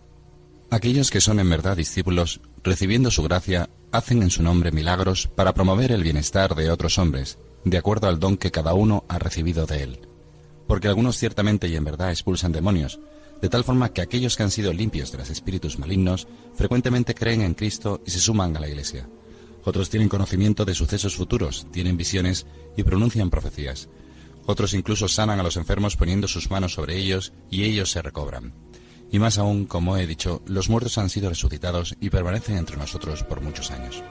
Aquellos 0.72 1.10
que 1.10 1.20
son 1.20 1.40
en 1.40 1.50
verdad 1.50 1.76
discípulos, 1.76 2.40
recibiendo 2.62 3.10
su 3.10 3.24
gracia, 3.24 3.68
hacen 3.90 4.22
en 4.22 4.30
su 4.30 4.44
nombre 4.44 4.70
milagros 4.70 5.26
para 5.26 5.52
promover 5.52 5.90
el 5.90 6.04
bienestar 6.04 6.54
de 6.54 6.70
otros 6.70 6.96
hombres, 6.96 7.38
de 7.64 7.76
acuerdo 7.76 8.06
al 8.06 8.20
don 8.20 8.36
que 8.36 8.52
cada 8.52 8.72
uno 8.72 9.04
ha 9.08 9.18
recibido 9.18 9.66
de 9.66 9.82
él. 9.82 10.08
Porque 10.68 10.86
algunos 10.86 11.16
ciertamente 11.16 11.66
y 11.66 11.74
en 11.74 11.84
verdad 11.84 12.10
expulsan 12.10 12.52
demonios, 12.52 13.00
de 13.42 13.48
tal 13.48 13.64
forma 13.64 13.92
que 13.92 14.00
aquellos 14.00 14.36
que 14.36 14.44
han 14.44 14.52
sido 14.52 14.72
limpios 14.72 15.10
de 15.10 15.18
los 15.18 15.30
espíritus 15.30 15.76
malignos 15.76 16.28
frecuentemente 16.54 17.14
creen 17.16 17.40
en 17.42 17.54
Cristo 17.54 18.00
y 18.06 18.12
se 18.12 18.20
suman 18.20 18.56
a 18.56 18.60
la 18.60 18.68
Iglesia. 18.68 19.08
Otros 19.64 19.90
tienen 19.90 20.08
conocimiento 20.08 20.64
de 20.64 20.74
sucesos 20.74 21.16
futuros, 21.16 21.66
tienen 21.72 21.96
visiones 21.96 22.46
y 22.76 22.84
pronuncian 22.84 23.28
profecías. 23.28 23.88
Otros 24.46 24.72
incluso 24.74 25.08
sanan 25.08 25.40
a 25.40 25.42
los 25.42 25.56
enfermos 25.56 25.96
poniendo 25.96 26.28
sus 26.28 26.48
manos 26.48 26.74
sobre 26.74 26.96
ellos 26.96 27.32
y 27.50 27.64
ellos 27.64 27.90
se 27.90 28.02
recobran. 28.02 28.54
Y 29.12 29.18
más 29.18 29.38
aún, 29.38 29.66
como 29.66 29.96
he 29.96 30.06
dicho, 30.06 30.42
los 30.46 30.68
muertos 30.68 30.98
han 30.98 31.10
sido 31.10 31.28
resucitados 31.28 31.96
y 32.00 32.10
permanecen 32.10 32.56
entre 32.56 32.76
nosotros 32.76 33.24
por 33.24 33.40
muchos 33.40 33.70
años. 33.70 34.02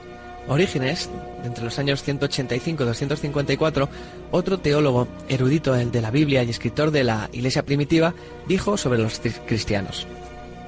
Orígenes, 0.48 1.08
entre 1.44 1.64
los 1.64 1.78
años 1.78 2.02
185 2.02 2.82
y 2.82 2.86
254, 2.86 3.88
otro 4.30 4.58
teólogo 4.58 5.06
erudito 5.28 5.74
de 5.74 6.00
la 6.00 6.10
Biblia 6.10 6.42
y 6.42 6.50
escritor 6.50 6.90
de 6.90 7.04
la 7.04 7.30
Iglesia 7.32 7.64
primitiva, 7.64 8.14
dijo 8.48 8.76
sobre 8.76 8.98
los 8.98 9.20
cristianos. 9.46 10.06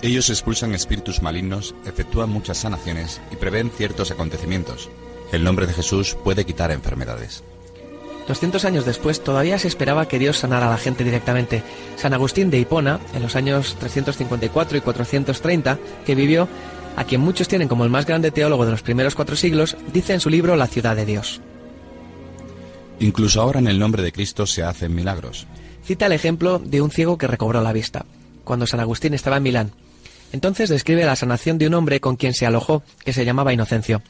Ellos 0.03 0.31
expulsan 0.31 0.75
espíritus 0.75 1.23
malignos, 1.23 1.75
efectúan 1.87 2.31
muchas 2.31 2.59
sanaciones 2.59 3.21
y 3.31 3.37
prevén 3.37 3.71
ciertos 3.71 4.11
acontecimientos. 4.11 4.91
El 5.33 5.45
nombre 5.45 5.67
de 5.67 5.73
Jesús 5.73 6.17
puede 6.23 6.45
quitar 6.45 6.71
enfermedades. 6.71 7.43
200 8.29 8.65
años 8.65 8.85
después 8.85 9.23
todavía 9.23 9.59
se 9.59 9.69
esperaba 9.69 10.07
que 10.07 10.19
Dios 10.19 10.39
sanara 10.39 10.69
a 10.69 10.71
la 10.71 10.79
gente 10.79 11.05
directamente. 11.05 11.63
San 11.97 12.15
Agustín 12.15 12.51
de 12.51 12.59
Hipona, 12.59 13.01
en 13.15 13.23
los 13.23 13.37
años 13.37 13.77
354 13.79 14.79
y 14.79 14.81
430, 14.81 15.79
que 16.07 16.15
vivió, 16.15 16.49
a 16.97 17.05
quien 17.05 17.21
muchos 17.21 17.49
tienen 17.49 17.69
como 17.69 17.85
el 17.85 17.91
más 17.91 18.07
grande 18.07 18.31
teólogo 18.31 18.65
de 18.65 18.71
los 18.71 18.83
primeros 18.83 19.15
cuatro 19.15 19.37
siglos, 19.37 19.77
dice 19.93 20.13
en 20.15 20.21
su 20.21 20.31
libro 20.31 20.57
La 20.57 20.67
ciudad 20.67 20.95
de 20.95 21.07
Dios. 21.07 21.41
Incluso 23.01 23.41
ahora 23.41 23.59
en 23.59 23.67
el 23.67 23.79
nombre 23.79 24.03
de 24.03 24.13
Cristo 24.13 24.47
se 24.47 24.63
hacen 24.63 24.95
milagros. 24.95 25.47
Cita 25.85 26.07
el 26.07 26.13
ejemplo 26.13 26.61
de 26.61 26.81
un 26.81 26.91
ciego 26.91 27.19
que 27.19 27.27
recobró 27.27 27.61
la 27.61 27.73
vista, 27.73 28.05
cuando 28.45 28.67
San 28.67 28.81
Agustín 28.81 29.15
estaba 29.15 29.39
en 29.39 29.43
Milán. 29.43 29.73
Entonces 30.33 30.69
describe 30.69 31.05
la 31.05 31.17
sanación 31.17 31.59
de 31.59 31.67
un 31.67 31.75
hombre 31.75 32.01
con 32.01 32.17
quien 32.17 32.35
se 32.35 32.47
alojó, 32.47 32.83
que 33.05 33.13
se 33.13 33.25
llamaba 33.25 33.53
Inocencio. 33.53 34.03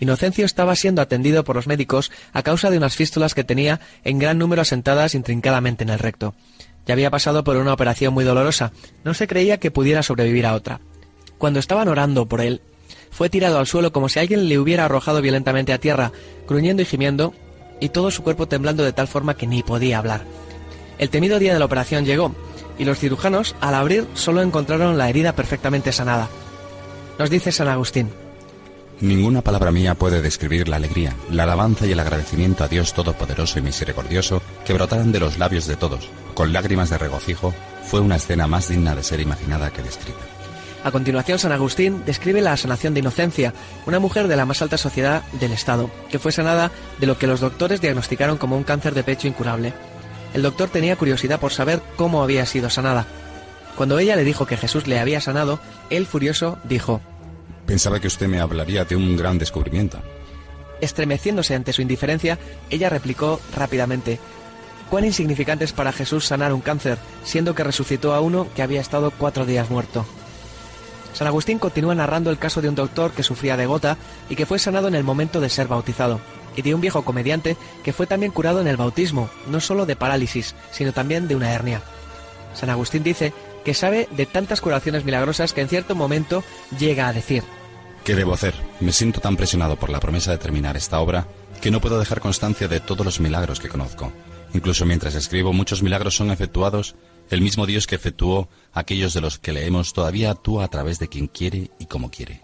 Inocencio 0.00 0.46
estaba 0.46 0.74
siendo 0.74 1.02
atendido 1.02 1.44
por 1.44 1.56
los 1.56 1.66
médicos 1.66 2.10
a 2.32 2.42
causa 2.42 2.70
de 2.70 2.78
unas 2.78 2.96
fístulas 2.96 3.34
que 3.34 3.44
tenía 3.44 3.80
en 4.02 4.18
gran 4.18 4.38
número 4.38 4.62
asentadas 4.62 5.14
intrincadamente 5.14 5.84
en 5.84 5.90
el 5.90 5.98
recto. 5.98 6.34
Ya 6.86 6.94
había 6.94 7.10
pasado 7.10 7.44
por 7.44 7.56
una 7.56 7.74
operación 7.74 8.14
muy 8.14 8.24
dolorosa. 8.24 8.72
No 9.04 9.14
se 9.14 9.26
creía 9.26 9.60
que 9.60 9.70
pudiera 9.70 10.02
sobrevivir 10.02 10.46
a 10.46 10.54
otra. 10.54 10.80
Cuando 11.38 11.60
estaban 11.60 11.88
orando 11.88 12.26
por 12.26 12.40
él, 12.40 12.62
fue 13.10 13.28
tirado 13.28 13.58
al 13.58 13.66
suelo 13.66 13.92
como 13.92 14.08
si 14.08 14.18
alguien 14.18 14.48
le 14.48 14.58
hubiera 14.58 14.86
arrojado 14.86 15.20
violentamente 15.20 15.72
a 15.72 15.78
tierra, 15.78 16.12
gruñendo 16.48 16.82
y 16.82 16.86
gimiendo, 16.86 17.34
y 17.80 17.90
todo 17.90 18.10
su 18.10 18.22
cuerpo 18.22 18.48
temblando 18.48 18.84
de 18.84 18.92
tal 18.92 19.08
forma 19.08 19.36
que 19.36 19.46
ni 19.46 19.62
podía 19.62 19.98
hablar. 19.98 20.24
El 20.98 21.10
temido 21.10 21.38
día 21.38 21.52
de 21.52 21.58
la 21.58 21.64
operación 21.64 22.04
llegó, 22.04 22.34
y 22.78 22.84
los 22.84 22.98
cirujanos, 22.98 23.54
al 23.60 23.74
abrir, 23.74 24.06
solo 24.14 24.42
encontraron 24.42 24.96
la 24.96 25.08
herida 25.08 25.34
perfectamente 25.34 25.92
sanada. 25.92 26.28
Nos 27.18 27.30
dice 27.30 27.52
San 27.52 27.68
Agustín. 27.68 28.10
Ninguna 29.00 29.40
palabra 29.40 29.72
mía 29.72 29.94
puede 29.94 30.20
describir 30.20 30.68
la 30.68 30.76
alegría, 30.76 31.16
la 31.30 31.44
alabanza 31.44 31.86
y 31.86 31.92
el 31.92 32.00
agradecimiento 32.00 32.64
a 32.64 32.68
Dios 32.68 32.92
Todopoderoso 32.92 33.58
y 33.58 33.62
Misericordioso 33.62 34.42
que 34.66 34.74
brotaron 34.74 35.10
de 35.10 35.20
los 35.20 35.38
labios 35.38 35.66
de 35.66 35.76
todos, 35.76 36.10
con 36.34 36.52
lágrimas 36.52 36.90
de 36.90 36.98
regocijo, 36.98 37.54
fue 37.86 38.00
una 38.00 38.16
escena 38.16 38.46
más 38.46 38.68
digna 38.68 38.94
de 38.94 39.02
ser 39.02 39.20
imaginada 39.20 39.70
que 39.70 39.82
descrita. 39.82 40.20
A 40.84 40.90
continuación, 40.90 41.38
San 41.38 41.52
Agustín 41.52 42.02
describe 42.04 42.42
la 42.42 42.58
sanación 42.58 42.92
de 42.92 43.00
Inocencia, 43.00 43.54
una 43.86 44.00
mujer 44.00 44.28
de 44.28 44.36
la 44.36 44.44
más 44.44 44.60
alta 44.60 44.76
sociedad 44.76 45.22
del 45.32 45.52
Estado, 45.52 45.90
que 46.10 46.18
fue 46.18 46.30
sanada 46.30 46.70
de 46.98 47.06
lo 47.06 47.16
que 47.16 47.26
los 47.26 47.40
doctores 47.40 47.80
diagnosticaron 47.80 48.36
como 48.36 48.56
un 48.56 48.64
cáncer 48.64 48.92
de 48.92 49.02
pecho 49.02 49.28
incurable. 49.28 49.72
El 50.34 50.42
doctor 50.42 50.68
tenía 50.68 50.96
curiosidad 50.96 51.40
por 51.40 51.52
saber 51.52 51.80
cómo 51.96 52.22
había 52.22 52.44
sido 52.44 52.68
sanada. 52.68 53.06
Cuando 53.76 53.98
ella 53.98 54.16
le 54.16 54.24
dijo 54.24 54.46
que 54.46 54.58
Jesús 54.58 54.86
le 54.86 55.00
había 55.00 55.22
sanado, 55.22 55.58
él 55.88 56.06
furioso 56.06 56.58
dijo, 56.64 57.00
Pensaba 57.70 58.00
que 58.00 58.08
usted 58.08 58.26
me 58.26 58.40
hablaría 58.40 58.84
de 58.84 58.96
un 58.96 59.16
gran 59.16 59.38
descubrimiento. 59.38 60.02
Estremeciéndose 60.80 61.54
ante 61.54 61.72
su 61.72 61.82
indiferencia, 61.82 62.36
ella 62.68 62.88
replicó 62.88 63.40
rápidamente, 63.54 64.18
¿Cuán 64.90 65.04
insignificante 65.04 65.66
es 65.66 65.72
para 65.72 65.92
Jesús 65.92 66.26
sanar 66.26 66.52
un 66.52 66.62
cáncer, 66.62 66.98
siendo 67.22 67.54
que 67.54 67.62
resucitó 67.62 68.12
a 68.12 68.20
uno 68.20 68.48
que 68.56 68.62
había 68.62 68.80
estado 68.80 69.12
cuatro 69.12 69.46
días 69.46 69.70
muerto? 69.70 70.04
San 71.12 71.28
Agustín 71.28 71.60
continúa 71.60 71.94
narrando 71.94 72.30
el 72.30 72.38
caso 72.38 72.60
de 72.60 72.68
un 72.68 72.74
doctor 72.74 73.12
que 73.12 73.22
sufría 73.22 73.56
de 73.56 73.66
gota 73.66 73.96
y 74.28 74.34
que 74.34 74.46
fue 74.46 74.58
sanado 74.58 74.88
en 74.88 74.96
el 74.96 75.04
momento 75.04 75.40
de 75.40 75.48
ser 75.48 75.68
bautizado, 75.68 76.20
y 76.56 76.62
de 76.62 76.74
un 76.74 76.80
viejo 76.80 77.04
comediante 77.04 77.56
que 77.84 77.92
fue 77.92 78.08
también 78.08 78.32
curado 78.32 78.60
en 78.60 78.66
el 78.66 78.78
bautismo, 78.78 79.30
no 79.46 79.60
solo 79.60 79.86
de 79.86 79.94
parálisis, 79.94 80.56
sino 80.72 80.92
también 80.92 81.28
de 81.28 81.36
una 81.36 81.52
hernia. 81.52 81.82
San 82.52 82.68
Agustín 82.68 83.04
dice 83.04 83.32
que 83.64 83.74
sabe 83.74 84.08
de 84.10 84.26
tantas 84.26 84.60
curaciones 84.60 85.04
milagrosas 85.04 85.52
que 85.52 85.60
en 85.60 85.68
cierto 85.68 85.94
momento 85.94 86.42
llega 86.76 87.06
a 87.06 87.12
decir, 87.12 87.44
¿Qué 88.04 88.14
debo 88.14 88.32
hacer? 88.32 88.54
Me 88.80 88.92
siento 88.92 89.20
tan 89.20 89.36
presionado 89.36 89.76
por 89.76 89.90
la 89.90 90.00
promesa 90.00 90.30
de 90.30 90.38
terminar 90.38 90.76
esta 90.76 91.00
obra 91.00 91.26
que 91.60 91.70
no 91.70 91.80
puedo 91.80 91.98
dejar 91.98 92.20
constancia 92.20 92.68
de 92.68 92.80
todos 92.80 93.04
los 93.04 93.20
milagros 93.20 93.60
que 93.60 93.68
conozco. 93.68 94.12
Incluso 94.54 94.86
mientras 94.86 95.14
escribo, 95.14 95.52
muchos 95.52 95.82
milagros 95.82 96.16
son 96.16 96.30
efectuados 96.30 96.96
el 97.30 97.42
mismo 97.42 97.64
Dios 97.64 97.86
que 97.86 97.94
efectuó 97.94 98.48
aquellos 98.72 99.14
de 99.14 99.20
los 99.20 99.38
que 99.38 99.52
leemos 99.52 99.92
todavía 99.92 100.32
actúa 100.32 100.64
a 100.64 100.68
través 100.68 100.98
de 100.98 101.08
quien 101.08 101.28
quiere 101.28 101.70
y 101.78 101.86
como 101.86 102.10
quiere. 102.10 102.42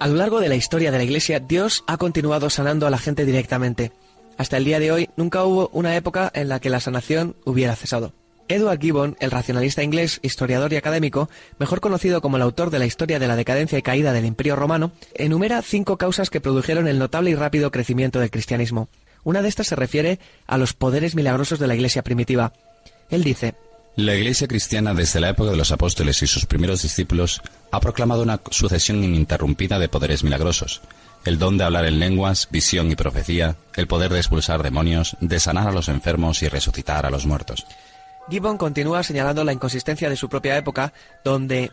A 0.00 0.08
lo 0.08 0.14
largo 0.14 0.40
de 0.40 0.48
la 0.48 0.56
historia 0.56 0.90
de 0.90 0.98
la 0.98 1.04
Iglesia, 1.04 1.38
Dios 1.38 1.84
ha 1.86 1.96
continuado 1.96 2.50
sanando 2.50 2.86
a 2.86 2.90
la 2.90 2.98
gente 2.98 3.24
directamente. 3.24 3.92
Hasta 4.36 4.56
el 4.56 4.64
día 4.64 4.80
de 4.80 4.90
hoy 4.90 5.10
nunca 5.16 5.44
hubo 5.44 5.70
una 5.72 5.94
época 5.96 6.30
en 6.34 6.48
la 6.48 6.60
que 6.60 6.70
la 6.70 6.80
sanación 6.80 7.36
hubiera 7.44 7.76
cesado. 7.76 8.12
Edward 8.48 8.80
Gibbon, 8.80 9.16
el 9.20 9.30
racionalista 9.30 9.82
inglés, 9.82 10.20
historiador 10.22 10.72
y 10.72 10.76
académico, 10.76 11.28
mejor 11.58 11.80
conocido 11.80 12.20
como 12.20 12.36
el 12.36 12.42
autor 12.42 12.70
de 12.70 12.78
la 12.78 12.86
historia 12.86 13.18
de 13.18 13.28
la 13.28 13.36
decadencia 13.36 13.78
y 13.78 13.82
caída 13.82 14.12
del 14.12 14.24
Imperio 14.24 14.56
Romano, 14.56 14.92
enumera 15.14 15.62
cinco 15.62 15.96
causas 15.96 16.30
que 16.30 16.40
produjeron 16.40 16.88
el 16.88 16.98
notable 16.98 17.30
y 17.30 17.34
rápido 17.34 17.70
crecimiento 17.70 18.20
del 18.20 18.30
cristianismo. 18.30 18.88
Una 19.24 19.42
de 19.42 19.48
estas 19.48 19.66
se 19.66 19.76
refiere 19.76 20.18
a 20.46 20.58
los 20.58 20.72
poderes 20.72 21.14
milagrosos 21.14 21.58
de 21.58 21.66
la 21.66 21.74
Iglesia 21.74 22.02
primitiva. 22.02 22.52
Él 23.10 23.24
dice, 23.24 23.54
la 23.96 24.14
Iglesia 24.14 24.46
cristiana 24.46 24.94
desde 24.94 25.18
la 25.18 25.30
época 25.30 25.50
de 25.50 25.56
los 25.56 25.72
apóstoles 25.72 26.22
y 26.22 26.28
sus 26.28 26.46
primeros 26.46 26.82
discípulos 26.82 27.42
ha 27.72 27.80
proclamado 27.80 28.22
una 28.22 28.40
sucesión 28.48 29.02
ininterrumpida 29.02 29.80
de 29.80 29.88
poderes 29.88 30.22
milagrosos. 30.22 30.82
El 31.24 31.40
don 31.40 31.58
de 31.58 31.64
hablar 31.64 31.84
en 31.84 31.98
lenguas, 31.98 32.46
visión 32.50 32.92
y 32.92 32.96
profecía, 32.96 33.56
el 33.74 33.88
poder 33.88 34.12
de 34.12 34.18
expulsar 34.18 34.62
demonios, 34.62 35.16
de 35.20 35.40
sanar 35.40 35.66
a 35.66 35.72
los 35.72 35.88
enfermos 35.88 36.42
y 36.42 36.48
resucitar 36.48 37.06
a 37.06 37.10
los 37.10 37.26
muertos. 37.26 37.66
Gibbon 38.30 38.58
continúa 38.58 39.02
señalando 39.02 39.44
la 39.44 39.52
inconsistencia 39.52 40.10
de 40.10 40.16
su 40.16 40.28
propia 40.28 40.56
época, 40.56 40.92
donde 41.24 41.72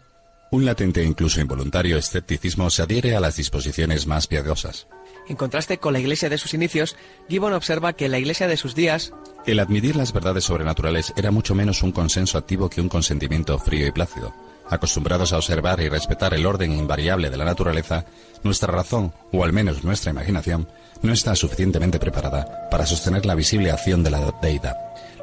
un 0.52 0.64
latente 0.64 1.02
e 1.02 1.06
incluso 1.06 1.42
involuntario 1.42 1.98
escepticismo 1.98 2.70
se 2.70 2.84
adhiere 2.84 3.16
a 3.16 3.20
las 3.20 3.36
disposiciones 3.36 4.08
más 4.08 4.28
piadosas. 4.28 4.88
En 5.28 5.36
contraste 5.36 5.80
con 5.80 5.92
la 5.92 6.00
iglesia 6.00 6.30
de 6.30 6.38
sus 6.38 6.54
inicios, 6.54 6.96
Gibbon 7.28 7.54
observa 7.54 7.94
que 7.94 8.08
la 8.08 8.20
iglesia 8.20 8.48
de 8.48 8.58
sus 8.58 8.76
días 8.76 9.12
El 9.46 9.60
admitir 9.60 9.96
las 9.96 10.14
verdades 10.14 10.46
sobrenaturales 10.46 11.14
era 11.18 11.32
mucho 11.32 11.56
menos 11.56 11.84
un 11.84 11.92
consenso 11.92 12.38
activo 12.38 12.70
que 12.70 12.82
un 12.82 12.90
consentimiento 12.90 13.58
frío 13.60 13.88
y 13.88 13.92
plácido. 13.92 14.34
Acostumbrados 14.70 15.34
a 15.34 15.38
observar 15.38 15.80
y 15.82 15.90
respetar 15.90 16.34
el 16.34 16.46
orden 16.46 16.72
invariable 16.72 17.30
de 17.30 17.38
la 17.38 17.46
naturaleza, 17.46 18.06
nuestra 18.44 18.72
razón, 18.72 19.14
o 19.32 19.44
al 19.44 19.54
menos 19.54 19.84
nuestra 19.84 20.12
imaginación, 20.12 20.68
no 21.02 21.14
está 21.14 21.36
suficientemente 21.36 22.00
preparada 22.00 22.70
para 22.72 22.86
sostener 22.86 23.26
la 23.26 23.36
visible 23.36 23.72
acción 23.72 24.04
de 24.04 24.12
la 24.12 24.32
deidad. 24.42 24.76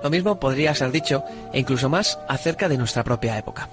Lo 0.02 0.10
mismo 0.10 0.40
podría 0.40 0.74
ser 0.74 0.90
dicho, 0.90 1.24
e 1.52 1.60
incluso 1.60 1.88
más, 1.88 2.18
acerca 2.28 2.68
de 2.68 2.78
nuestra 2.78 3.04
propia 3.04 3.38
época. 3.38 3.68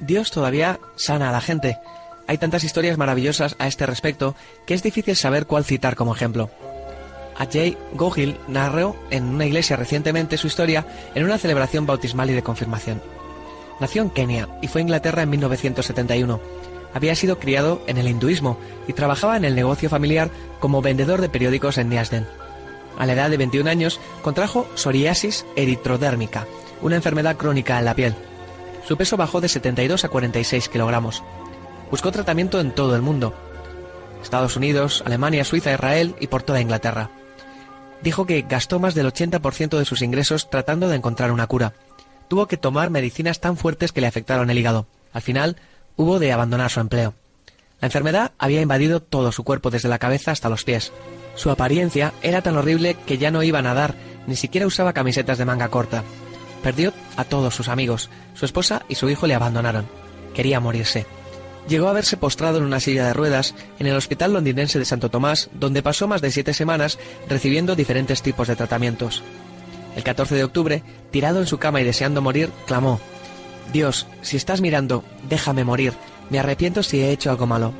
Dios 0.00 0.30
todavía 0.30 0.80
sana 0.96 1.28
a 1.28 1.32
la 1.32 1.40
gente. 1.40 1.78
Hay 2.26 2.38
tantas 2.38 2.64
historias 2.64 2.98
maravillosas 2.98 3.56
a 3.58 3.66
este 3.66 3.86
respecto 3.86 4.34
que 4.66 4.74
es 4.74 4.82
difícil 4.82 5.16
saber 5.16 5.46
cuál 5.46 5.64
citar 5.64 5.94
como 5.94 6.14
ejemplo. 6.14 6.50
Ajay 7.36 7.76
Gohil 7.94 8.38
narró 8.48 8.96
en 9.10 9.24
una 9.24 9.46
iglesia 9.46 9.76
recientemente 9.76 10.36
su 10.36 10.46
historia 10.46 10.86
en 11.14 11.24
una 11.24 11.38
celebración 11.38 11.86
bautismal 11.86 12.30
y 12.30 12.34
de 12.34 12.42
confirmación. 12.42 13.02
Nació 13.80 14.02
en 14.02 14.10
Kenia 14.10 14.48
y 14.62 14.68
fue 14.68 14.80
a 14.80 14.82
Inglaterra 14.82 15.22
en 15.22 15.30
1971. 15.30 16.40
Había 16.94 17.14
sido 17.16 17.40
criado 17.40 17.82
en 17.88 17.98
el 17.98 18.08
hinduismo 18.08 18.56
y 18.86 18.92
trabajaba 18.92 19.36
en 19.36 19.44
el 19.44 19.56
negocio 19.56 19.90
familiar 19.90 20.30
como 20.60 20.80
vendedor 20.80 21.20
de 21.20 21.28
periódicos 21.28 21.76
en 21.78 21.88
Neasden. 21.88 22.26
A 22.98 23.06
la 23.06 23.12
edad 23.14 23.30
de 23.30 23.36
21 23.36 23.68
años 23.68 24.00
contrajo 24.22 24.68
psoriasis 24.74 25.46
eritrodérmica, 25.56 26.46
una 26.80 26.96
enfermedad 26.96 27.36
crónica 27.36 27.78
en 27.78 27.84
la 27.84 27.94
piel. 27.94 28.14
Su 28.86 28.96
peso 28.96 29.16
bajó 29.16 29.40
de 29.40 29.48
72 29.48 30.04
a 30.04 30.08
46 30.08 30.68
kilogramos. 30.68 31.22
Buscó 31.90 32.12
tratamiento 32.12 32.60
en 32.60 32.72
todo 32.72 32.94
el 32.94 33.02
mundo. 33.02 33.34
Estados 34.22 34.56
Unidos, 34.56 35.02
Alemania, 35.06 35.44
Suiza, 35.44 35.72
Israel 35.72 36.14
y 36.20 36.26
por 36.26 36.42
toda 36.42 36.60
Inglaterra. 36.60 37.10
Dijo 38.02 38.26
que 38.26 38.42
gastó 38.42 38.78
más 38.78 38.94
del 38.94 39.06
80% 39.06 39.78
de 39.78 39.84
sus 39.84 40.02
ingresos 40.02 40.50
tratando 40.50 40.88
de 40.88 40.96
encontrar 40.96 41.32
una 41.32 41.46
cura. 41.46 41.72
Tuvo 42.28 42.46
que 42.46 42.56
tomar 42.56 42.90
medicinas 42.90 43.40
tan 43.40 43.56
fuertes 43.56 43.92
que 43.92 44.00
le 44.00 44.06
afectaron 44.06 44.50
el 44.50 44.58
hígado. 44.58 44.86
Al 45.12 45.22
final, 45.22 45.56
hubo 45.96 46.18
de 46.18 46.32
abandonar 46.32 46.70
su 46.70 46.80
empleo. 46.80 47.14
La 47.80 47.86
enfermedad 47.86 48.32
había 48.38 48.60
invadido 48.60 49.00
todo 49.00 49.32
su 49.32 49.44
cuerpo 49.44 49.70
desde 49.70 49.88
la 49.88 49.98
cabeza 49.98 50.32
hasta 50.32 50.48
los 50.48 50.64
pies. 50.64 50.92
Su 51.34 51.50
apariencia 51.50 52.12
era 52.22 52.42
tan 52.42 52.56
horrible 52.56 52.96
que 53.06 53.18
ya 53.18 53.30
no 53.30 53.42
iba 53.42 53.58
a 53.58 53.62
nadar, 53.62 53.94
ni 54.26 54.36
siquiera 54.36 54.66
usaba 54.66 54.92
camisetas 54.92 55.38
de 55.38 55.44
manga 55.44 55.68
corta. 55.68 56.04
Perdió 56.62 56.92
a 57.16 57.24
todos 57.24 57.54
sus 57.54 57.68
amigos, 57.68 58.10
su 58.34 58.44
esposa 58.44 58.82
y 58.88 58.94
su 58.94 59.08
hijo 59.10 59.26
le 59.26 59.34
abandonaron. 59.34 59.86
Quería 60.34 60.60
morirse. 60.60 61.06
Llegó 61.68 61.88
a 61.88 61.92
verse 61.92 62.16
postrado 62.16 62.58
en 62.58 62.64
una 62.64 62.80
silla 62.80 63.06
de 63.06 63.14
ruedas 63.14 63.54
en 63.78 63.86
el 63.86 63.96
Hospital 63.96 64.32
Londinense 64.32 64.78
de 64.78 64.84
Santo 64.84 65.10
Tomás, 65.10 65.48
donde 65.52 65.82
pasó 65.82 66.06
más 66.06 66.20
de 66.20 66.30
siete 66.30 66.52
semanas 66.52 66.98
recibiendo 67.28 67.74
diferentes 67.74 68.22
tipos 68.22 68.48
de 68.48 68.56
tratamientos. 68.56 69.22
El 69.96 70.02
14 70.02 70.34
de 70.34 70.44
octubre, 70.44 70.82
tirado 71.10 71.40
en 71.40 71.46
su 71.46 71.58
cama 71.58 71.80
y 71.80 71.84
deseando 71.84 72.20
morir, 72.20 72.50
clamó, 72.66 73.00
Dios, 73.72 74.06
si 74.22 74.36
estás 74.36 74.60
mirando, 74.60 75.04
déjame 75.28 75.64
morir, 75.64 75.94
me 76.30 76.38
arrepiento 76.38 76.82
si 76.82 77.00
he 77.00 77.10
hecho 77.10 77.30
algo 77.30 77.46
malo. 77.46 77.72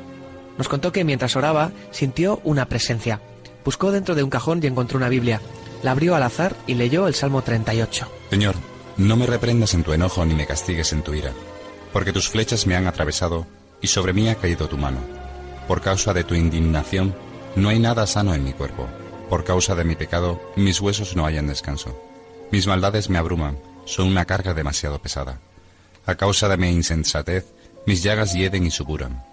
Nos 0.57 0.67
contó 0.67 0.91
que 0.91 1.03
mientras 1.03 1.35
oraba 1.35 1.71
sintió 1.91 2.41
una 2.43 2.67
presencia. 2.67 3.21
Buscó 3.65 3.91
dentro 3.91 4.13
de 4.13 4.21
un 4.21 4.29
cajón 4.29 4.59
y 4.61 4.67
encontró 4.67 4.97
una 4.97 5.09
Biblia. 5.09 5.41
La 5.81 5.91
abrió 5.91 6.15
al 6.15 6.23
azar 6.23 6.55
y 6.67 6.75
leyó 6.75 7.07
el 7.07 7.15
Salmo 7.15 7.41
38. 7.41 8.07
Señor, 8.29 8.55
no 8.97 9.17
me 9.17 9.25
reprendas 9.25 9.73
en 9.73 9.83
tu 9.83 9.91
enojo 9.91 10.23
ni 10.23 10.35
me 10.35 10.45
castigues 10.45 10.93
en 10.93 11.01
tu 11.01 11.13
ira, 11.15 11.33
porque 11.91 12.13
tus 12.13 12.29
flechas 12.29 12.67
me 12.67 12.75
han 12.75 12.87
atravesado 12.87 13.45
y 13.81 13.87
sobre 13.87 14.13
mí 14.13 14.29
ha 14.29 14.35
caído 14.35 14.69
tu 14.69 14.77
mano. 14.77 14.99
Por 15.67 15.81
causa 15.81 16.13
de 16.13 16.23
tu 16.23 16.35
indignación, 16.35 17.15
no 17.55 17.69
hay 17.69 17.79
nada 17.79 18.05
sano 18.05 18.35
en 18.35 18.43
mi 18.43 18.53
cuerpo. 18.53 18.87
Por 19.29 19.43
causa 19.43 19.73
de 19.73 19.83
mi 19.83 19.95
pecado, 19.95 20.39
mis 20.55 20.79
huesos 20.79 21.15
no 21.15 21.25
hallan 21.25 21.47
descanso. 21.47 21.99
Mis 22.51 22.67
maldades 22.67 23.09
me 23.09 23.17
abruman, 23.17 23.57
son 23.85 24.07
una 24.07 24.25
carga 24.25 24.53
demasiado 24.53 24.99
pesada. 24.99 25.39
A 26.05 26.13
causa 26.13 26.47
de 26.47 26.57
mi 26.57 26.69
insensatez, 26.69 27.47
mis 27.87 28.03
llagas 28.03 28.33
hieden 28.33 28.67
y 28.67 28.71
supuran. 28.71 29.23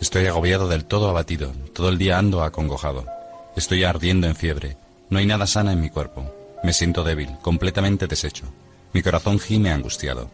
Estoy 0.00 0.26
agobiado 0.26 0.66
del 0.66 0.86
todo 0.86 1.10
abatido, 1.10 1.52
todo 1.74 1.90
el 1.90 1.98
día 1.98 2.18
ando 2.18 2.42
acongojado. 2.42 3.15
Estoy 3.56 3.84
ardiendo 3.84 4.26
en 4.26 4.36
fiebre, 4.36 4.76
no 5.08 5.18
hay 5.18 5.26
nada 5.26 5.46
sana 5.46 5.72
en 5.72 5.80
mi 5.80 5.88
cuerpo. 5.88 6.30
Me 6.62 6.72
siento 6.72 7.04
débil, 7.04 7.30
completamente 7.40 8.06
deshecho. 8.06 8.44
Mi 8.92 9.02
corazón 9.02 9.38
gime 9.38 9.70
angustiado. 9.70 10.30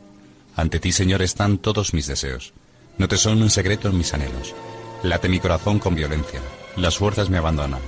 Ante 0.56 0.80
ti, 0.80 0.92
Señor, 0.92 1.22
están 1.22 1.58
todos 1.58 1.94
mis 1.94 2.06
deseos. 2.08 2.52
No 2.98 3.06
te 3.08 3.16
son 3.16 3.40
un 3.40 3.50
secreto 3.50 3.92
mis 3.92 4.12
anhelos. 4.12 4.54
Late 5.02 5.28
mi 5.28 5.40
corazón 5.40 5.78
con 5.78 5.94
violencia. 5.94 6.40
Las 6.76 6.98
fuerzas 6.98 7.30
me 7.30 7.38
abandonan. 7.38 7.80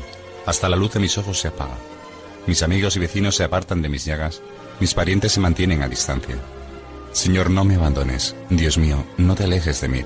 Hasta 0.46 0.68
la 0.68 0.76
luz 0.76 0.92
de 0.94 1.00
mis 1.00 1.18
ojos 1.18 1.40
se 1.40 1.48
apaga. 1.48 1.76
Mis 2.46 2.62
amigos 2.62 2.96
y 2.96 3.00
vecinos 3.00 3.34
se 3.36 3.44
apartan 3.44 3.82
de 3.82 3.88
mis 3.88 4.04
llagas. 4.04 4.40
Mis 4.78 4.94
parientes 4.94 5.32
se 5.32 5.40
mantienen 5.40 5.82
a 5.82 5.88
distancia. 5.88 6.36
Señor, 7.12 7.50
no 7.50 7.64
me 7.64 7.74
abandones. 7.74 8.36
Dios 8.50 8.78
mío, 8.78 9.04
no 9.16 9.34
te 9.34 9.44
alejes 9.44 9.80
de 9.80 9.88
mí. 9.88 10.02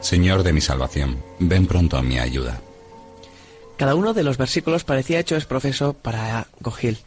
Señor 0.00 0.42
de 0.42 0.52
mi 0.52 0.60
salvación, 0.60 1.22
ven 1.38 1.66
pronto 1.66 1.96
a 1.96 2.02
mi 2.02 2.18
ayuda. 2.18 2.60
Cada 3.78 3.94
uno 3.94 4.12
de 4.12 4.24
los 4.24 4.38
versículos 4.38 4.82
parecía 4.82 5.20
hecho 5.20 5.36
exprofeso 5.36 5.92
para 5.94 6.48
Gogil. 6.60 6.98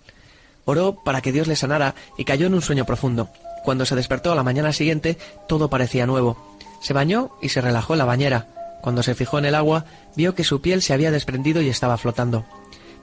Oró 0.63 0.95
para 1.03 1.21
que 1.21 1.33
Dios 1.33 1.47
le 1.47 1.57
sanara 1.57 1.95
y 2.17 2.23
cayó 2.23 2.47
en 2.47 2.53
un 2.53 2.61
sueño 2.61 2.85
profundo. 2.85 3.29
Cuando 3.65 3.85
se 3.85 3.95
despertó 3.95 4.31
a 4.31 4.35
la 4.35 4.43
mañana 4.43 4.71
siguiente, 4.71 5.17
todo 5.49 5.69
parecía 5.69 6.05
nuevo. 6.05 6.37
Se 6.81 6.93
bañó 6.93 7.31
y 7.41 7.49
se 7.49 7.59
relajó 7.59 7.93
en 7.93 7.99
la 7.99 8.05
bañera. 8.05 8.47
Cuando 8.81 9.03
se 9.03 9.15
fijó 9.15 9.37
en 9.37 9.45
el 9.45 9.55
agua, 9.55 9.85
vio 10.15 10.33
que 10.33 10.45
su 10.45 10.61
piel 10.61 10.81
se 10.81 10.93
había 10.93 11.11
desprendido 11.11 11.61
y 11.61 11.67
estaba 11.67 11.97
flotando. 11.97 12.45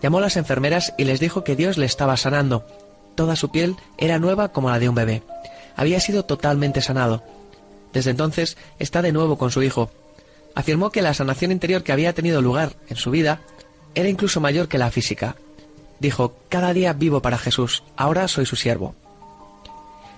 Llamó 0.02 0.18
a 0.18 0.22
las 0.22 0.38
enfermeras 0.38 0.94
y 0.96 1.04
les 1.04 1.20
dijo 1.20 1.44
que 1.44 1.54
Dios 1.54 1.76
le 1.76 1.84
estaba 1.84 2.16
sanando. 2.16 2.66
Toda 3.16 3.36
su 3.36 3.50
piel 3.50 3.76
era 3.98 4.18
nueva 4.18 4.48
como 4.48 4.70
la 4.70 4.78
de 4.78 4.88
un 4.88 4.94
bebé. 4.94 5.22
Había 5.76 6.00
sido 6.00 6.24
totalmente 6.24 6.80
sanado. 6.80 7.22
Desde 7.92 8.12
entonces 8.12 8.56
está 8.78 9.02
de 9.02 9.12
nuevo 9.12 9.36
con 9.36 9.50
su 9.50 9.62
hijo. 9.62 9.90
Afirmó 10.54 10.90
que 10.90 11.02
la 11.02 11.14
sanación 11.14 11.52
interior 11.52 11.82
que 11.82 11.92
había 11.92 12.14
tenido 12.14 12.40
lugar 12.40 12.72
en 12.88 12.96
su 12.96 13.10
vida 13.10 13.40
era 13.98 14.08
incluso 14.08 14.40
mayor 14.40 14.68
que 14.68 14.78
la 14.78 14.92
física. 14.92 15.34
Dijo, 15.98 16.36
cada 16.48 16.72
día 16.72 16.92
vivo 16.92 17.20
para 17.20 17.36
Jesús, 17.36 17.82
ahora 17.96 18.28
soy 18.28 18.46
su 18.46 18.54
siervo. 18.54 18.94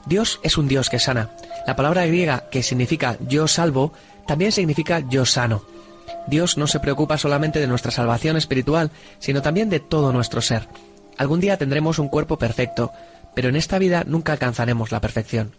Dios 0.05 0.39
es 0.43 0.59
un 0.59 0.69
Dios 0.69 0.91
que 0.91 0.99
sana. 0.99 1.31
La 1.67 1.77
palabra 1.77 2.05
griega 2.05 2.45
que 2.51 2.63
significa 2.63 3.17
yo 3.27 3.49
salvo 3.49 3.95
también 4.27 4.53
significa 4.53 5.01
yo 5.09 5.25
sano. 5.25 5.65
Dios 6.27 6.59
no 6.59 6.67
se 6.67 6.79
preocupa 6.79 7.17
solamente 7.17 7.59
de 7.59 7.67
nuestra 7.67 7.91
salvación 7.91 8.37
espiritual, 8.37 8.91
sino 9.19 9.41
también 9.41 9.71
de 9.71 9.81
todo 9.81 10.13
nuestro 10.13 10.43
ser. 10.43 10.69
Algún 11.17 11.41
día 11.41 11.57
tendremos 11.57 11.99
un 11.99 12.11
cuerpo 12.11 12.37
perfecto, 12.37 12.93
pero 13.35 13.49
en 13.49 13.57
esta 13.57 13.79
vida 13.79 14.05
nunca 14.07 14.33
alcanzaremos 14.33 14.93
la 14.93 15.01
perfección. 15.01 15.53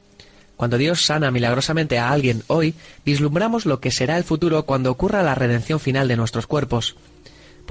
Cuando 0.58 0.78
Dios 0.78 1.08
sana 1.08 1.32
milagrosamente 1.32 1.98
a 1.98 2.12
alguien 2.12 2.44
hoy, 2.46 2.76
vislumbramos 3.04 3.66
lo 3.66 3.80
que 3.80 3.90
será 3.90 4.20
el 4.20 4.24
futuro 4.24 4.68
cuando 4.68 4.92
ocurra 4.92 5.24
la 5.24 5.34
redención 5.34 5.80
final 5.80 6.08
de 6.08 6.18
nuestros 6.18 6.46
cuerpos. 6.46 6.96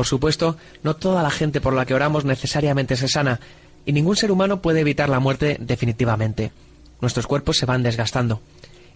Por 0.00 0.06
supuesto, 0.06 0.56
no 0.82 0.96
toda 0.96 1.22
la 1.22 1.28
gente 1.28 1.60
por 1.60 1.74
la 1.74 1.84
que 1.84 1.92
oramos 1.92 2.24
necesariamente 2.24 2.96
se 2.96 3.06
sana, 3.06 3.38
y 3.84 3.92
ningún 3.92 4.16
ser 4.16 4.32
humano 4.32 4.62
puede 4.62 4.80
evitar 4.80 5.10
la 5.10 5.20
muerte 5.20 5.58
definitivamente. 5.60 6.52
Nuestros 7.02 7.26
cuerpos 7.26 7.58
se 7.58 7.66
van 7.66 7.82
desgastando. 7.82 8.40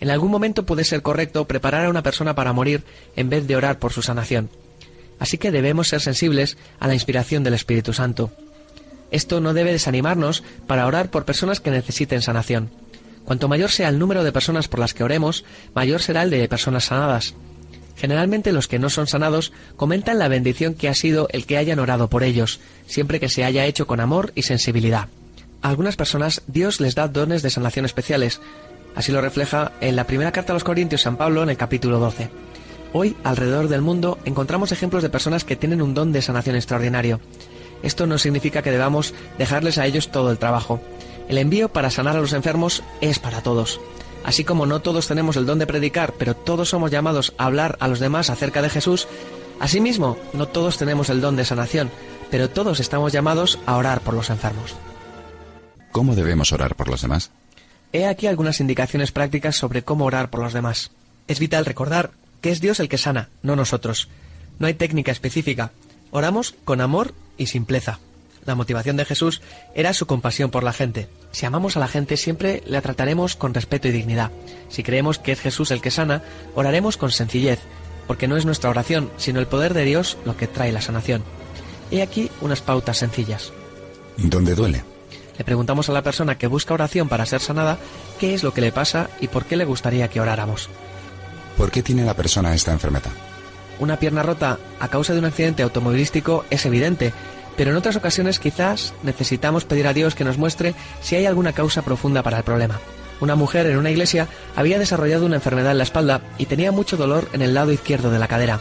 En 0.00 0.08
algún 0.08 0.30
momento 0.30 0.64
puede 0.64 0.82
ser 0.82 1.02
correcto 1.02 1.44
preparar 1.44 1.84
a 1.84 1.90
una 1.90 2.02
persona 2.02 2.34
para 2.34 2.54
morir 2.54 2.84
en 3.16 3.28
vez 3.28 3.46
de 3.46 3.54
orar 3.54 3.78
por 3.78 3.92
su 3.92 4.00
sanación. 4.00 4.48
Así 5.18 5.36
que 5.36 5.50
debemos 5.50 5.88
ser 5.88 6.00
sensibles 6.00 6.56
a 6.80 6.88
la 6.88 6.94
inspiración 6.94 7.44
del 7.44 7.52
Espíritu 7.52 7.92
Santo. 7.92 8.30
Esto 9.10 9.42
no 9.42 9.52
debe 9.52 9.72
desanimarnos 9.72 10.42
para 10.66 10.86
orar 10.86 11.10
por 11.10 11.26
personas 11.26 11.60
que 11.60 11.70
necesiten 11.70 12.22
sanación. 12.22 12.70
Cuanto 13.26 13.46
mayor 13.46 13.70
sea 13.70 13.90
el 13.90 13.98
número 13.98 14.24
de 14.24 14.32
personas 14.32 14.68
por 14.68 14.80
las 14.80 14.94
que 14.94 15.04
oremos, 15.04 15.44
mayor 15.74 16.00
será 16.00 16.22
el 16.22 16.30
de 16.30 16.48
personas 16.48 16.84
sanadas. 16.84 17.34
Generalmente 17.96 18.52
los 18.52 18.68
que 18.68 18.78
no 18.78 18.90
son 18.90 19.06
sanados 19.06 19.52
comentan 19.76 20.18
la 20.18 20.28
bendición 20.28 20.74
que 20.74 20.88
ha 20.88 20.94
sido 20.94 21.28
el 21.32 21.46
que 21.46 21.56
hayan 21.56 21.78
orado 21.78 22.08
por 22.08 22.22
ellos, 22.22 22.60
siempre 22.86 23.20
que 23.20 23.28
se 23.28 23.44
haya 23.44 23.66
hecho 23.66 23.86
con 23.86 24.00
amor 24.00 24.32
y 24.34 24.42
sensibilidad. 24.42 25.08
A 25.62 25.68
algunas 25.68 25.96
personas 25.96 26.42
Dios 26.46 26.80
les 26.80 26.94
da 26.94 27.08
dones 27.08 27.42
de 27.42 27.50
sanación 27.50 27.84
especiales. 27.84 28.40
Así 28.94 29.12
lo 29.12 29.20
refleja 29.20 29.72
en 29.80 29.96
la 29.96 30.04
primera 30.06 30.32
carta 30.32 30.52
a 30.52 30.54
los 30.54 30.64
Corintios 30.64 31.02
San 31.02 31.16
Pablo 31.16 31.42
en 31.42 31.50
el 31.50 31.56
capítulo 31.56 31.98
12. 31.98 32.28
Hoy, 32.92 33.16
alrededor 33.24 33.68
del 33.68 33.80
mundo, 33.80 34.18
encontramos 34.24 34.70
ejemplos 34.70 35.02
de 35.02 35.08
personas 35.08 35.44
que 35.44 35.56
tienen 35.56 35.82
un 35.82 35.94
don 35.94 36.12
de 36.12 36.22
sanación 36.22 36.54
extraordinario. 36.54 37.20
Esto 37.82 38.06
no 38.06 38.18
significa 38.18 38.62
que 38.62 38.70
debamos 38.70 39.14
dejarles 39.36 39.78
a 39.78 39.86
ellos 39.86 40.10
todo 40.10 40.30
el 40.30 40.38
trabajo. 40.38 40.80
El 41.28 41.38
envío 41.38 41.70
para 41.70 41.90
sanar 41.90 42.16
a 42.16 42.20
los 42.20 42.32
enfermos 42.32 42.82
es 43.00 43.18
para 43.18 43.42
todos. 43.42 43.80
Así 44.24 44.42
como 44.42 44.66
no 44.66 44.80
todos 44.80 45.06
tenemos 45.06 45.36
el 45.36 45.46
don 45.46 45.58
de 45.58 45.66
predicar, 45.66 46.14
pero 46.18 46.34
todos 46.34 46.70
somos 46.70 46.90
llamados 46.90 47.34
a 47.36 47.44
hablar 47.44 47.76
a 47.78 47.88
los 47.88 48.00
demás 48.00 48.30
acerca 48.30 48.62
de 48.62 48.70
Jesús, 48.70 49.06
asimismo, 49.60 50.16
no 50.32 50.48
todos 50.48 50.78
tenemos 50.78 51.10
el 51.10 51.20
don 51.20 51.36
de 51.36 51.44
sanación, 51.44 51.90
pero 52.30 52.48
todos 52.48 52.80
estamos 52.80 53.12
llamados 53.12 53.58
a 53.66 53.76
orar 53.76 54.00
por 54.00 54.14
los 54.14 54.30
enfermos. 54.30 54.74
¿Cómo 55.92 56.16
debemos 56.16 56.52
orar 56.52 56.74
por 56.74 56.88
los 56.88 57.02
demás? 57.02 57.30
He 57.92 58.06
aquí 58.06 58.26
algunas 58.26 58.58
indicaciones 58.60 59.12
prácticas 59.12 59.54
sobre 59.54 59.82
cómo 59.84 60.06
orar 60.06 60.30
por 60.30 60.40
los 60.40 60.52
demás. 60.52 60.90
Es 61.28 61.38
vital 61.38 61.64
recordar 61.64 62.10
que 62.40 62.50
es 62.50 62.60
Dios 62.60 62.80
el 62.80 62.88
que 62.88 62.98
sana, 62.98 63.28
no 63.42 63.54
nosotros. 63.54 64.08
No 64.58 64.66
hay 64.66 64.74
técnica 64.74 65.12
específica. 65.12 65.70
Oramos 66.10 66.56
con 66.64 66.80
amor 66.80 67.14
y 67.36 67.46
simpleza. 67.46 68.00
La 68.46 68.54
motivación 68.54 68.96
de 68.96 69.04
Jesús 69.04 69.40
era 69.74 69.94
su 69.94 70.06
compasión 70.06 70.50
por 70.50 70.64
la 70.64 70.72
gente. 70.72 71.08
Si 71.32 71.46
amamos 71.46 71.76
a 71.76 71.80
la 71.80 71.88
gente 71.88 72.16
siempre 72.16 72.62
la 72.66 72.82
trataremos 72.82 73.36
con 73.36 73.54
respeto 73.54 73.88
y 73.88 73.92
dignidad. 73.92 74.30
Si 74.68 74.82
creemos 74.82 75.18
que 75.18 75.32
es 75.32 75.40
Jesús 75.40 75.70
el 75.70 75.80
que 75.80 75.90
sana, 75.90 76.22
oraremos 76.54 76.96
con 76.96 77.10
sencillez, 77.10 77.60
porque 78.06 78.28
no 78.28 78.36
es 78.36 78.44
nuestra 78.44 78.70
oración, 78.70 79.10
sino 79.16 79.40
el 79.40 79.46
poder 79.46 79.72
de 79.72 79.84
Dios 79.84 80.18
lo 80.24 80.36
que 80.36 80.46
trae 80.46 80.72
la 80.72 80.82
sanación. 80.82 81.22
He 81.90 82.02
aquí 82.02 82.30
unas 82.40 82.60
pautas 82.60 82.98
sencillas. 82.98 83.52
¿Dónde 84.16 84.54
duele? 84.54 84.84
Le 85.38 85.44
preguntamos 85.44 85.88
a 85.88 85.92
la 85.92 86.02
persona 86.02 86.38
que 86.38 86.46
busca 86.46 86.74
oración 86.74 87.08
para 87.08 87.26
ser 87.26 87.40
sanada 87.40 87.78
qué 88.20 88.34
es 88.34 88.42
lo 88.42 88.54
que 88.54 88.60
le 88.60 88.72
pasa 88.72 89.10
y 89.20 89.28
por 89.28 89.44
qué 89.46 89.56
le 89.56 89.64
gustaría 89.64 90.08
que 90.08 90.20
oráramos. 90.20 90.68
¿Por 91.56 91.70
qué 91.70 91.82
tiene 91.82 92.04
la 92.04 92.14
persona 92.14 92.54
esta 92.54 92.72
enfermedad? 92.72 93.10
Una 93.80 93.98
pierna 93.98 94.22
rota 94.22 94.58
a 94.78 94.88
causa 94.88 95.12
de 95.12 95.18
un 95.18 95.24
accidente 95.24 95.62
automovilístico 95.62 96.44
es 96.50 96.64
evidente, 96.66 97.12
pero 97.56 97.70
en 97.70 97.76
otras 97.76 97.96
ocasiones 97.96 98.38
quizás 98.38 98.94
necesitamos 99.02 99.64
pedir 99.64 99.86
a 99.86 99.92
Dios 99.92 100.14
que 100.14 100.24
nos 100.24 100.38
muestre 100.38 100.74
si 101.00 101.16
hay 101.16 101.26
alguna 101.26 101.52
causa 101.52 101.82
profunda 101.82 102.22
para 102.22 102.38
el 102.38 102.44
problema. 102.44 102.80
Una 103.20 103.36
mujer 103.36 103.66
en 103.66 103.78
una 103.78 103.90
iglesia 103.90 104.28
había 104.56 104.78
desarrollado 104.78 105.26
una 105.26 105.36
enfermedad 105.36 105.72
en 105.72 105.78
la 105.78 105.84
espalda 105.84 106.20
y 106.38 106.46
tenía 106.46 106.72
mucho 106.72 106.96
dolor 106.96 107.28
en 107.32 107.42
el 107.42 107.54
lado 107.54 107.72
izquierdo 107.72 108.10
de 108.10 108.18
la 108.18 108.28
cadera. 108.28 108.60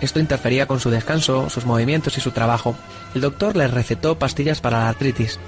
Esto 0.00 0.20
interfería 0.20 0.66
con 0.66 0.78
su 0.78 0.90
descanso, 0.90 1.50
sus 1.50 1.66
movimientos 1.66 2.16
y 2.16 2.20
su 2.20 2.30
trabajo. 2.30 2.76
El 3.14 3.20
doctor 3.20 3.56
le 3.56 3.66
recetó 3.66 4.18
pastillas 4.18 4.60
para 4.60 4.78
la 4.78 4.88
artritis. 4.88 5.40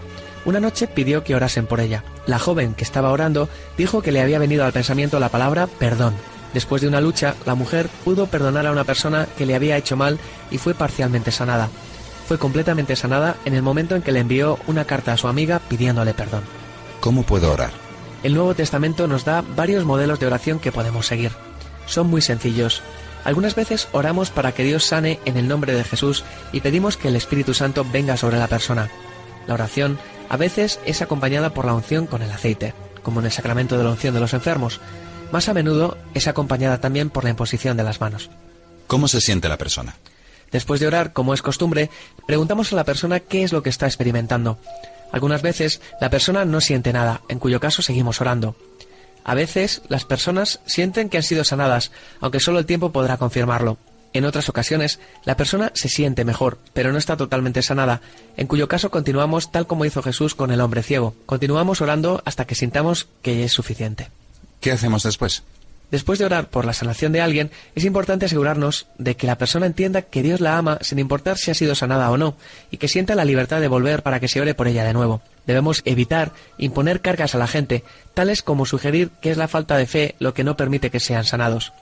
Una 0.45 0.59
noche 0.59 0.89
pidió 0.89 1.23
que 1.23 1.35
orasen 1.35 1.67
por 1.67 1.81
ella. 1.81 2.03
La 2.27 2.39
joven 2.39 2.75
que 2.75 2.83
estaba 2.83 3.13
orando 3.13 3.49
dijo 3.77 4.03
que 4.03 4.11
le 4.11 4.21
había 4.21 4.39
venido 4.39 4.65
al 4.65 4.73
pensamiento 4.73 5.21
la 5.21 5.29
palabra 5.29 5.67
perdón. 5.67 6.15
Después 6.55 6.83
de 6.83 6.89
una 6.89 7.01
lucha, 7.01 7.37
la 7.47 7.55
mujer 7.55 7.89
pudo 8.05 8.27
perdonar 8.27 8.67
a 8.67 8.73
una 8.73 8.85
persona 8.85 9.29
que 9.39 9.47
le 9.47 9.55
había 9.55 9.77
hecho 9.77 9.97
mal 9.97 10.19
y 10.51 10.59
fue 10.59 10.75
parcialmente 10.75 11.31
sanada. 11.31 11.69
Fue 12.31 12.39
completamente 12.39 12.95
sanada 12.95 13.35
en 13.45 13.55
el 13.55 13.63
momento 13.63 13.97
en 13.97 14.03
que 14.03 14.13
le 14.13 14.21
envió 14.21 14.57
una 14.69 14.85
carta 14.85 15.13
a 15.13 15.17
su 15.17 15.27
amiga 15.27 15.59
pidiéndole 15.69 16.15
perdón. 16.15 16.45
¿Cómo 17.01 17.25
puedo 17.25 17.53
orar? 17.53 17.73
El 18.23 18.35
Nuevo 18.35 18.55
Testamento 18.55 19.09
nos 19.09 19.25
da 19.25 19.43
varios 19.57 19.85
modelos 19.85 20.21
de 20.21 20.29
oración 20.29 20.61
que 20.61 20.71
podemos 20.71 21.09
seguir. 21.09 21.33
Son 21.87 22.07
muy 22.07 22.23
sencillos. 22.23 22.83
Algunas 23.25 23.57
veces 23.57 23.89
oramos 23.91 24.31
para 24.31 24.53
que 24.53 24.63
Dios 24.63 24.85
sane 24.85 25.19
en 25.25 25.39
el 25.39 25.49
nombre 25.49 25.73
de 25.73 25.83
Jesús 25.83 26.23
y 26.53 26.61
pedimos 26.61 26.97
que 26.97 27.09
el 27.09 27.17
Espíritu 27.17 27.53
Santo 27.53 27.85
venga 27.91 28.17
sobre 28.17 28.39
la 28.39 28.47
persona. 28.47 28.89
La 29.49 29.55
oración 29.55 29.99
a 30.29 30.37
veces 30.37 30.79
es 30.87 31.03
acompañada 31.03 31.53
por 31.53 31.65
la 31.65 31.75
unción 31.75 32.07
con 32.07 32.23
el 32.23 32.31
aceite, 32.31 32.75
como 33.03 33.19
en 33.19 33.27
el 33.27 33.33
sacramento 33.33 33.77
de 33.77 33.83
la 33.83 33.91
unción 33.91 34.15
de 34.15 34.21
los 34.21 34.35
enfermos. 34.35 34.81
Más 35.33 35.49
a 35.49 35.53
menudo 35.53 35.99
es 36.15 36.29
acompañada 36.29 36.79
también 36.79 37.11
por 37.11 37.25
la 37.25 37.31
imposición 37.31 37.77
de 37.77 37.83
las 37.83 38.01
manos. 38.01 38.31
¿Cómo 38.87 39.09
se 39.09 39.21
siente 39.21 39.49
la 39.49 39.59
persona? 39.59 39.97
Después 40.53 40.81
de 40.81 40.87
orar, 40.87 41.13
como 41.13 41.35
es 41.35 41.43
costumbre, 41.43 41.91
preguntamos 42.27 42.73
a 42.73 42.77
la 42.77 42.85
persona 42.85 43.21
qué 43.21 43.43
es 43.43 43.53
lo 43.53 43.63
que 43.63 43.71
está 43.71 43.87
experimentando. 43.87 44.59
Algunas 45.13 45.43
veces 45.43 45.81
la 46.01 46.11
persona 46.11 46.45
no 46.45 46.61
siente 46.61 46.93
nada, 46.93 47.23
en 47.29 47.39
cuyo 47.39 47.61
caso 47.61 47.83
seguimos 47.83 48.21
orando. 48.21 48.57
A 49.25 49.35
veces 49.35 49.83
las 49.89 50.05
personas 50.05 50.61
sienten 50.67 51.09
que 51.09 51.19
han 51.19 51.23
sido 51.23 51.45
sanadas, 51.45 51.93
aunque 52.21 52.41
solo 52.41 52.59
el 52.59 52.67
tiempo 52.67 52.93
podrá 52.93 53.17
confirmarlo. 53.17 53.79
En 54.13 54.25
otras 54.25 54.49
ocasiones, 54.49 54.99
la 55.25 55.37
persona 55.37 55.71
se 55.75 55.89
siente 55.89 56.25
mejor, 56.25 56.59
pero 56.73 56.91
no 56.91 56.99
está 56.99 57.17
totalmente 57.17 57.63
sanada, 57.63 58.01
en 58.37 58.49
cuyo 58.49 58.67
caso 58.67 58.91
continuamos 58.91 59.53
tal 59.53 59.69
como 59.69 59.85
hizo 59.85 60.03
Jesús 60.03 60.35
con 60.35 60.51
el 60.51 60.61
hombre 60.61 60.83
ciego. 60.83 61.15
Continuamos 61.27 61.81
orando 61.81 62.21
hasta 62.25 62.45
que 62.45 62.57
sintamos 62.57 63.07
que 63.23 63.45
es 63.45 63.53
suficiente. 63.53 64.09
¿Qué 64.61 64.73
hacemos 64.73 65.05
después? 65.05 65.45
Después 65.91 66.19
de 66.19 66.25
orar 66.25 66.49
por 66.49 66.65
la 66.65 66.73
sanación 66.73 67.13
de 67.13 67.21
alguien, 67.21 67.51
es 67.75 67.85
importante 67.85 68.27
asegurarnos 68.27 68.87
de 68.99 69.17
que 69.17 69.27
la 69.27 69.39
persona 69.39 69.67
entienda 69.67 70.03
que 70.03 70.23
Dios 70.23 70.41
la 70.41 70.57
ama 70.57 70.79
sin 70.83 71.01
importar 71.01 71.37
si 71.37 71.51
ha 71.51 71.55
sido 71.55 71.75
sanada 71.75 72.11
o 72.11 72.17
no, 72.17 72.37
y 72.71 72.77
que 72.77 72.89
sienta 72.89 73.17
la 73.17 73.25
libertad 73.25 73.61
de 73.61 73.69
volver 73.69 74.03
para 74.03 74.21
que 74.21 74.29
se 74.29 74.41
ore 74.41 74.55
por 74.55 74.69
ella 74.69 74.85
de 74.85 74.93
nuevo. 74.93 75.21
Debemos 75.47 75.83
evitar 75.85 76.33
imponer 76.59 77.01
cargas 77.01 77.35
a 77.35 77.39
la 77.39 77.49
gente, 77.49 77.83
tales 78.15 78.43
como 78.43 78.67
sugerir 78.67 79.11
que 79.21 79.31
es 79.31 79.37
la 79.37 79.49
falta 79.49 79.77
de 79.77 79.87
fe 79.87 80.15
lo 80.21 80.33
que 80.33 80.45
no 80.45 80.57
permite 80.57 80.91
que 80.91 81.01
sean 81.01 81.25
sanados. 81.25 81.73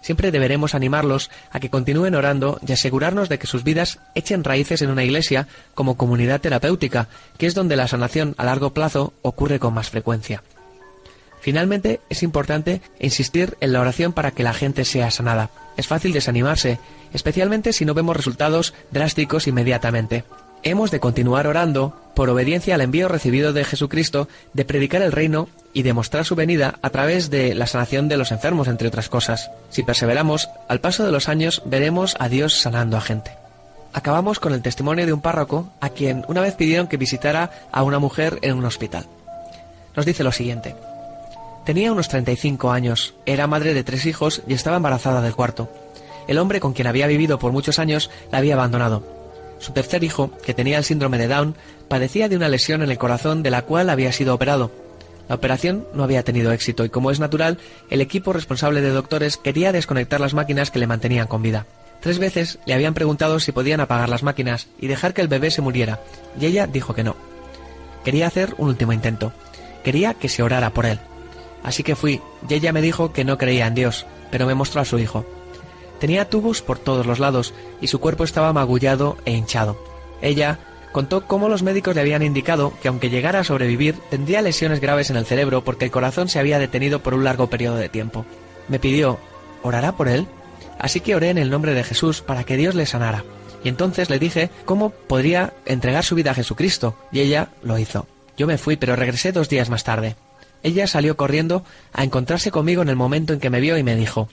Siempre 0.00 0.30
deberemos 0.30 0.74
animarlos 0.74 1.30
a 1.50 1.60
que 1.60 1.68
continúen 1.68 2.14
orando 2.14 2.58
y 2.66 2.72
asegurarnos 2.72 3.28
de 3.28 3.38
que 3.38 3.46
sus 3.46 3.64
vidas 3.64 3.98
echen 4.14 4.44
raíces 4.44 4.80
en 4.80 4.90
una 4.90 5.04
iglesia 5.04 5.46
como 5.74 5.98
comunidad 5.98 6.40
terapéutica, 6.40 7.08
que 7.36 7.46
es 7.46 7.54
donde 7.54 7.76
la 7.76 7.88
sanación 7.88 8.34
a 8.38 8.46
largo 8.46 8.72
plazo 8.72 9.12
ocurre 9.20 9.58
con 9.58 9.74
más 9.74 9.90
frecuencia. 9.90 10.42
Finalmente, 11.40 12.00
es 12.08 12.22
importante 12.22 12.82
insistir 12.98 13.56
en 13.60 13.72
la 13.72 13.80
oración 13.80 14.12
para 14.12 14.30
que 14.30 14.42
la 14.42 14.54
gente 14.54 14.84
sea 14.84 15.10
sanada. 15.10 15.50
Es 15.76 15.86
fácil 15.86 16.12
desanimarse, 16.12 16.78
especialmente 17.12 17.72
si 17.72 17.84
no 17.84 17.94
vemos 17.94 18.16
resultados 18.16 18.74
drásticos 18.90 19.46
inmediatamente. 19.46 20.24
Hemos 20.62 20.90
de 20.90 21.00
continuar 21.00 21.46
orando 21.46 21.98
por 22.14 22.28
obediencia 22.28 22.74
al 22.74 22.82
envío 22.82 23.08
recibido 23.08 23.54
de 23.54 23.64
Jesucristo 23.64 24.28
de 24.52 24.66
predicar 24.66 25.00
el 25.00 25.12
reino 25.12 25.48
y 25.72 25.82
demostrar 25.82 26.26
su 26.26 26.34
venida 26.34 26.78
a 26.82 26.90
través 26.90 27.30
de 27.30 27.54
la 27.54 27.66
sanación 27.66 28.08
de 28.08 28.18
los 28.18 28.30
enfermos, 28.30 28.68
entre 28.68 28.88
otras 28.88 29.08
cosas. 29.08 29.50
Si 29.70 29.82
perseveramos, 29.82 30.50
al 30.68 30.80
paso 30.80 31.06
de 31.06 31.12
los 31.12 31.30
años 31.30 31.62
veremos 31.64 32.16
a 32.18 32.28
Dios 32.28 32.60
sanando 32.60 32.98
a 32.98 33.00
gente. 33.00 33.32
Acabamos 33.94 34.38
con 34.38 34.52
el 34.52 34.62
testimonio 34.62 35.06
de 35.06 35.14
un 35.14 35.22
párroco 35.22 35.72
a 35.80 35.88
quien 35.88 36.24
una 36.28 36.42
vez 36.42 36.54
pidieron 36.54 36.88
que 36.88 36.98
visitara 36.98 37.50
a 37.72 37.82
una 37.82 37.98
mujer 37.98 38.38
en 38.42 38.58
un 38.58 38.66
hospital. 38.66 39.06
Nos 39.96 40.04
dice 40.04 40.22
lo 40.22 40.32
siguiente. 40.32 40.74
Tenía 41.64 41.92
unos 41.92 42.08
35 42.08 42.70
años, 42.70 43.14
era 43.26 43.46
madre 43.46 43.74
de 43.74 43.84
tres 43.84 44.06
hijos 44.06 44.42
y 44.48 44.54
estaba 44.54 44.78
embarazada 44.78 45.20
del 45.20 45.34
cuarto. 45.34 45.70
El 46.26 46.38
hombre 46.38 46.60
con 46.60 46.72
quien 46.72 46.88
había 46.88 47.06
vivido 47.06 47.38
por 47.38 47.52
muchos 47.52 47.78
años 47.78 48.10
la 48.32 48.38
había 48.38 48.54
abandonado. 48.54 49.02
Su 49.58 49.72
tercer 49.72 50.02
hijo, 50.02 50.30
que 50.44 50.54
tenía 50.54 50.78
el 50.78 50.84
síndrome 50.84 51.18
de 51.18 51.28
Down, 51.28 51.54
padecía 51.88 52.28
de 52.28 52.36
una 52.36 52.48
lesión 52.48 52.82
en 52.82 52.90
el 52.90 52.98
corazón 52.98 53.42
de 53.42 53.50
la 53.50 53.62
cual 53.62 53.90
había 53.90 54.10
sido 54.10 54.34
operado. 54.34 54.70
La 55.28 55.34
operación 55.34 55.86
no 55.92 56.02
había 56.02 56.24
tenido 56.24 56.50
éxito 56.50 56.84
y, 56.84 56.88
como 56.88 57.10
es 57.10 57.20
natural, 57.20 57.58
el 57.90 58.00
equipo 58.00 58.32
responsable 58.32 58.80
de 58.80 58.90
doctores 58.90 59.36
quería 59.36 59.70
desconectar 59.70 60.20
las 60.20 60.34
máquinas 60.34 60.70
que 60.70 60.78
le 60.78 60.86
mantenían 60.86 61.26
con 61.26 61.42
vida. 61.42 61.66
Tres 62.00 62.18
veces 62.18 62.58
le 62.64 62.72
habían 62.72 62.94
preguntado 62.94 63.38
si 63.38 63.52
podían 63.52 63.80
apagar 63.80 64.08
las 64.08 64.22
máquinas 64.22 64.68
y 64.80 64.86
dejar 64.86 65.12
que 65.12 65.20
el 65.20 65.28
bebé 65.28 65.50
se 65.50 65.60
muriera, 65.60 66.00
y 66.40 66.46
ella 66.46 66.66
dijo 66.66 66.94
que 66.94 67.04
no. 67.04 67.14
Quería 68.02 68.26
hacer 68.26 68.54
un 68.56 68.68
último 68.68 68.94
intento. 68.94 69.32
Quería 69.84 70.14
que 70.14 70.30
se 70.30 70.42
orara 70.42 70.70
por 70.70 70.86
él. 70.86 70.98
Así 71.62 71.82
que 71.82 71.96
fui, 71.96 72.20
y 72.48 72.54
ella 72.54 72.72
me 72.72 72.82
dijo 72.82 73.12
que 73.12 73.24
no 73.24 73.38
creía 73.38 73.66
en 73.66 73.74
Dios, 73.74 74.06
pero 74.30 74.46
me 74.46 74.54
mostró 74.54 74.80
a 74.80 74.84
su 74.84 74.98
hijo. 74.98 75.24
Tenía 75.98 76.28
tubos 76.28 76.62
por 76.62 76.78
todos 76.78 77.04
los 77.06 77.18
lados 77.18 77.52
y 77.80 77.88
su 77.88 78.00
cuerpo 78.00 78.24
estaba 78.24 78.52
magullado 78.52 79.18
e 79.26 79.32
hinchado. 79.32 79.76
Ella 80.22 80.58
contó 80.92 81.26
cómo 81.26 81.48
los 81.48 81.62
médicos 81.62 81.94
le 81.94 82.00
habían 82.00 82.22
indicado 82.22 82.72
que 82.82 82.88
aunque 82.88 83.10
llegara 83.10 83.40
a 83.40 83.44
sobrevivir, 83.44 83.96
tendría 84.08 84.42
lesiones 84.42 84.80
graves 84.80 85.10
en 85.10 85.16
el 85.16 85.26
cerebro 85.26 85.62
porque 85.62 85.84
el 85.84 85.90
corazón 85.90 86.28
se 86.28 86.38
había 86.38 86.58
detenido 86.58 87.02
por 87.02 87.14
un 87.14 87.24
largo 87.24 87.48
periodo 87.48 87.76
de 87.76 87.90
tiempo. 87.90 88.24
Me 88.68 88.78
pidió, 88.78 89.18
¿orará 89.62 89.92
por 89.92 90.08
él? 90.08 90.26
Así 90.78 91.00
que 91.00 91.14
oré 91.14 91.28
en 91.28 91.38
el 91.38 91.50
nombre 91.50 91.74
de 91.74 91.84
Jesús 91.84 92.22
para 92.22 92.44
que 92.44 92.56
Dios 92.56 92.74
le 92.74 92.86
sanara. 92.86 93.24
Y 93.62 93.68
entonces 93.68 94.08
le 94.08 94.18
dije 94.18 94.48
cómo 94.64 94.88
podría 94.88 95.52
entregar 95.66 96.02
su 96.02 96.14
vida 96.14 96.30
a 96.30 96.34
Jesucristo, 96.34 96.96
y 97.12 97.20
ella 97.20 97.50
lo 97.62 97.78
hizo. 97.78 98.06
Yo 98.38 98.46
me 98.46 98.56
fui, 98.56 98.76
pero 98.76 98.96
regresé 98.96 99.32
dos 99.32 99.50
días 99.50 99.68
más 99.68 99.84
tarde. 99.84 100.16
Ella 100.62 100.86
salió 100.86 101.16
corriendo 101.16 101.64
a 101.92 102.04
encontrarse 102.04 102.50
conmigo 102.50 102.82
en 102.82 102.88
el 102.88 102.96
momento 102.96 103.32
en 103.32 103.40
que 103.40 103.50
me 103.50 103.60
vio 103.60 103.78
y 103.78 103.82
me 103.82 103.96
dijo, 103.96 104.28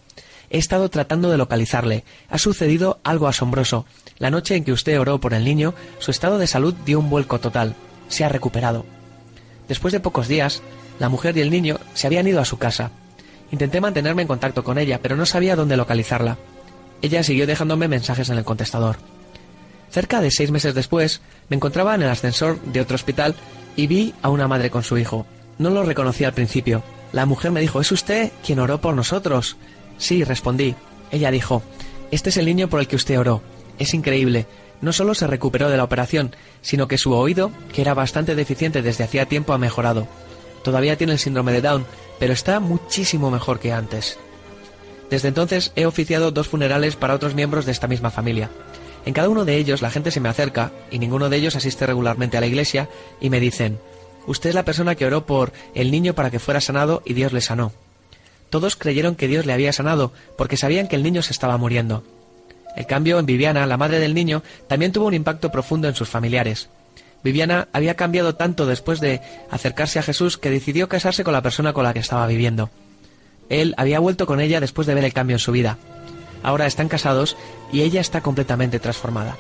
He 0.49 0.57
estado 0.57 0.89
tratando 0.89 1.29
de 1.29 1.37
localizarle. 1.37 2.03
Ha 2.29 2.37
sucedido 2.37 2.99
algo 3.03 3.27
asombroso. 3.27 3.85
La 4.17 4.31
noche 4.31 4.55
en 4.55 4.63
que 4.63 4.71
usted 4.71 4.99
oró 4.99 5.19
por 5.19 5.33
el 5.33 5.43
niño, 5.43 5.73
su 5.99 6.11
estado 6.11 6.37
de 6.37 6.47
salud 6.47 6.73
dio 6.85 6.99
un 6.99 7.09
vuelco 7.09 7.39
total. 7.39 7.75
Se 8.07 8.23
ha 8.23 8.29
recuperado. 8.29 8.85
Después 9.67 9.91
de 9.91 9.99
pocos 9.99 10.27
días, 10.27 10.61
la 10.99 11.09
mujer 11.09 11.37
y 11.37 11.41
el 11.41 11.51
niño 11.51 11.79
se 11.93 12.07
habían 12.07 12.27
ido 12.27 12.39
a 12.39 12.45
su 12.45 12.57
casa. 12.57 12.91
Intenté 13.51 13.81
mantenerme 13.81 14.21
en 14.21 14.27
contacto 14.27 14.63
con 14.63 14.77
ella, 14.77 14.99
pero 15.01 15.15
no 15.15 15.25
sabía 15.25 15.55
dónde 15.55 15.77
localizarla. 15.77 16.37
Ella 17.01 17.23
siguió 17.23 17.45
dejándome 17.45 17.87
mensajes 17.87 18.29
en 18.29 18.37
el 18.37 18.45
contestador. 18.45 18.97
Cerca 19.91 20.21
de 20.21 20.31
seis 20.31 20.51
meses 20.51 20.73
después, 20.73 21.21
me 21.49 21.55
encontraba 21.55 21.95
en 21.95 22.01
el 22.01 22.09
ascensor 22.09 22.61
de 22.61 22.81
otro 22.81 22.95
hospital 22.95 23.35
y 23.75 23.87
vi 23.87 24.13
a 24.21 24.29
una 24.29 24.47
madre 24.47 24.69
con 24.69 24.83
su 24.83 24.97
hijo. 24.97 25.25
No 25.57 25.69
lo 25.69 25.83
reconocí 25.83 26.23
al 26.23 26.33
principio. 26.33 26.83
La 27.11 27.25
mujer 27.25 27.51
me 27.51 27.61
dijo, 27.61 27.81
¿es 27.81 27.91
usted 27.91 28.31
quien 28.45 28.59
oró 28.59 28.79
por 28.79 28.95
nosotros? 28.95 29.57
Sí, 29.97 30.23
respondí. 30.23 30.75
Ella 31.11 31.31
dijo, 31.31 31.63
Este 32.11 32.29
es 32.29 32.37
el 32.37 32.45
niño 32.45 32.67
por 32.67 32.79
el 32.79 32.87
que 32.87 32.95
usted 32.95 33.19
oró. 33.19 33.41
Es 33.79 33.93
increíble. 33.93 34.45
No 34.81 34.93
solo 34.93 35.15
se 35.15 35.25
recuperó 35.25 35.69
de 35.69 35.77
la 35.77 35.83
operación, 35.83 36.35
sino 36.61 36.87
que 36.87 36.97
su 36.97 37.13
oído, 37.13 37.51
que 37.73 37.81
era 37.81 37.93
bastante 37.93 38.35
deficiente 38.35 38.81
desde 38.81 39.03
hacía 39.03 39.25
tiempo, 39.25 39.53
ha 39.53 39.57
mejorado. 39.57 40.07
Todavía 40.63 40.97
tiene 40.97 41.13
el 41.13 41.19
síndrome 41.19 41.51
de 41.51 41.61
Down, 41.61 41.85
pero 42.19 42.33
está 42.33 42.59
muchísimo 42.59 43.31
mejor 43.31 43.59
que 43.59 43.73
antes. 43.73 44.19
Desde 45.09 45.29
entonces 45.29 45.71
he 45.75 45.85
oficiado 45.85 46.31
dos 46.31 46.47
funerales 46.47 46.95
para 46.95 47.15
otros 47.15 47.33
miembros 47.33 47.65
de 47.65 47.71
esta 47.71 47.87
misma 47.87 48.11
familia. 48.11 48.49
En 49.05 49.13
cada 49.13 49.29
uno 49.29 49.45
de 49.45 49.55
ellos 49.55 49.81
la 49.81 49.89
gente 49.89 50.11
se 50.11 50.19
me 50.19 50.29
acerca, 50.29 50.71
y 50.91 50.99
ninguno 50.99 51.29
de 51.29 51.37
ellos 51.37 51.55
asiste 51.55 51.87
regularmente 51.87 52.37
a 52.37 52.41
la 52.41 52.47
iglesia, 52.47 52.89
y 53.21 53.29
me 53.29 53.39
dicen, 53.39 53.79
Usted 54.27 54.49
es 54.49 54.55
la 54.55 54.65
persona 54.65 54.95
que 54.95 55.05
oró 55.05 55.25
por 55.25 55.53
el 55.73 55.89
niño 55.89 56.13
para 56.13 56.29
que 56.29 56.39
fuera 56.39 56.61
sanado 56.61 57.01
y 57.05 57.13
Dios 57.13 57.33
le 57.33 57.41
sanó. 57.41 57.71
Todos 58.49 58.75
creyeron 58.75 59.15
que 59.15 59.27
Dios 59.27 59.45
le 59.45 59.53
había 59.53 59.73
sanado, 59.73 60.13
porque 60.37 60.57
sabían 60.57 60.87
que 60.87 60.95
el 60.95 61.03
niño 61.03 61.21
se 61.21 61.33
estaba 61.33 61.57
muriendo. 61.57 62.03
El 62.75 62.85
cambio 62.85 63.17
en 63.19 63.25
Viviana, 63.25 63.65
la 63.65 63.77
madre 63.77 63.99
del 63.99 64.13
niño, 64.13 64.43
también 64.67 64.91
tuvo 64.91 65.07
un 65.07 65.13
impacto 65.13 65.51
profundo 65.51 65.87
en 65.87 65.95
sus 65.95 66.09
familiares. 66.09 66.69
Viviana 67.23 67.67
había 67.73 67.95
cambiado 67.95 68.35
tanto 68.35 68.65
después 68.65 68.99
de 68.99 69.21
acercarse 69.49 69.99
a 69.99 70.03
Jesús 70.03 70.37
que 70.37 70.51
decidió 70.51 70.87
casarse 70.87 71.23
con 71.23 71.33
la 71.33 71.41
persona 71.41 71.73
con 71.73 71.83
la 71.83 71.93
que 71.93 71.99
estaba 71.99 72.27
viviendo. 72.27 72.69
Él 73.49 73.73
había 73.77 73.99
vuelto 73.99 74.27
con 74.27 74.39
ella 74.39 74.59
después 74.59 74.85
de 74.87 74.93
ver 74.93 75.05
el 75.05 75.13
cambio 75.13 75.35
en 75.35 75.39
su 75.39 75.51
vida. 75.51 75.77
Ahora 76.43 76.67
están 76.67 76.89
casados 76.89 77.35
y 77.71 77.81
ella 77.81 78.01
está 78.01 78.21
completamente 78.21 78.79
transformada. 78.79 79.37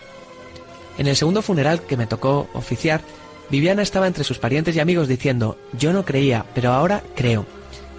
En 0.97 1.07
el 1.07 1.15
segundo 1.15 1.41
funeral 1.41 1.81
que 1.81 1.97
me 1.97 2.07
tocó 2.07 2.49
oficiar, 2.53 3.01
Viviana 3.49 3.81
estaba 3.81 4.07
entre 4.07 4.23
sus 4.23 4.39
parientes 4.39 4.75
y 4.75 4.79
amigos 4.79 5.07
diciendo, 5.07 5.57
yo 5.77 5.93
no 5.93 6.05
creía, 6.05 6.45
pero 6.53 6.71
ahora 6.71 7.03
creo. 7.15 7.45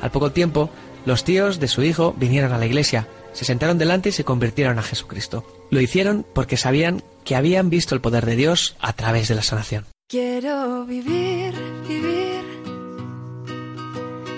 Al 0.00 0.10
poco 0.10 0.30
tiempo, 0.32 0.70
los 1.06 1.24
tíos 1.24 1.58
de 1.58 1.68
su 1.68 1.82
hijo 1.82 2.14
vinieron 2.18 2.52
a 2.52 2.58
la 2.58 2.66
iglesia, 2.66 3.08
se 3.32 3.44
sentaron 3.44 3.78
delante 3.78 4.10
y 4.10 4.12
se 4.12 4.24
convirtieron 4.24 4.78
a 4.78 4.82
Jesucristo. 4.82 5.44
Lo 5.70 5.80
hicieron 5.80 6.26
porque 6.34 6.56
sabían 6.56 7.02
que 7.24 7.36
habían 7.36 7.70
visto 7.70 7.94
el 7.94 8.00
poder 8.00 8.26
de 8.26 8.36
Dios 8.36 8.76
a 8.80 8.92
través 8.92 9.28
de 9.28 9.34
la 9.34 9.42
sanación. 9.42 9.86
Quiero 10.08 10.84
vivir, 10.86 11.54
vivir, 11.86 12.42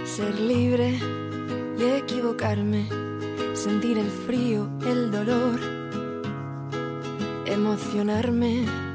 ser 0.05 0.39
libre 0.41 0.99
y 1.79 1.85
equivocarme, 1.85 2.89
sentir 3.55 3.99
el 3.99 4.11
frío, 4.27 4.69
el 4.87 5.11
dolor, 5.11 5.61
emocionarme. 7.47 8.90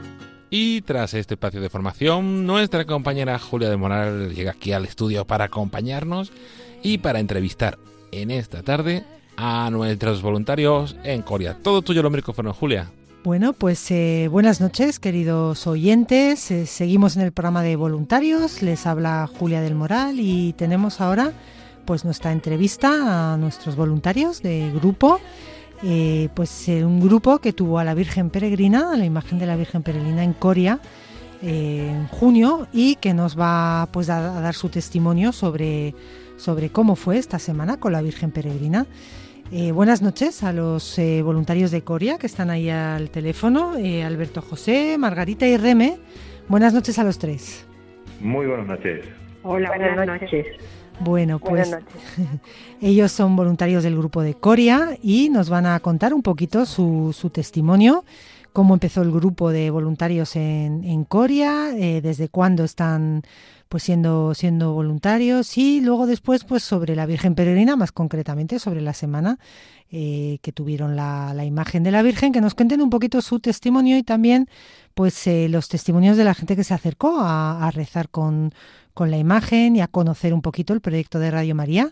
Y 0.58 0.80
tras 0.84 1.14
este 1.14 1.34
espacio 1.34 1.60
de 1.60 1.70
formación, 1.70 2.46
nuestra 2.48 2.86
compañera 2.86 3.38
Julia 3.38 3.70
de 3.70 3.76
Moral 3.76 4.34
llega 4.34 4.52
aquí 4.52 4.72
al 4.72 4.86
estudio 4.86 5.28
para 5.28 5.44
acompañarnos 5.44 6.32
y 6.82 7.00
para 7.00 7.20
entrevistar 7.20 7.78
en 8.14 8.32
esta 8.32 8.64
tarde 8.64 9.04
a 9.36 9.70
nuestros 9.70 10.22
voluntarios 10.22 10.96
en 11.04 11.24
Corea. 11.24 11.58
Todo 11.62 11.82
tuyo 11.82 12.02
lo 12.02 12.10
micrófono, 12.10 12.54
Julia. 12.54 12.90
Bueno, 13.26 13.52
pues 13.52 13.92
eh, 13.92 14.30
buenas 14.32 14.62
noches, 14.62 15.02
queridos 15.02 15.68
oyentes. 15.68 16.50
Eh, 16.52 16.66
seguimos 16.68 17.18
en 17.18 17.24
el 17.24 17.34
programa 17.34 17.62
de 17.62 17.76
voluntarios. 17.76 18.62
Les 18.62 18.88
habla 18.88 19.28
Julia 19.28 19.60
del 19.60 19.76
Moral 19.76 20.22
y 20.22 20.54
tenemos 20.54 21.02
ahora 21.02 21.34
pues 21.84 22.06
nuestra 22.06 22.32
entrevista 22.32 23.34
a 23.34 23.36
nuestros 23.36 23.76
voluntarios 23.76 24.42
de 24.42 24.72
grupo. 24.74 25.20
Eh, 25.84 26.30
pues 26.34 26.68
un 26.68 27.00
grupo 27.00 27.40
que 27.40 27.54
tuvo 27.54 27.80
a 27.80 27.84
la 27.84 27.94
Virgen 27.94 28.30
Peregrina, 28.30 28.94
a 28.94 28.98
la 28.98 29.06
imagen 29.06 29.40
de 29.40 29.46
la 29.46 29.56
Virgen 29.56 29.84
Peregrina 29.84 30.24
en 30.24 30.34
Corea 30.34 30.80
en 31.42 32.08
junio 32.08 32.68
y 32.72 32.96
que 32.96 33.14
nos 33.14 33.38
va 33.40 33.88
pues 33.92 34.10
a, 34.10 34.38
a, 34.38 34.42
dar 34.42 34.56
su 34.56 34.70
testimonio 34.70 35.32
sobre, 35.32 35.94
sobre 36.38 36.70
cómo 36.70 36.96
fue 36.96 37.18
esta 37.18 37.38
semana 37.38 37.78
con 37.78 37.92
la 37.92 38.02
Virgen 38.02 38.32
Peregrina. 38.32 38.88
Eh, 39.52 39.72
buenas 39.72 40.02
noches 40.02 40.44
a 40.44 40.52
los 40.52 40.98
eh, 40.98 41.22
voluntarios 41.22 41.70
de 41.70 41.84
Coria 41.84 42.18
que 42.18 42.26
están 42.26 42.50
ahí 42.50 42.70
al 42.70 43.12
teléfono, 43.12 43.78
eh, 43.78 44.04
Alberto 44.04 44.42
José, 44.42 44.98
Margarita 44.98 45.46
y 45.46 45.56
Reme. 45.56 46.00
Buenas 46.48 46.74
noches 46.74 46.98
a 46.98 47.04
los 47.04 47.20
tres. 47.20 47.68
Muy 48.20 48.48
buenas 48.48 48.66
noches. 48.66 49.06
Hola, 49.44 49.70
buenas, 49.70 50.08
noches. 50.08 50.48
Bueno, 51.00 51.40
pues 51.40 51.76
ellos 52.82 53.12
son 53.12 53.36
voluntarios 53.36 53.84
del 53.84 53.98
grupo 53.98 54.22
de 54.22 54.34
Coria 54.34 54.98
y 55.02 55.30
nos 55.30 55.50
van 55.50 55.66
a 55.66 55.80
contar 55.80 56.14
un 56.14 56.22
poquito 56.22 56.66
su, 56.66 57.16
su 57.18 57.30
testimonio, 57.30 58.06
cómo 58.54 58.74
empezó 58.74 59.02
el 59.02 59.12
grupo 59.12 59.52
de 59.52 59.70
voluntarios 59.70 60.36
en, 60.36 60.84
en 60.84 61.04
Coria, 61.04 61.72
desde 61.74 62.30
cuándo 62.30 62.64
están 62.64 63.24
pues 63.70 63.84
siendo, 63.84 64.34
siendo 64.34 64.74
voluntarios 64.74 65.58
y 65.58 65.82
luego 65.82 66.08
después 66.08 66.44
pues 66.44 66.64
sobre 66.64 66.96
la 66.96 67.06
Virgen 67.06 67.36
Peregrina, 67.36 67.76
más 67.76 67.92
concretamente 67.92 68.60
sobre 68.60 68.82
la 68.82 68.94
semana 68.94 69.40
eh, 69.92 70.40
que 70.42 70.52
tuvieron 70.52 70.96
la, 70.96 71.34
la, 71.34 71.46
imagen 71.46 71.84
de 71.84 71.92
la 71.92 72.02
Virgen, 72.02 72.32
que 72.32 72.42
nos 72.42 72.54
cuenten 72.56 72.82
un 72.82 72.90
poquito 72.90 73.22
su 73.22 73.40
testimonio 73.40 73.98
y 73.98 74.04
también 74.04 74.48
pues 74.94 75.28
eh, 75.28 75.50
los 75.50 75.68
testimonios 75.68 76.16
de 76.16 76.24
la 76.24 76.34
gente 76.34 76.56
que 76.56 76.64
se 76.64 76.74
acercó 76.74 77.20
a, 77.20 77.68
a 77.68 77.72
rezar 77.72 78.10
con, 78.10 78.54
con 78.96 79.12
la 79.12 79.18
imagen 79.18 79.76
y 79.76 79.82
a 79.82 79.88
conocer 79.88 80.34
un 80.34 80.42
poquito 80.42 80.74
el 80.74 80.82
proyecto 80.82 81.20
de 81.20 81.30
Radio 81.30 81.54
María 81.54 81.92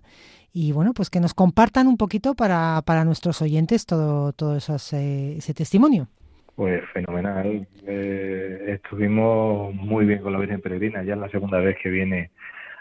y 0.53 0.71
bueno, 0.71 0.93
pues 0.93 1.09
que 1.09 1.19
nos 1.19 1.33
compartan 1.33 1.87
un 1.87 1.97
poquito 1.97 2.35
para, 2.35 2.81
para 2.85 3.03
nuestros 3.03 3.41
oyentes 3.41 3.87
todo, 3.87 4.33
todo 4.33 4.55
esos, 4.57 4.93
eh, 4.93 5.37
ese 5.37 5.53
testimonio. 5.53 6.07
Pues 6.55 6.83
fenomenal. 6.93 7.67
Eh, 7.87 8.65
estuvimos 8.67 9.73
muy 9.73 10.05
bien 10.05 10.21
con 10.21 10.31
la 10.31 10.39
Virgen 10.39 10.61
Peregrina. 10.61 11.03
Ya 11.03 11.13
es 11.13 11.19
la 11.19 11.29
segunda 11.29 11.57
vez 11.57 11.75
que 11.81 11.89
viene 11.89 12.29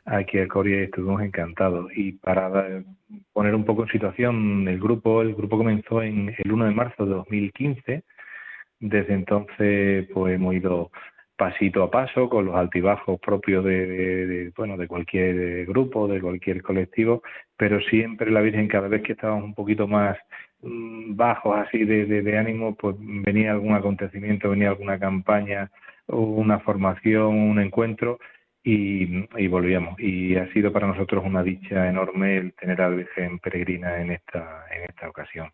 aquí 0.05 0.39
a 0.39 0.49
Coria 0.49 0.81
y 0.81 0.85
estuvimos 0.85 1.23
encantados. 1.23 1.91
Y 1.97 2.13
para 2.13 2.83
poner 3.33 3.55
un 3.55 3.65
poco 3.65 3.85
en 3.85 3.89
situación 3.89 4.69
el 4.69 4.79
grupo, 4.79 5.23
el 5.23 5.35
grupo 5.35 5.57
comenzó 5.57 6.03
en 6.03 6.35
el 6.37 6.53
1 6.53 6.67
de 6.67 6.73
marzo 6.73 7.07
de 7.07 7.15
2015. 7.15 8.03
Desde 8.81 9.15
entonces, 9.15 10.07
pues 10.13 10.35
hemos 10.35 10.55
ido 10.55 10.91
pasito 11.43 11.83
a 11.83 11.91
paso 11.91 12.29
con 12.29 12.47
los 12.47 12.55
altibajos 12.55 13.19
propios 13.21 13.65
de, 13.65 13.87
de, 14.27 14.53
bueno 14.57 14.77
de 14.77 14.87
cualquier 14.87 15.67
grupo 15.67 16.07
de 16.07 16.21
cualquier 16.21 16.63
colectivo 16.63 17.23
pero 17.57 17.81
siempre 17.81 18.31
la 18.31 18.41
Virgen 18.41 18.69
cada 18.69 18.89
vez 18.89 19.03
que 19.03 19.13
estábamos 19.13 19.45
un 19.45 19.55
poquito 19.55 19.89
más 19.89 20.17
Mm, 20.63 21.17
bajos 21.17 21.59
así 21.59 21.85
de, 21.85 22.39
ánimo, 22.39 22.75
pues 22.77 22.95
venía 22.99 23.53
algún 23.53 23.75
acontecimiento, 23.75 24.51
venía 24.51 24.69
alguna 24.71 24.99
campaña, 24.99 25.71
una 26.07 26.61
formación, 26.61 27.37
un 27.37 27.61
encuentro 27.61 28.19
y, 28.63 29.27
y, 29.37 29.49
volvíamos. 29.49 29.99
Y 29.99 30.37
ha 30.37 30.53
sido 30.53 30.73
para 30.73 30.87
nosotros 30.87 31.25
una 31.25 31.43
dicha 31.43 31.89
enorme 31.89 32.37
el 32.39 32.53
tener 32.55 32.81
a 32.81 32.91
la 32.91 32.97
Virgen 32.97 33.39
Peregrina 33.41 34.01
en 34.01 34.13
esta, 34.13 34.65
en 34.73 34.85
esta 34.85 35.09
ocasión, 35.09 35.51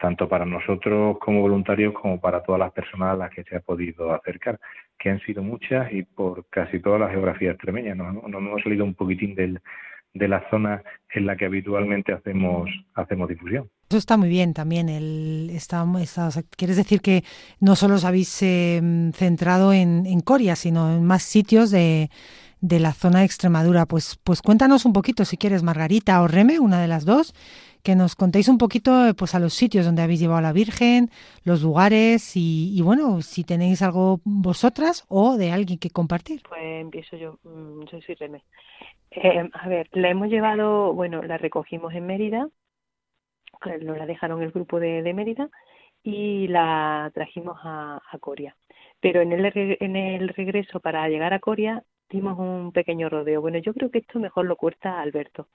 tanto 0.00 0.28
para 0.28 0.46
nosotros 0.46 1.18
como 1.18 1.42
voluntarios 1.42 1.92
como 1.92 2.18
para 2.20 2.42
todas 2.42 2.58
las 2.58 2.72
personas 2.72 3.12
a 3.12 3.16
las 3.16 3.30
que 3.30 3.44
se 3.44 3.56
ha 3.56 3.60
podido 3.60 4.12
acercar, 4.12 4.58
que 4.98 5.10
han 5.10 5.20
sido 5.20 5.42
muchas 5.42 5.92
y 5.92 6.02
por 6.02 6.46
casi 6.48 6.80
todas 6.80 7.00
las 7.00 7.10
geografías 7.10 7.54
extremeñas. 7.54 7.96
Nos, 7.96 8.14
nos 8.14 8.40
hemos 8.40 8.62
salido 8.62 8.84
un 8.84 8.94
poquitín 8.94 9.34
del, 9.34 9.60
de 10.14 10.28
la 10.28 10.48
zona 10.50 10.82
en 11.14 11.26
la 11.26 11.36
que 11.36 11.44
habitualmente 11.44 12.12
hacemos, 12.12 12.68
hacemos 12.94 13.28
difusión. 13.28 13.68
Eso 13.90 13.98
está 13.98 14.16
muy 14.16 14.28
bien 14.28 14.54
también. 14.54 14.88
El, 14.88 15.50
está, 15.50 15.84
quieres 16.56 16.76
decir 16.76 17.00
que 17.00 17.22
no 17.60 17.76
solo 17.76 17.96
os 17.96 18.04
habéis 18.04 18.42
eh, 18.42 18.80
centrado 19.12 19.72
en, 19.72 20.06
en, 20.06 20.20
Coria, 20.20 20.56
sino 20.56 20.96
en 20.96 21.04
más 21.04 21.22
sitios 21.22 21.70
de, 21.70 22.08
de, 22.60 22.80
la 22.80 22.92
zona 22.92 23.20
de 23.20 23.24
Extremadura. 23.26 23.86
Pues, 23.86 24.18
pues 24.24 24.42
cuéntanos 24.42 24.84
un 24.84 24.92
poquito, 24.92 25.24
si 25.24 25.36
quieres, 25.36 25.62
Margarita 25.62 26.22
o 26.22 26.28
Reme, 26.28 26.58
una 26.58 26.80
de 26.80 26.88
las 26.88 27.04
dos, 27.04 27.34
que 27.82 27.94
nos 27.94 28.16
contéis 28.16 28.48
un 28.48 28.58
poquito 28.58 29.06
eh, 29.06 29.14
pues 29.14 29.34
a 29.34 29.38
los 29.38 29.54
sitios 29.54 29.86
donde 29.86 30.02
habéis 30.02 30.20
llevado 30.20 30.38
a 30.38 30.42
la 30.42 30.52
Virgen, 30.52 31.10
los 31.44 31.62
lugares 31.62 32.32
y, 32.34 32.80
bueno, 32.82 33.22
si 33.22 33.44
tenéis 33.44 33.82
algo 33.82 34.20
vosotras 34.24 35.04
o 35.08 35.36
de 35.36 35.52
alguien 35.52 35.78
que 35.78 35.90
compartir. 35.90 36.42
Pues 36.48 36.62
empiezo 36.62 37.16
yo, 37.16 37.38
mm, 37.44 37.86
soy 37.88 38.14
Reme. 38.14 38.42
Eh, 39.10 39.48
a 39.52 39.68
ver, 39.68 39.88
la 39.92 40.10
hemos 40.10 40.28
llevado, 40.28 40.92
bueno, 40.92 41.22
la 41.22 41.38
recogimos 41.38 41.94
en 41.94 42.06
Mérida 42.06 42.48
nos 43.82 43.98
la 43.98 44.06
dejaron 44.06 44.42
el 44.42 44.52
grupo 44.52 44.80
de, 44.80 45.02
de 45.02 45.14
Mérida 45.14 45.48
y 46.02 46.48
la 46.48 47.10
trajimos 47.14 47.58
a, 47.62 48.00
a 48.10 48.18
Coria. 48.18 48.56
Pero 49.00 49.20
en 49.20 49.32
el, 49.32 49.52
en 49.80 49.96
el 49.96 50.28
regreso 50.30 50.80
para 50.80 51.08
llegar 51.08 51.32
a 51.32 51.40
Coria 51.40 51.82
dimos 52.10 52.38
un 52.38 52.72
pequeño 52.72 53.08
rodeo. 53.08 53.40
Bueno, 53.40 53.58
yo 53.58 53.72
creo 53.74 53.90
que 53.90 53.98
esto 53.98 54.18
mejor 54.20 54.46
lo 54.46 54.56
cuesta 54.56 55.00
Alberto, 55.00 55.48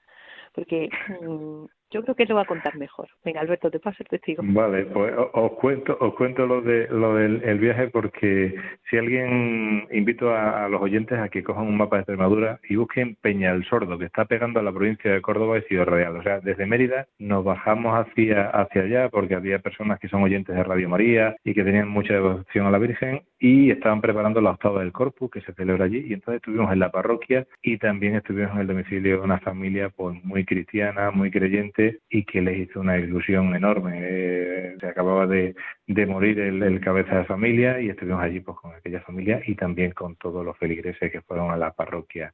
porque 0.54 0.88
mmm, 1.22 1.66
yo 1.90 2.02
creo 2.02 2.14
que 2.14 2.26
lo 2.26 2.34
va 2.34 2.42
a 2.42 2.46
contar 2.46 2.76
mejor. 2.76 3.08
Venga, 3.24 3.40
Alberto, 3.40 3.70
te 3.70 3.78
paso 3.78 3.98
el 4.00 4.08
testigo. 4.08 4.42
Vale, 4.44 4.86
pues 4.86 5.14
os 5.32 5.52
cuento, 5.52 5.96
os 6.00 6.14
cuento 6.14 6.46
lo 6.46 6.60
de 6.60 6.88
lo 6.88 7.14
del 7.14 7.42
el 7.44 7.58
viaje 7.58 7.88
porque 7.88 8.54
si 8.90 8.96
alguien 8.96 9.86
invito 9.92 10.30
a, 10.30 10.64
a, 10.64 10.68
los 10.68 10.82
oyentes 10.82 11.18
a 11.18 11.28
que 11.28 11.44
cojan 11.44 11.66
un 11.66 11.76
mapa 11.76 11.96
de 11.96 12.00
Extremadura 12.02 12.58
y 12.68 12.76
busquen 12.76 13.16
Peña 13.20 13.52
el 13.52 13.64
Sordo, 13.64 13.98
que 13.98 14.06
está 14.06 14.24
pegando 14.24 14.60
a 14.60 14.62
la 14.62 14.72
provincia 14.72 15.12
de 15.12 15.22
Córdoba 15.22 15.58
y 15.58 15.62
Ciudad 15.62 15.86
Real. 15.86 16.16
O 16.16 16.22
sea, 16.22 16.40
desde 16.40 16.66
Mérida 16.66 17.06
nos 17.18 17.44
bajamos 17.44 17.94
hacia 17.94 18.50
hacia 18.50 18.82
allá 18.82 19.08
porque 19.08 19.34
había 19.34 19.60
personas 19.60 20.00
que 20.00 20.08
son 20.08 20.22
oyentes 20.22 20.56
de 20.56 20.64
Radio 20.64 20.88
María 20.88 21.36
y 21.44 21.54
que 21.54 21.64
tenían 21.64 21.88
mucha 21.88 22.14
devoción 22.14 22.66
a 22.66 22.70
la 22.70 22.78
Virgen 22.78 23.22
y 23.38 23.70
estaban 23.70 24.00
preparando 24.00 24.40
la 24.40 24.50
octava 24.50 24.80
del 24.80 24.92
Corpus 24.92 25.30
que 25.30 25.40
se 25.42 25.52
celebra 25.54 25.84
allí 25.84 26.04
y 26.08 26.14
entonces 26.14 26.36
estuvimos 26.36 26.72
en 26.72 26.80
la 26.80 26.90
parroquia 26.90 27.46
y 27.62 27.78
también 27.78 28.16
estuvimos 28.16 28.52
en 28.54 28.60
el 28.60 28.66
domicilio 28.66 29.18
de 29.18 29.24
una 29.24 29.38
familia 29.38 29.90
pues 29.90 30.22
muy 30.24 30.44
cristiana, 30.44 31.10
muy 31.10 31.30
creyente 31.30 31.75
y 32.08 32.24
que 32.24 32.40
les 32.40 32.58
hizo 32.58 32.80
una 32.80 32.98
ilusión 32.98 33.54
enorme. 33.54 33.98
Eh, 34.02 34.76
se 34.80 34.86
acababa 34.86 35.26
de, 35.26 35.54
de 35.86 36.06
morir 36.06 36.38
el, 36.40 36.80
cabeza 36.80 37.18
de 37.18 37.24
familia 37.24 37.80
y 37.80 37.90
estuvimos 37.90 38.22
allí 38.22 38.40
pues 38.40 38.58
con 38.58 38.74
aquella 38.74 39.00
familia 39.00 39.40
y 39.46 39.54
también 39.54 39.92
con 39.92 40.16
todos 40.16 40.44
los 40.44 40.56
feligreses 40.58 41.10
que 41.10 41.20
fueron 41.22 41.50
a 41.50 41.56
la 41.56 41.72
parroquia 41.72 42.32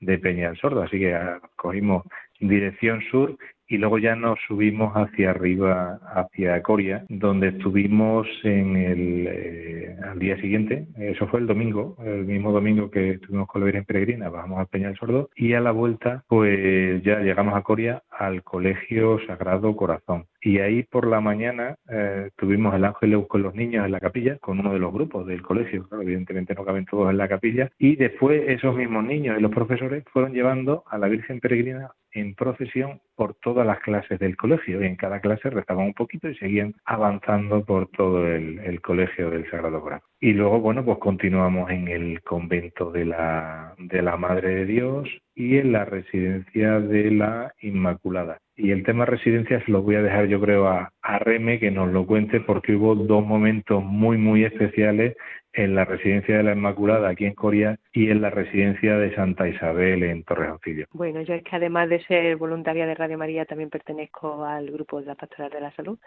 de 0.00 0.18
Peña 0.18 0.48
del 0.48 0.58
Sordo. 0.58 0.82
Así 0.82 0.98
que 0.98 1.14
ah, 1.14 1.40
cogimos 1.56 2.04
dirección 2.40 3.02
sur 3.10 3.36
y 3.70 3.78
luego 3.78 3.98
ya 3.98 4.16
nos 4.16 4.38
subimos 4.48 4.92
hacia 4.96 5.30
arriba, 5.30 6.00
hacia 6.12 6.60
Coria, 6.60 7.04
donde 7.08 7.48
estuvimos 7.48 8.26
en 8.42 8.76
el, 8.76 9.26
eh, 9.28 9.96
al 10.10 10.18
día 10.18 10.36
siguiente, 10.40 10.88
eso 10.98 11.28
fue 11.28 11.38
el 11.38 11.46
domingo, 11.46 11.96
el 12.04 12.24
mismo 12.24 12.50
domingo 12.50 12.90
que 12.90 13.10
estuvimos 13.10 13.46
con 13.46 13.60
la 13.60 13.66
Virgen 13.66 13.84
Peregrina, 13.84 14.28
bajamos 14.28 14.58
al 14.58 14.66
Peñal 14.66 14.96
Sordo 14.96 15.30
y 15.36 15.54
a 15.54 15.60
la 15.60 15.70
vuelta 15.70 16.24
pues 16.26 17.00
ya 17.04 17.20
llegamos 17.20 17.54
a 17.54 17.62
Coria 17.62 18.02
al 18.10 18.42
Colegio 18.42 19.18
Sagrado 19.26 19.76
Corazón. 19.76 20.26
Y 20.42 20.58
ahí 20.58 20.82
por 20.82 21.06
la 21.06 21.20
mañana 21.20 21.76
eh, 21.88 22.30
tuvimos 22.36 22.74
el 22.74 22.84
ángel 22.84 23.26
con 23.28 23.42
los 23.42 23.54
niños 23.54 23.84
en 23.84 23.92
la 23.92 24.00
capilla, 24.00 24.38
con 24.38 24.58
uno 24.58 24.72
de 24.72 24.78
los 24.78 24.92
grupos 24.92 25.26
del 25.26 25.42
colegio, 25.42 25.86
evidentemente 25.92 26.54
no 26.54 26.64
caben 26.64 26.86
todos 26.86 27.10
en 27.10 27.18
la 27.18 27.28
capilla, 27.28 27.70
y 27.78 27.94
después 27.96 28.42
esos 28.48 28.74
mismos 28.74 29.04
niños 29.04 29.38
y 29.38 29.42
los 29.42 29.52
profesores 29.52 30.02
fueron 30.12 30.32
llevando 30.32 30.82
a 30.90 30.98
la 30.98 31.08
Virgen 31.08 31.40
Peregrina 31.40 31.90
en 32.12 32.34
procesión 32.34 33.00
por 33.14 33.34
todas 33.34 33.66
las 33.66 33.80
clases 33.80 34.18
del 34.18 34.36
colegio 34.36 34.82
y 34.82 34.86
en 34.86 34.96
cada 34.96 35.20
clase 35.20 35.50
rezaban 35.50 35.86
un 35.86 35.94
poquito 35.94 36.28
y 36.28 36.36
seguían 36.36 36.74
avanzando 36.84 37.64
por 37.64 37.88
todo 37.88 38.26
el, 38.26 38.80
colegio 38.82 39.30
del 39.30 39.48
Sagrado 39.50 39.80
Corazón. 39.80 40.09
Y 40.22 40.34
luego, 40.34 40.60
bueno, 40.60 40.84
pues 40.84 40.98
continuamos 40.98 41.70
en 41.70 41.88
el 41.88 42.20
convento 42.22 42.90
de 42.92 43.06
la, 43.06 43.74
de 43.78 44.02
la 44.02 44.18
Madre 44.18 44.54
de 44.54 44.66
Dios 44.66 45.08
y 45.34 45.56
en 45.56 45.72
la 45.72 45.86
residencia 45.86 46.78
de 46.78 47.10
la 47.10 47.54
Inmaculada. 47.62 48.38
Y 48.54 48.72
el 48.72 48.82
tema 48.82 49.06
residencias 49.06 49.66
lo 49.66 49.80
voy 49.80 49.94
a 49.94 50.02
dejar 50.02 50.26
yo 50.26 50.38
creo 50.38 50.68
a, 50.68 50.92
a 51.00 51.18
Reme 51.20 51.58
que 51.58 51.70
nos 51.70 51.90
lo 51.90 52.06
cuente 52.06 52.40
porque 52.40 52.76
hubo 52.76 52.94
dos 52.94 53.24
momentos 53.24 53.82
muy 53.82 54.18
muy 54.18 54.44
especiales 54.44 55.16
en 55.54 55.74
la 55.74 55.86
residencia 55.86 56.36
de 56.36 56.42
la 56.42 56.52
Inmaculada 56.52 57.08
aquí 57.08 57.24
en 57.24 57.34
Coria 57.34 57.78
y 57.94 58.10
en 58.10 58.20
la 58.20 58.28
residencia 58.28 58.98
de 58.98 59.14
Santa 59.14 59.48
Isabel 59.48 60.02
en 60.02 60.22
Torrejoncillo. 60.24 60.84
Bueno, 60.92 61.22
yo 61.22 61.32
es 61.32 61.42
que 61.42 61.56
además 61.56 61.88
de 61.88 62.04
ser 62.04 62.36
voluntaria 62.36 62.86
de 62.86 62.94
Radio 62.94 63.16
María 63.16 63.46
también 63.46 63.70
pertenezco 63.70 64.44
al 64.44 64.70
grupo 64.70 65.00
de 65.00 65.06
la 65.06 65.14
Pastoral 65.14 65.50
de 65.50 65.60
la 65.62 65.72
Salud 65.72 65.98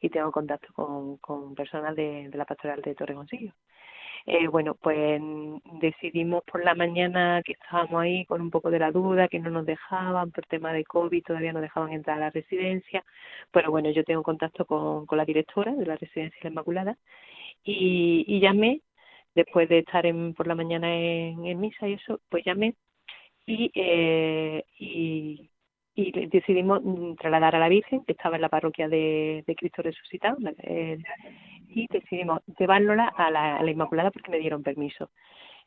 y 0.00 0.08
tengo 0.10 0.32
contacto 0.32 0.72
con, 0.74 1.16
con 1.18 1.54
personal 1.54 1.94
de, 1.94 2.28
de 2.28 2.38
la 2.38 2.44
Pastoral 2.44 2.80
de 2.82 2.94
Torrejoncillo. 2.94 3.52
Eh, 4.26 4.48
bueno, 4.48 4.74
pues 4.74 5.20
decidimos 5.80 6.42
por 6.44 6.62
la 6.64 6.74
mañana 6.74 7.42
que 7.44 7.52
estábamos 7.52 8.02
ahí 8.02 8.24
con 8.26 8.40
un 8.40 8.50
poco 8.50 8.70
de 8.70 8.78
la 8.78 8.90
duda, 8.92 9.28
que 9.28 9.38
no 9.38 9.50
nos 9.50 9.64
dejaban 9.66 10.30
por 10.30 10.44
tema 10.46 10.72
de 10.72 10.84
COVID, 10.84 11.24
todavía 11.24 11.52
no 11.52 11.60
dejaban 11.60 11.92
entrar 11.92 12.18
a 12.18 12.20
la 12.20 12.30
residencia. 12.30 13.04
Pero 13.50 13.70
bueno, 13.70 13.90
yo 13.90 14.04
tengo 14.04 14.22
contacto 14.22 14.66
con, 14.66 15.06
con 15.06 15.18
la 15.18 15.24
directora 15.24 15.72
de 15.74 15.86
la 15.86 15.96
residencia 15.96 16.38
La 16.42 16.50
Inmaculada 16.50 16.98
y, 17.64 18.24
y 18.28 18.40
llamé, 18.40 18.82
después 19.34 19.68
de 19.68 19.78
estar 19.80 20.04
en, 20.06 20.34
por 20.34 20.46
la 20.46 20.54
mañana 20.54 20.94
en, 20.94 21.46
en 21.46 21.60
misa 21.60 21.88
y 21.88 21.94
eso, 21.94 22.20
pues 22.28 22.44
llamé 22.44 22.74
y, 23.46 23.70
eh, 23.74 24.64
y, 24.78 25.50
y 26.08 26.26
decidimos 26.26 26.82
trasladar 27.18 27.56
a 27.56 27.58
la 27.58 27.68
Virgen, 27.68 28.04
que 28.04 28.12
estaba 28.12 28.36
en 28.36 28.42
la 28.42 28.48
parroquia 28.48 28.88
de, 28.88 29.44
Cristo 29.56 29.82
Resucitado, 29.82 30.36
y 31.68 31.86
decidimos 31.88 32.40
llevarla 32.58 33.12
a 33.16 33.30
la, 33.30 33.56
a 33.56 33.62
la 33.62 33.70
Inmaculada 33.70 34.10
porque 34.10 34.30
me 34.30 34.38
dieron 34.38 34.62
permiso. 34.62 35.10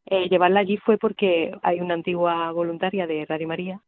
Eh, 0.05 0.27
llevarla 0.29 0.59
allí 0.59 0.77
fue 0.77 0.97
porque 0.97 1.51
hay 1.61 1.79
una 1.79 1.93
antigua 1.93 2.51
voluntaria 2.51 3.07
de 3.07 3.25
Radio 3.25 3.47
María 3.47 3.81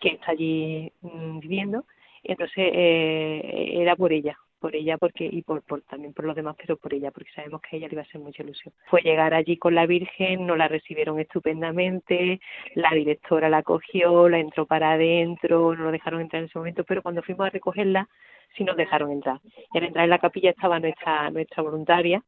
que 0.00 0.08
está 0.08 0.32
allí 0.32 0.92
mm, 1.02 1.38
viviendo, 1.38 1.84
y 2.22 2.32
entonces 2.32 2.70
eh, 2.72 3.70
era 3.74 3.94
por 3.94 4.12
ella, 4.12 4.36
por 4.62 4.76
ella 4.76 4.96
porque 4.96 5.28
y 5.30 5.42
por, 5.42 5.62
por, 5.62 5.82
también 5.82 6.14
por 6.14 6.24
los 6.24 6.36
demás 6.36 6.54
pero 6.56 6.76
por 6.76 6.94
ella 6.94 7.10
porque 7.10 7.32
sabemos 7.34 7.60
que 7.60 7.74
a 7.74 7.78
ella 7.78 7.88
le 7.88 7.94
iba 7.94 8.02
a 8.02 8.04
hacer 8.04 8.20
mucha 8.20 8.44
ilusión. 8.44 8.72
Fue 8.86 9.02
llegar 9.02 9.34
allí 9.34 9.56
con 9.56 9.74
la 9.74 9.86
Virgen 9.86 10.46
nos 10.46 10.56
la 10.56 10.68
recibieron 10.68 11.18
estupendamente 11.18 12.40
la 12.76 12.90
directora 12.92 13.50
la 13.50 13.64
cogió 13.64 14.28
la 14.28 14.38
entró 14.38 14.64
para 14.64 14.92
adentro 14.92 15.74
no 15.74 15.84
lo 15.84 15.90
dejaron 15.90 16.20
entrar 16.20 16.40
en 16.40 16.48
ese 16.48 16.58
momento 16.58 16.84
pero 16.84 17.02
cuando 17.02 17.22
fuimos 17.22 17.46
a 17.46 17.50
recogerla 17.50 18.08
sí 18.56 18.62
nos 18.64 18.76
dejaron 18.76 19.10
entrar. 19.10 19.40
Y 19.74 19.78
al 19.78 19.84
entrar 19.84 20.04
en 20.04 20.10
la 20.10 20.18
capilla 20.18 20.50
estaba 20.50 20.78
nuestra 20.78 21.28
nuestra 21.30 21.62
voluntaria 21.62 22.22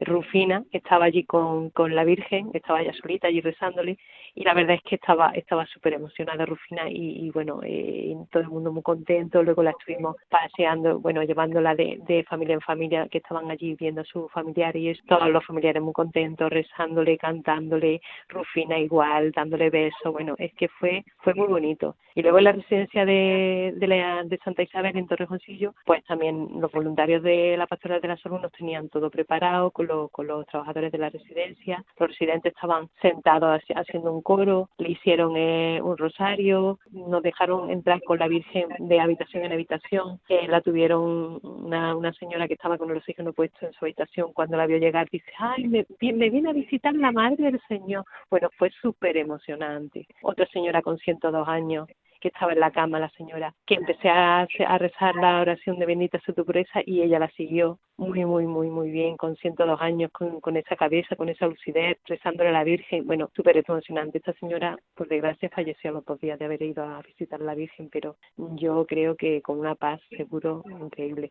Rufina 0.00 0.64
estaba 0.72 1.06
allí 1.06 1.24
con, 1.24 1.70
con 1.70 1.94
la 1.94 2.04
Virgen, 2.04 2.50
estaba 2.54 2.80
ella 2.80 2.92
solita 2.92 3.28
allí 3.28 3.40
rezándole 3.40 3.98
y 4.34 4.44
la 4.44 4.54
verdad 4.54 4.76
es 4.76 4.82
que 4.82 4.94
estaba 4.94 5.30
estaba 5.30 5.66
súper 5.66 5.94
emocionada 5.94 6.46
Rufina 6.46 6.88
y, 6.88 7.30
bueno, 7.30 7.60
eh, 7.64 8.14
todo 8.30 8.42
el 8.42 8.48
mundo 8.48 8.72
muy 8.72 8.82
contento, 8.82 9.42
luego 9.42 9.62
la 9.62 9.70
estuvimos 9.70 10.16
paseando, 10.28 11.00
bueno, 11.00 11.22
llevándola 11.22 11.74
de, 11.74 11.98
de 12.06 12.24
familia 12.24 12.54
en 12.54 12.60
familia 12.60 13.08
que 13.08 13.18
estaban 13.18 13.50
allí 13.50 13.74
viendo 13.74 14.02
a 14.02 14.04
sus 14.04 14.30
familiares, 14.30 14.98
todos 15.08 15.28
los 15.28 15.44
familiares 15.44 15.82
muy 15.82 15.92
contentos, 15.92 16.50
rezándole, 16.50 17.18
cantándole, 17.18 18.00
Rufina 18.28 18.78
igual, 18.78 19.32
dándole 19.32 19.70
besos, 19.70 20.12
bueno, 20.12 20.34
es 20.38 20.52
que 20.54 20.68
fue 20.68 21.04
fue 21.18 21.34
muy 21.34 21.48
bonito. 21.48 21.96
Y 22.14 22.22
luego 22.22 22.38
en 22.38 22.44
la 22.44 22.52
residencia 22.52 23.04
de, 23.04 23.74
de, 23.76 23.86
la, 23.86 24.24
de 24.24 24.38
Santa 24.38 24.62
Isabel 24.62 24.96
en 24.96 25.06
Torrejoncillo, 25.06 25.74
pues 25.84 26.04
también 26.04 26.48
los 26.60 26.72
voluntarios 26.72 27.22
de 27.22 27.56
la 27.56 27.66
Pastoral 27.66 28.00
de 28.00 28.08
la 28.08 28.16
Salud 28.16 28.40
nos 28.40 28.52
tenían 28.52 28.88
todo 28.88 29.10
preparado 29.10 29.70
con 29.70 29.87
con 30.12 30.26
los 30.26 30.46
trabajadores 30.46 30.92
de 30.92 30.98
la 30.98 31.10
residencia. 31.10 31.84
Los 31.98 32.10
residentes 32.10 32.52
estaban 32.54 32.88
sentados 33.00 33.60
haciendo 33.74 34.12
un 34.12 34.22
coro, 34.22 34.68
le 34.78 34.90
hicieron 34.90 35.36
eh, 35.36 35.80
un 35.82 35.96
rosario, 35.96 36.78
nos 36.90 37.22
dejaron 37.22 37.70
entrar 37.70 38.02
con 38.02 38.18
la 38.18 38.28
Virgen 38.28 38.68
de 38.78 39.00
habitación 39.00 39.44
en 39.44 39.52
habitación. 39.52 40.20
Eh, 40.28 40.46
la 40.48 40.60
tuvieron 40.60 41.40
una, 41.42 41.96
una 41.96 42.12
señora 42.12 42.46
que 42.46 42.54
estaba 42.54 42.78
con 42.78 42.90
el 42.90 42.98
oxígeno 42.98 43.32
puesto 43.32 43.66
en 43.66 43.72
su 43.72 43.84
habitación. 43.84 44.32
Cuando 44.32 44.56
la 44.56 44.66
vio 44.66 44.78
llegar, 44.78 45.08
dice: 45.10 45.30
Ay, 45.38 45.66
me, 45.66 45.86
me 46.00 46.30
viene 46.30 46.50
a 46.50 46.52
visitar 46.52 46.94
la 46.94 47.12
madre 47.12 47.50
del 47.50 47.60
Señor. 47.68 48.04
Bueno, 48.30 48.50
fue 48.58 48.70
súper 48.82 49.16
emocionante. 49.16 50.06
Otra 50.22 50.46
señora 50.46 50.82
con 50.82 50.98
102 50.98 51.48
años 51.48 51.88
que 52.20 52.28
estaba 52.28 52.52
en 52.52 52.60
la 52.60 52.70
cama 52.70 52.98
la 52.98 53.10
señora, 53.10 53.54
que 53.66 53.74
empecé 53.74 54.08
a, 54.08 54.46
rezar 54.78 55.14
la 55.16 55.40
oración 55.40 55.78
de 55.78 55.86
bendita 55.86 56.20
sea 56.20 56.34
tu 56.34 56.44
pureza 56.44 56.80
y 56.84 57.02
ella 57.02 57.18
la 57.18 57.30
siguió 57.30 57.78
muy, 57.96 58.24
muy, 58.24 58.46
muy, 58.46 58.68
muy 58.68 58.90
bien, 58.90 59.16
con 59.16 59.36
102 59.36 59.80
años, 59.80 60.10
con, 60.12 60.56
esa 60.56 60.76
cabeza, 60.76 61.16
con 61.16 61.28
esa 61.28 61.46
lucidez, 61.46 61.98
rezándole 62.06 62.50
a 62.50 62.52
la 62.52 62.64
Virgen. 62.64 63.06
Bueno, 63.06 63.28
súper 63.34 63.56
emocionante. 63.56 64.18
Esta 64.18 64.32
señora, 64.34 64.78
por 64.94 65.08
desgracia, 65.08 65.50
falleció 65.50 65.90
a 65.90 65.94
los 65.94 66.04
dos 66.04 66.20
días 66.20 66.38
de 66.38 66.44
haber 66.44 66.62
ido 66.62 66.84
a 66.84 67.02
visitar 67.02 67.40
a 67.40 67.44
la 67.44 67.54
Virgen, 67.54 67.88
pero 67.90 68.16
yo 68.36 68.86
creo 68.86 69.16
que 69.16 69.42
con 69.42 69.58
una 69.58 69.74
paz 69.74 70.00
seguro 70.16 70.62
increíble. 70.80 71.30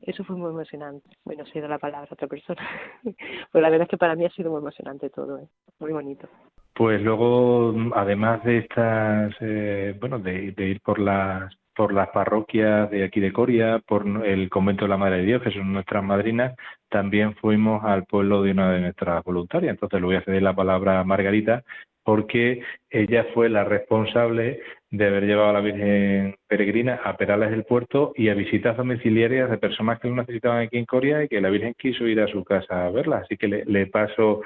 Eso 0.00 0.24
fue 0.24 0.36
muy 0.36 0.50
emocionante. 0.50 1.08
Bueno, 1.24 1.46
se 1.46 1.60
ha 1.60 1.68
la 1.68 1.78
palabra 1.78 2.08
a 2.10 2.14
otra 2.14 2.26
persona. 2.26 2.68
pero 3.52 3.62
la 3.62 3.70
verdad 3.70 3.84
es 3.84 3.90
que 3.90 3.98
para 3.98 4.16
mí 4.16 4.24
ha 4.24 4.30
sido 4.30 4.50
muy 4.50 4.58
emocionante 4.58 5.10
todo, 5.10 5.38
¿eh? 5.38 5.48
muy 5.78 5.92
bonito. 5.92 6.28
Pues 6.74 7.02
luego, 7.02 7.74
además 7.94 8.42
de 8.44 8.58
estas, 8.58 9.34
eh, 9.40 9.94
bueno, 10.00 10.18
de, 10.18 10.54
ir 10.56 10.80
por 10.80 10.98
las 10.98 11.54
por 11.74 11.92
las 11.94 12.08
parroquias 12.10 12.90
de 12.90 13.04
aquí 13.04 13.18
de 13.20 13.32
Coria, 13.32 13.80
por 13.86 14.04
el 14.26 14.50
convento 14.50 14.84
de 14.84 14.90
la 14.90 14.98
Madre 14.98 15.18
de 15.18 15.24
Dios, 15.24 15.42
que 15.42 15.50
son 15.50 15.72
nuestras 15.72 16.04
madrinas, 16.04 16.54
también 16.90 17.34
fuimos 17.36 17.82
al 17.84 18.04
pueblo 18.04 18.42
de 18.42 18.50
una 18.50 18.72
de 18.72 18.80
nuestras 18.80 19.24
voluntarias. 19.24 19.70
Entonces 19.72 20.00
le 20.00 20.06
voy 20.06 20.16
a 20.16 20.22
ceder 20.22 20.42
la 20.42 20.54
palabra 20.54 21.00
a 21.00 21.04
Margarita, 21.04 21.64
porque 22.04 22.62
ella 22.90 23.26
fue 23.32 23.48
la 23.48 23.64
responsable 23.64 24.60
de 24.90 25.06
haber 25.06 25.24
llevado 25.24 25.50
a 25.50 25.52
la 25.54 25.60
Virgen 25.60 26.36
Peregrina 26.46 27.00
a 27.04 27.16
Perales 27.16 27.50
del 27.50 27.64
Puerto 27.64 28.12
y 28.16 28.28
a 28.28 28.34
visitas 28.34 28.76
domiciliarias 28.76 29.50
de 29.50 29.58
personas 29.58 29.98
que 30.00 30.08
lo 30.08 30.16
necesitaban 30.16 30.62
aquí 30.64 30.76
en 30.76 30.84
Coria 30.84 31.24
y 31.24 31.28
que 31.28 31.40
la 31.40 31.48
Virgen 31.48 31.74
quiso 31.78 32.06
ir 32.06 32.20
a 32.20 32.28
su 32.28 32.44
casa 32.44 32.86
a 32.86 32.90
verla. 32.90 33.18
Así 33.18 33.36
que 33.38 33.48
le, 33.48 33.64
le 33.64 33.86
paso 33.86 34.42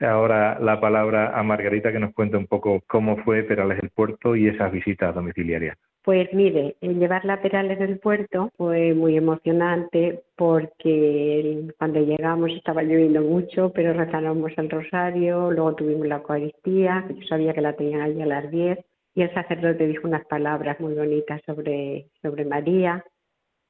ahora 0.00 0.58
la 0.60 0.80
palabra 0.80 1.38
a 1.38 1.42
Margarita 1.42 1.92
que 1.92 1.98
nos 1.98 2.14
cuente 2.14 2.36
un 2.36 2.46
poco 2.46 2.82
cómo 2.86 3.16
fue 3.18 3.42
Perales 3.42 3.80
del 3.80 3.90
Puerto 3.90 4.36
y 4.36 4.48
esas 4.48 4.72
visitas 4.72 5.14
domiciliarias. 5.14 5.76
Pues 6.04 6.32
mire, 6.34 6.76
el 6.82 6.98
llevarla 6.98 7.34
a 7.34 7.40
Perales 7.40 7.78
del 7.78 7.98
Puerto 7.98 8.50
fue 8.58 8.92
muy 8.92 9.16
emocionante 9.16 10.22
porque 10.36 11.70
cuando 11.78 12.00
llegamos 12.00 12.50
estaba 12.50 12.82
lloviendo 12.82 13.22
mucho, 13.22 13.72
pero 13.74 13.94
rezamos 13.94 14.52
el 14.58 14.68
rosario, 14.68 15.50
luego 15.50 15.74
tuvimos 15.76 16.06
la 16.06 16.16
Eucaristía, 16.16 17.06
yo 17.08 17.26
sabía 17.26 17.54
que 17.54 17.62
la 17.62 17.72
tenían 17.72 18.02
allí 18.02 18.20
a 18.20 18.26
las 18.26 18.50
10, 18.50 18.78
y 19.14 19.22
el 19.22 19.32
sacerdote 19.32 19.86
dijo 19.86 20.06
unas 20.06 20.26
palabras 20.26 20.78
muy 20.78 20.92
bonitas 20.92 21.40
sobre, 21.46 22.08
sobre 22.20 22.44
María 22.44 23.02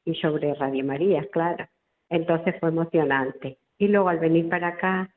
y 0.05 0.15
sobre 0.15 0.55
Radio 0.55 0.85
María, 0.85 1.25
claro. 1.31 1.67
Entonces 2.09 2.57
fue 2.59 2.71
emocionante. 2.71 3.59
Y 3.79 3.89
luego 3.89 4.09
al 4.09 4.19
venir 4.19 4.49
para 4.49 4.69
acá 4.69 5.11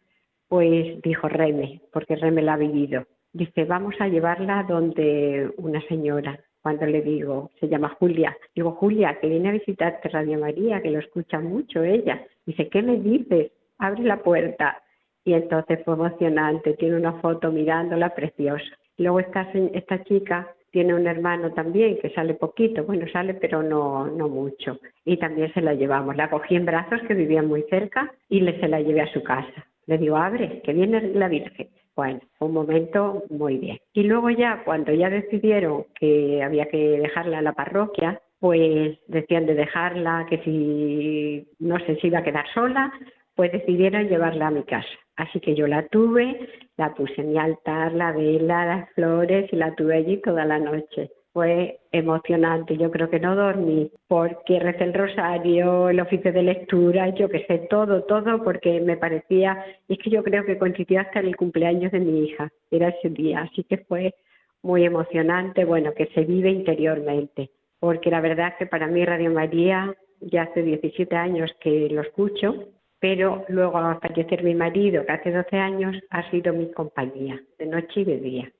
pues 0.47 1.01
dijo 1.01 1.27
Reme, 1.27 1.81
porque 1.91 2.15
Reme 2.15 2.41
la 2.41 2.53
ha 2.53 2.57
vivido. 2.57 3.05
Dice, 3.33 3.65
vamos 3.65 3.95
a 3.99 4.07
llevarla 4.07 4.63
donde 4.63 5.51
una 5.57 5.81
señora. 5.87 6.39
Cuando 6.61 6.85
le 6.85 7.01
digo, 7.01 7.51
se 7.59 7.69
llama 7.69 7.95
Julia, 7.99 8.35
digo, 8.53 8.71
Julia, 8.71 9.19
que 9.21 9.29
viene 9.29 9.49
a 9.49 9.53
visitarte 9.53 10.09
Radio 10.09 10.39
María, 10.39 10.81
que 10.81 10.91
lo 10.91 10.99
escucha 10.99 11.39
mucho 11.39 11.83
ella. 11.83 12.25
Dice, 12.45 12.67
¿qué 12.67 12.81
me 12.81 12.97
dices? 12.97 13.51
Abre 13.77 14.03
la 14.03 14.17
puerta. 14.17 14.81
Y 15.23 15.33
entonces 15.33 15.79
fue 15.85 15.93
emocionante, 15.93 16.73
tiene 16.73 16.95
una 16.95 17.13
foto 17.21 17.51
mirándola 17.51 18.13
preciosa. 18.15 18.65
Luego 18.97 19.19
esta, 19.19 19.49
esta 19.73 20.03
chica 20.03 20.47
tiene 20.71 20.93
un 20.93 21.07
hermano 21.07 21.53
también 21.53 21.99
que 21.99 22.09
sale 22.09 22.33
poquito, 22.33 22.83
bueno, 22.83 23.05
sale 23.11 23.33
pero 23.35 23.63
no, 23.63 24.07
no 24.07 24.27
mucho. 24.27 24.79
Y 25.05 25.17
también 25.17 25.53
se 25.53 25.61
la 25.61 25.73
llevamos. 25.73 26.15
La 26.15 26.29
cogí 26.29 26.55
en 26.55 26.65
brazos 26.65 27.01
que 27.07 27.13
vivía 27.13 27.43
muy 27.43 27.63
cerca 27.69 28.11
y 28.29 28.41
le 28.41 28.59
se 28.59 28.67
la 28.67 28.81
llevé 28.81 29.01
a 29.01 29.13
su 29.13 29.23
casa. 29.23 29.66
Le 29.87 29.97
digo, 29.97 30.17
abre, 30.17 30.61
que 30.63 30.73
viene 30.73 31.01
la 31.13 31.27
Virgen. 31.27 31.69
Bueno, 31.95 32.19
un 32.39 32.53
momento 32.53 33.23
muy 33.29 33.57
bien. 33.57 33.79
Y 33.93 34.03
luego 34.03 34.29
ya, 34.29 34.61
cuando 34.63 34.93
ya 34.93 35.09
decidieron 35.09 35.85
que 35.99 36.43
había 36.43 36.67
que 36.67 36.99
dejarla 36.99 37.39
a 37.39 37.41
la 37.41 37.53
parroquia, 37.53 38.21
pues 38.39 38.99
decían 39.07 39.47
de 39.47 39.55
dejarla, 39.55 40.27
que 40.29 40.37
si 40.43 41.47
no 41.59 41.79
sé 41.79 41.95
si 41.95 42.07
iba 42.07 42.19
a 42.19 42.23
quedar 42.23 42.45
sola, 42.53 42.93
pues 43.33 43.51
decidieron 43.51 44.07
llevarla 44.07 44.47
a 44.47 44.51
mi 44.51 44.63
casa. 44.63 44.87
Así 45.15 45.39
que 45.39 45.55
yo 45.55 45.65
la 45.65 45.87
tuve, 45.87 46.47
la 46.75 46.93
puse 46.93 47.21
en 47.21 47.31
mi 47.31 47.39
altar, 47.39 47.93
la 47.93 48.11
vela, 48.11 48.65
las 48.65 48.89
flores 48.91 49.51
y 49.51 49.55
la 49.55 49.73
tuve 49.73 49.95
allí 49.95 50.17
toda 50.21 50.45
la 50.45 50.59
noche. 50.59 51.09
Fue 51.37 51.81
emocionante, 51.91 52.77
yo 52.77 52.89
creo 52.89 53.11
que 53.11 53.19
no 53.19 53.35
dormí 53.35 53.91
porque 54.07 54.57
recé 54.57 54.85
el 54.85 54.95
rosario, 54.95 55.89
el 55.89 55.99
oficio 55.99 56.33
de 56.33 56.41
lectura, 56.41 57.09
yo 57.09 57.29
que 57.29 57.45
sé, 57.45 57.67
todo, 57.69 58.05
todo, 58.05 58.43
porque 58.43 58.81
me 58.81 58.97
parecía, 58.97 59.63
y 59.87 59.93
es 59.93 59.99
que 59.99 60.09
yo 60.09 60.23
creo 60.23 60.43
que 60.45 60.57
coincidió 60.57 60.99
hasta 60.99 61.19
el 61.19 61.35
cumpleaños 61.35 61.91
de 61.91 61.99
mi 61.99 62.23
hija, 62.25 62.49
era 62.71 62.89
ese 62.89 63.11
día, 63.11 63.41
así 63.41 63.63
que 63.65 63.77
fue 63.77 64.15
muy 64.63 64.83
emocionante, 64.83 65.63
bueno, 65.63 65.93
que 65.93 66.07
se 66.07 66.21
vive 66.25 66.49
interiormente 66.49 67.51
porque 67.79 68.09
la 68.09 68.19
verdad 68.19 68.47
es 68.47 68.55
que 68.55 68.65
para 68.65 68.87
mí 68.87 69.05
Radio 69.05 69.31
María 69.31 69.95
ya 70.21 70.41
hace 70.41 70.63
17 70.63 71.15
años 71.15 71.51
que 71.61 71.87
lo 71.91 72.01
escucho, 72.01 72.69
pero 72.99 73.45
luego 73.49 73.77
a 73.77 73.99
fallecer 73.99 74.43
mi 74.43 74.55
marido, 74.55 75.05
que 75.05 75.11
hace 75.11 75.31
12 75.31 75.55
años, 75.55 75.95
ha 76.09 76.27
sido 76.31 76.51
mi 76.51 76.71
compañía, 76.71 77.39
de 77.59 77.67
noche 77.67 78.01
y 78.01 78.05
de 78.05 78.19
día. 78.19 78.51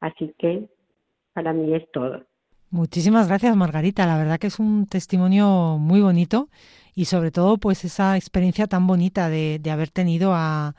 Así 0.00 0.34
que 0.36 0.68
para 1.38 1.52
mí 1.52 1.72
es 1.72 1.84
todo. 1.92 2.26
Muchísimas 2.70 3.28
gracias, 3.28 3.54
Margarita. 3.54 4.06
La 4.06 4.18
verdad 4.18 4.40
que 4.40 4.48
es 4.48 4.58
un 4.58 4.86
testimonio 4.86 5.78
muy 5.78 6.00
bonito 6.00 6.48
y 6.96 7.04
sobre 7.04 7.30
todo 7.30 7.58
pues 7.58 7.84
esa 7.84 8.16
experiencia 8.16 8.66
tan 8.66 8.88
bonita 8.88 9.28
de, 9.28 9.60
de 9.62 9.70
haber 9.70 9.88
tenido 9.88 10.32
a, 10.34 10.74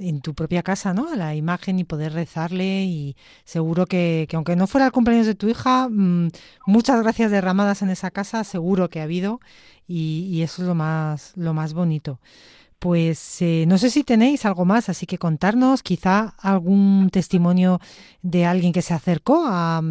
en 0.00 0.20
tu 0.20 0.34
propia 0.34 0.64
casa, 0.64 0.94
¿no? 0.94 1.12
A 1.12 1.16
la 1.16 1.36
imagen 1.36 1.78
y 1.78 1.84
poder 1.84 2.12
rezarle 2.12 2.82
y 2.86 3.16
seguro 3.44 3.86
que, 3.86 4.26
aunque 4.32 4.56
no 4.56 4.66
fuera 4.66 4.86
el 4.86 4.92
cumpleaños 4.92 5.26
de 5.26 5.36
tu 5.36 5.48
hija, 5.48 5.88
mm, 5.88 6.30
muchas 6.66 7.00
gracias 7.02 7.30
derramadas 7.30 7.82
en 7.82 7.90
esa 7.90 8.10
casa, 8.10 8.42
seguro 8.42 8.90
que 8.90 8.98
ha 8.98 9.04
habido 9.04 9.40
y, 9.86 10.42
eso 10.42 10.62
es 10.62 10.68
lo 10.68 10.74
más, 10.74 11.36
lo 11.36 11.54
más 11.54 11.72
bonito. 11.72 12.18
Pues 12.80 13.42
eh, 13.42 13.66
no 13.68 13.76
sé 13.76 13.90
si 13.90 14.04
tenéis 14.04 14.46
algo 14.46 14.64
más, 14.64 14.88
así 14.88 15.04
que 15.04 15.18
contarnos, 15.18 15.82
quizá 15.82 16.34
algún 16.38 17.10
testimonio 17.12 17.78
de 18.22 18.46
alguien 18.46 18.72
que 18.72 18.80
se 18.80 18.94
acercó 18.94 19.44
a, 19.46 19.82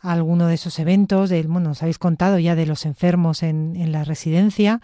alguno 0.00 0.46
de 0.46 0.54
esos 0.54 0.78
eventos, 0.78 1.30
del, 1.30 1.48
bueno, 1.48 1.70
nos 1.70 1.82
habéis 1.82 1.98
contado 1.98 2.38
ya 2.38 2.54
de 2.54 2.64
los 2.64 2.86
enfermos 2.86 3.42
en, 3.42 3.74
en 3.74 3.90
la 3.90 4.04
residencia, 4.04 4.80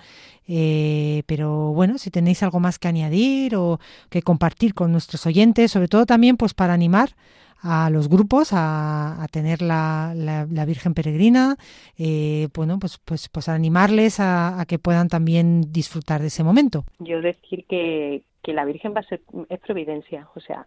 eh, 0.48 1.22
pero 1.26 1.72
bueno, 1.72 1.96
si 1.98 2.10
tenéis 2.10 2.42
algo 2.42 2.58
más 2.58 2.80
que 2.80 2.88
añadir 2.88 3.54
o 3.54 3.78
que 4.10 4.22
compartir 4.22 4.74
con 4.74 4.90
nuestros 4.90 5.24
oyentes, 5.24 5.70
sobre 5.70 5.86
todo 5.86 6.06
también 6.06 6.36
pues 6.36 6.54
para 6.54 6.74
animar 6.74 7.14
a 7.64 7.88
los 7.88 8.08
grupos 8.08 8.50
a, 8.52 9.26
tener 9.32 9.62
la, 9.62 10.12
la, 10.14 10.64
Virgen 10.66 10.92
Peregrina, 10.94 11.56
eh, 11.98 12.48
bueno, 12.54 12.78
pues, 12.78 12.98
pues, 12.98 13.28
pues 13.30 13.48
animarles 13.48 14.20
a, 14.20 14.60
a, 14.60 14.66
que 14.66 14.78
puedan 14.78 15.08
también 15.08 15.72
disfrutar 15.72 16.20
de 16.20 16.26
ese 16.28 16.44
momento. 16.44 16.84
Yo 16.98 17.22
decir 17.22 17.64
que, 17.66 18.22
que 18.42 18.52
la 18.52 18.66
Virgen 18.66 18.94
va 18.94 19.00
a 19.00 19.04
ser, 19.04 19.22
es 19.48 19.58
providencia, 19.60 20.28
o 20.34 20.40
sea, 20.40 20.66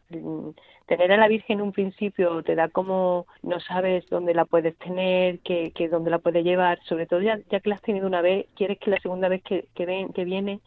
tener 0.88 1.12
a 1.12 1.18
la 1.18 1.28
Virgen 1.28 1.60
en 1.60 1.66
un 1.66 1.72
principio 1.72 2.42
te 2.42 2.56
da 2.56 2.68
como, 2.70 3.28
no 3.44 3.60
sabes 3.60 4.10
dónde 4.10 4.34
la 4.34 4.46
puedes 4.46 4.76
tener, 4.78 5.40
que, 5.40 5.72
que 5.72 5.88
dónde 5.88 6.10
la 6.10 6.20
puedes 6.20 6.44
llevar, 6.44 6.80
sobre 6.86 7.06
todo 7.06 7.22
ya, 7.22 7.40
ya 7.52 7.60
que 7.60 7.70
la 7.70 7.76
has 7.76 7.82
tenido 7.84 8.08
una 8.08 8.22
vez, 8.22 8.48
quieres 8.56 8.80
que 8.80 8.90
la 8.90 9.00
segunda 9.00 9.30
vez 9.30 9.44
que, 9.44 9.68
que, 9.76 9.86
ven, 9.86 10.12
que 10.14 10.26
viene 10.26 10.60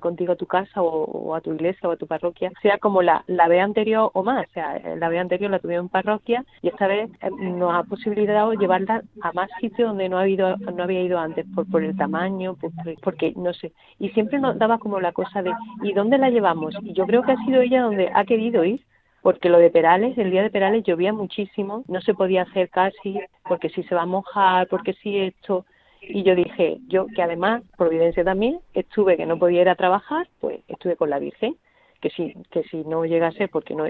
contigo 0.00 0.32
a 0.32 0.36
tu 0.36 0.46
casa 0.46 0.82
o, 0.82 1.34
a 1.34 1.40
tu 1.40 1.52
iglesia 1.52 1.88
o 1.88 1.92
a 1.92 1.96
tu 1.96 2.06
parroquia 2.06 2.52
sea 2.62 2.78
como 2.78 3.02
la, 3.02 3.24
la 3.26 3.48
vez 3.48 3.62
anterior 3.62 4.10
o 4.12 4.22
más. 4.22 4.46
O 4.48 4.52
sea, 4.52 4.80
la 4.96 5.08
vez 5.08 5.20
anterior 5.20 5.50
la 5.50 5.58
tuvimos 5.58 5.84
en 5.84 5.88
parroquia 5.88 6.44
y 6.62 6.68
esta 6.68 6.86
vez 6.86 7.10
eh, 7.20 7.30
nos 7.30 7.74
ha 7.74 7.82
posibilitado 7.84 8.52
llevarla 8.54 9.02
a 9.22 9.32
más 9.32 9.48
sitios 9.60 9.88
donde 9.88 10.08
no, 10.08 10.18
ha 10.18 10.22
habido, 10.22 10.56
no 10.56 10.82
había 10.82 11.02
ido 11.02 11.18
antes 11.18 11.46
por, 11.54 11.68
por 11.70 11.82
el 11.82 11.96
tamaño, 11.96 12.56
porque 13.02 13.32
no 13.36 13.52
sé. 13.52 13.72
Y 13.98 14.10
siempre 14.10 14.38
nos 14.38 14.58
daba 14.58 14.78
como 14.78 15.00
la 15.00 15.12
cosa 15.12 15.42
de 15.42 15.52
¿y 15.82 15.92
dónde 15.92 16.18
la 16.18 16.30
llevamos? 16.30 16.74
Y 16.82 16.92
yo 16.92 17.06
creo 17.06 17.22
que 17.22 17.32
ha 17.32 17.44
sido 17.44 17.60
ella 17.60 17.82
donde 17.82 18.10
ha 18.14 18.24
querido 18.24 18.64
ir 18.64 18.80
porque 19.24 19.48
lo 19.48 19.56
de 19.56 19.70
Perales, 19.70 20.18
el 20.18 20.30
día 20.30 20.42
de 20.42 20.50
Perales 20.50 20.84
llovía 20.84 21.10
muchísimo, 21.10 21.82
no 21.88 22.02
se 22.02 22.12
podía 22.12 22.42
hacer 22.42 22.68
casi, 22.68 23.18
porque 23.48 23.70
si 23.70 23.82
se 23.84 23.94
va 23.94 24.02
a 24.02 24.06
mojar, 24.06 24.68
porque 24.68 24.92
si 24.92 25.16
esto, 25.16 25.64
y 26.08 26.22
yo 26.22 26.34
dije, 26.34 26.78
yo 26.88 27.06
que 27.14 27.22
además, 27.22 27.62
Providencia 27.76 28.24
también, 28.24 28.60
estuve 28.72 29.16
que 29.16 29.26
no 29.26 29.38
podía 29.38 29.62
ir 29.62 29.68
a 29.68 29.76
trabajar, 29.76 30.28
pues 30.40 30.60
estuve 30.68 30.96
con 30.96 31.10
la 31.10 31.18
Virgen, 31.18 31.56
que 32.00 32.10
si, 32.10 32.34
que 32.50 32.62
si 32.64 32.84
no 32.84 33.04
llegase, 33.04 33.48
porque 33.48 33.74
no, 33.74 33.86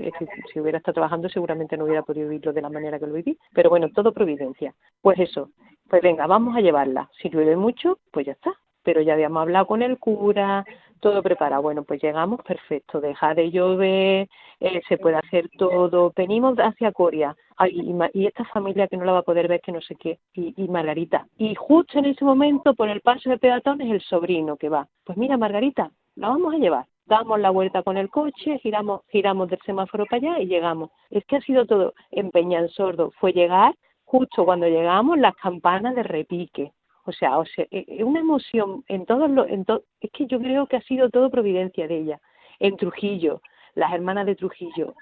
si, 0.53 0.61
hubiera 0.61 0.79
estado 0.79 0.95
trabajando 0.95 1.29
seguramente 1.29 1.77
no 1.77 1.85
hubiera 1.85 2.03
podido 2.03 2.29
vivirlo 2.29 2.53
de 2.53 2.62
la 2.62 2.71
manera 2.71 2.99
que 2.99 3.07
lo 3.07 3.15
viví, 3.15 3.37
pero 3.53 3.71
bueno, 3.71 3.89
todo 3.89 4.12
Providencia. 4.12 4.75
Pues 5.03 5.19
eso, 5.19 5.51
pues 5.89 6.01
venga, 6.03 6.27
vamos 6.27 6.57
a 6.57 6.61
llevarla. 6.61 7.11
Si 7.21 7.29
llueve 7.29 7.57
mucho, 7.57 7.99
pues 8.12 8.27
ya 8.27 8.33
está. 8.33 8.53
Pero 8.85 9.01
ya 9.01 9.15
habíamos 9.15 9.41
hablado 9.41 9.67
con 9.67 9.83
el 9.83 9.99
cura, 9.99 10.65
todo 11.01 11.23
preparado. 11.23 11.62
Bueno, 11.62 11.85
pues 11.85 12.03
llegamos, 12.03 12.41
perfecto, 12.43 13.01
deja 13.01 13.35
de 13.35 13.51
llover, 13.51 14.29
eh, 14.61 14.81
se 14.89 14.99
puede 14.99 15.17
hacer 15.17 15.49
todo. 15.59 16.12
Venimos 16.15 16.57
hacia 16.59 16.93
Coria, 16.93 17.35
y, 17.69 18.27
esta 18.27 18.45
familia 18.47 18.89
que 18.89 18.97
no 18.97 19.05
la 19.05 19.13
va 19.13 19.19
a 19.21 19.23
poder 19.23 19.49
ver, 19.49 19.61
que 19.61 19.73
no 19.73 19.81
sé 19.81 19.95
qué, 19.97 20.19
y, 20.35 20.55
y 20.57 20.69
Margarita. 20.69 21.27
Y 21.39 21.55
justo 21.55 21.99
en 21.99 22.07
ese 22.07 22.25
momento, 22.25 22.75
por 22.75 22.89
el 22.89 23.01
paso 23.01 23.31
de 23.31 23.39
peatones, 23.39 23.91
el 23.91 24.01
sobrino 24.03 24.57
que 24.57 24.69
va. 24.69 24.89
Pues 25.05 25.19
mira, 25.19 25.37
Margarita, 25.37 25.91
la 26.17 26.29
vamos 26.29 26.55
a 26.55 26.59
llevar. 26.59 26.87
Damos 27.07 27.39
la 27.39 27.51
vuelta 27.51 27.83
con 27.83 27.99
el 27.99 28.09
coche, 28.09 28.59
giramos, 28.61 29.03
giramos 29.09 29.51
del 29.51 29.61
semáforo 29.67 30.07
para 30.07 30.17
allá 30.17 30.41
y 30.41 30.47
llegamos. 30.47 30.91
Es 31.11 31.25
que 31.27 31.37
ha 31.37 31.41
sido 31.43 31.67
todo 31.67 31.95
empeñan 32.11 32.69
sordo. 32.71 33.11
Fue 33.21 33.33
llegar, 33.33 33.75
justo 34.05 34.45
cuando 34.45 34.67
llegamos, 34.67 35.19
las 35.19 35.35
campanas 35.37 35.95
de 35.95 36.03
repique 36.03 36.73
o 37.05 37.13
sea, 37.13 37.39
o 37.39 37.45
sea, 37.45 37.67
e, 37.71 37.85
e, 37.87 38.05
una 38.05 38.21
emoción 38.21 38.85
en 38.89 39.05
todos 39.05 39.31
los, 39.31 39.49
en 39.49 39.65
es 40.01 40.11
que 40.11 40.27
yo 40.27 40.39
creo 40.41 40.67
que 40.67 40.77
ha 40.77 40.83
sido 40.83 41.11
todo 41.11 41.31
providencia 41.31 41.87
de 41.87 41.99
ella. 41.99 42.21
En 42.59 42.77
Trujillo, 42.77 43.43
las 43.75 43.93
hermanas 43.93 44.27
de 44.27 44.37
Trujillo, 44.37 44.95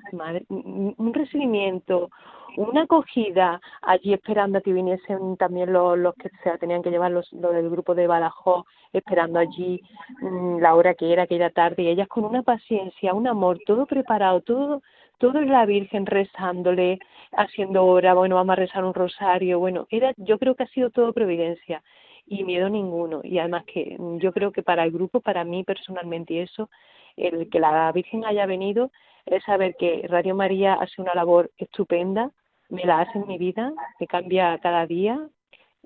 un 0.48 1.14
recibimiento, 1.14 2.10
una 2.56 2.82
acogida 2.82 3.60
allí 3.80 4.12
esperando 4.12 4.58
a 4.58 4.60
que 4.60 4.72
viniesen 4.72 5.36
también 5.36 5.72
los, 5.72 5.98
los 5.98 6.14
que 6.14 6.30
se 6.42 6.58
tenían 6.58 6.82
que 6.82 6.90
llevar 6.90 7.10
los, 7.10 7.32
los 7.32 7.54
del 7.54 7.70
grupo 7.70 7.94
de 7.94 8.06
Badajoz, 8.06 8.64
esperando 8.92 9.38
allí 9.38 9.80
mm, 10.20 10.58
la 10.58 10.74
hora 10.74 10.94
que 10.94 11.12
era 11.12 11.24
aquella 11.24 11.50
tarde 11.50 11.82
y 11.82 11.88
ellas 11.88 12.08
con 12.08 12.24
una 12.24 12.42
paciencia, 12.42 13.14
un 13.14 13.26
amor, 13.26 13.58
todo 13.66 13.86
preparado, 13.86 14.40
todo 14.42 14.82
todo 15.18 15.38
es 15.38 15.46
la 15.46 15.64
Virgen 15.66 16.04
rezándole, 16.04 16.98
haciendo 17.30 17.84
hora, 17.86 18.12
bueno, 18.12 18.34
vamos 18.34 18.54
a 18.54 18.56
rezar 18.56 18.84
un 18.84 18.92
rosario, 18.92 19.60
bueno, 19.60 19.86
era, 19.88 20.12
yo 20.16 20.36
creo 20.36 20.56
que 20.56 20.64
ha 20.64 20.66
sido 20.66 20.90
todo 20.90 21.12
providencia 21.12 21.80
y 22.26 22.42
miedo 22.42 22.68
ninguno. 22.68 23.20
Y 23.22 23.38
además 23.38 23.64
que 23.66 23.96
yo 24.18 24.32
creo 24.32 24.50
que 24.50 24.64
para 24.64 24.82
el 24.82 24.90
grupo, 24.90 25.20
para 25.20 25.44
mí 25.44 25.62
personalmente 25.62 26.34
y 26.34 26.38
eso, 26.40 26.68
el 27.16 27.48
que 27.50 27.60
la 27.60 27.90
Virgen 27.92 28.24
haya 28.24 28.46
venido 28.46 28.90
es 29.26 29.42
saber 29.44 29.76
que 29.78 30.06
Radio 30.08 30.34
María 30.34 30.74
hace 30.74 31.00
una 31.00 31.14
labor 31.14 31.50
estupenda, 31.58 32.30
me 32.68 32.84
la 32.84 33.00
hace 33.00 33.18
en 33.18 33.26
mi 33.26 33.38
vida, 33.38 33.72
me 34.00 34.06
cambia 34.06 34.58
cada 34.58 34.86
día, 34.86 35.28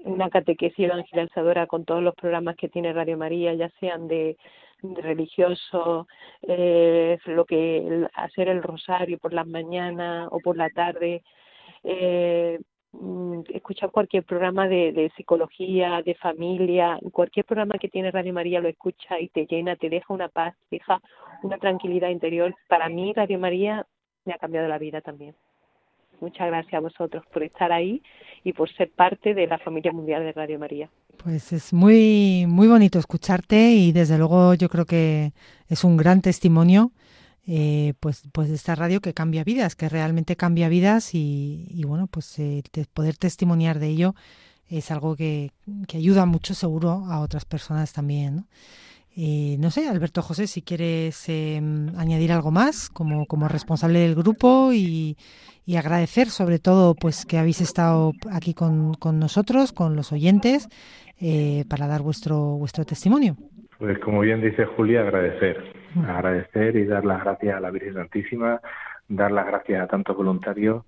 una 0.04 0.30
catequesis 0.30 0.86
evangelizadora 0.86 1.66
con 1.66 1.84
todos 1.84 2.02
los 2.02 2.14
programas 2.14 2.56
que 2.56 2.68
tiene 2.68 2.92
Radio 2.92 3.16
María, 3.16 3.54
ya 3.54 3.68
sean 3.80 4.08
de 4.08 4.36
religioso, 4.82 6.06
eh, 6.42 7.18
lo 7.26 7.44
que 7.44 8.06
hacer 8.14 8.48
el 8.48 8.62
rosario 8.62 9.18
por 9.18 9.32
las 9.32 9.46
mañanas 9.46 10.28
o 10.30 10.38
por 10.40 10.56
la 10.56 10.68
tarde, 10.70 11.22
eh, 11.82 12.60
escuchar 13.52 13.90
cualquier 13.90 14.24
programa 14.24 14.68
de, 14.68 14.92
de, 14.92 15.10
psicología, 15.16 16.02
de 16.04 16.14
familia, 16.14 16.98
cualquier 17.12 17.44
programa 17.44 17.78
que 17.78 17.88
tiene 17.88 18.10
Radio 18.10 18.32
María 18.32 18.60
lo 18.60 18.68
escucha 18.68 19.20
y 19.20 19.28
te 19.28 19.46
llena, 19.46 19.76
te 19.76 19.88
deja 19.88 20.12
una 20.12 20.28
paz, 20.28 20.54
te 20.70 20.76
deja 20.76 21.00
una 21.42 21.58
tranquilidad 21.58 22.10
interior. 22.10 22.54
Para 22.68 22.88
mí 22.88 23.12
Radio 23.12 23.38
María 23.38 23.86
me 24.24 24.32
ha 24.32 24.38
cambiado 24.38 24.68
la 24.68 24.78
vida 24.78 25.00
también. 25.00 25.34
Muchas 26.20 26.46
gracias 26.46 26.74
a 26.74 26.80
vosotros 26.80 27.24
por 27.32 27.42
estar 27.42 27.72
ahí 27.72 28.02
y 28.42 28.52
por 28.52 28.72
ser 28.74 28.90
parte 28.90 29.34
de 29.34 29.46
la 29.46 29.58
familia 29.58 29.92
mundial 29.92 30.22
de 30.22 30.32
Radio 30.32 30.58
María. 30.58 30.90
Pues 31.22 31.52
es 31.52 31.72
muy, 31.72 32.46
muy 32.48 32.68
bonito 32.68 32.98
escucharte 32.98 33.72
y 33.72 33.92
desde 33.92 34.18
luego 34.18 34.54
yo 34.54 34.68
creo 34.68 34.86
que 34.86 35.32
es 35.68 35.84
un 35.84 35.96
gran 35.96 36.22
testimonio 36.22 36.92
eh, 37.46 37.94
pues, 38.00 38.22
pues 38.32 38.50
esta 38.50 38.74
radio 38.74 39.00
que 39.00 39.14
cambia 39.14 39.44
vidas, 39.44 39.76
que 39.76 39.88
realmente 39.88 40.36
cambia 40.36 40.68
vidas 40.68 41.14
y, 41.14 41.82
bueno, 41.86 42.06
pues 42.08 42.38
eh, 42.38 42.62
poder 42.92 43.16
testimoniar 43.16 43.78
de 43.78 43.88
ello 43.88 44.14
es 44.68 44.90
algo 44.90 45.14
que, 45.14 45.52
que, 45.86 45.98
ayuda 45.98 46.26
mucho 46.26 46.54
seguro 46.54 47.06
a 47.06 47.20
otras 47.20 47.44
personas 47.44 47.92
también. 47.92 48.36
¿no? 48.36 48.46
Eh, 49.18 49.56
no 49.58 49.70
sé, 49.70 49.88
Alberto 49.88 50.20
José, 50.20 50.46
si 50.46 50.60
quieres 50.60 51.26
em, 51.28 51.88
añadir 51.96 52.32
algo 52.32 52.50
más 52.50 52.90
como, 52.90 53.24
como 53.24 53.48
responsable 53.48 54.00
del 54.00 54.14
grupo 54.14 54.72
y, 54.74 55.16
agradecer 55.74 56.30
sobre 56.30 56.60
todo 56.60 56.94
pues 56.94 57.26
que 57.26 57.38
habéis 57.38 57.60
estado 57.60 58.12
aquí 58.30 58.54
con, 58.54 58.94
con 58.94 59.18
nosotros, 59.18 59.72
con 59.72 59.96
los 59.96 60.12
oyentes, 60.12 60.68
eh, 61.18 61.64
para 61.68 61.88
dar 61.88 62.02
vuestro, 62.02 62.56
vuestro 62.56 62.84
testimonio. 62.84 63.36
Pues 63.78 63.98
como 63.98 64.20
bien 64.20 64.40
dice 64.40 64.64
Julia, 64.64 65.02
agradecer, 65.02 65.62
mm. 65.94 66.04
agradecer 66.04 66.76
y 66.76 66.84
dar 66.84 67.04
las 67.04 67.22
gracias 67.22 67.56
a 67.56 67.60
la 67.60 67.70
Virgen 67.70 67.94
Santísima, 67.94 68.60
dar 69.08 69.32
las 69.32 69.46
gracias 69.46 69.82
a 69.82 69.86
tantos 69.86 70.16
voluntarios 70.16 70.84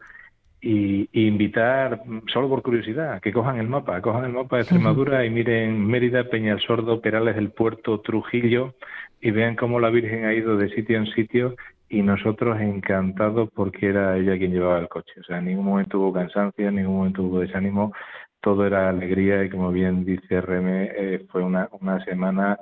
y, 0.60 1.08
invitar, 1.12 2.02
solo 2.32 2.48
por 2.48 2.62
curiosidad, 2.62 3.20
que 3.20 3.32
cojan 3.32 3.58
el 3.58 3.68
mapa, 3.68 4.00
cojan 4.00 4.24
el 4.24 4.32
mapa 4.32 4.56
de 4.56 4.62
Extremadura 4.62 5.24
y 5.24 5.30
miren 5.30 5.86
Mérida, 5.86 6.24
Peñal 6.24 6.60
Sordo, 6.60 7.00
Perales 7.00 7.36
del 7.36 7.50
Puerto, 7.50 8.00
Trujillo 8.00 8.74
y 9.20 9.30
vean 9.30 9.56
cómo 9.56 9.78
la 9.80 9.90
Virgen 9.90 10.24
ha 10.24 10.34
ido 10.34 10.56
de 10.56 10.70
sitio 10.70 10.98
en 10.98 11.06
sitio 11.06 11.54
y 11.88 12.02
nosotros 12.02 12.60
encantados 12.60 13.48
porque 13.54 13.88
era 13.88 14.16
ella 14.16 14.36
quien 14.36 14.52
llevaba 14.52 14.78
el 14.78 14.88
coche. 14.88 15.20
O 15.20 15.24
sea, 15.24 15.38
en 15.38 15.46
ningún 15.46 15.64
momento 15.64 15.98
hubo 15.98 16.12
cansancio, 16.12 16.68
en 16.68 16.76
ningún 16.76 16.96
momento 16.96 17.22
hubo 17.22 17.40
desánimo, 17.40 17.92
todo 18.40 18.66
era 18.66 18.88
alegría 18.88 19.44
y 19.44 19.50
como 19.50 19.72
bien 19.72 20.04
dice 20.04 20.40
Reme, 20.40 20.90
eh, 20.96 21.26
fue 21.30 21.42
una, 21.42 21.68
una 21.80 22.04
semana 22.04 22.58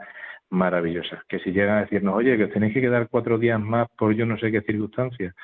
maravillosa. 0.50 1.22
Que 1.28 1.38
si 1.40 1.52
llegan 1.52 1.78
a 1.78 1.80
decirnos, 1.82 2.14
oye, 2.14 2.36
que 2.36 2.44
os 2.44 2.52
tenéis 2.52 2.74
que 2.74 2.80
quedar 2.80 3.08
cuatro 3.08 3.38
días 3.38 3.60
más 3.60 3.88
por 3.96 4.14
yo 4.14 4.26
no 4.26 4.38
sé 4.38 4.50
qué 4.50 4.62
circunstancias, 4.62 5.34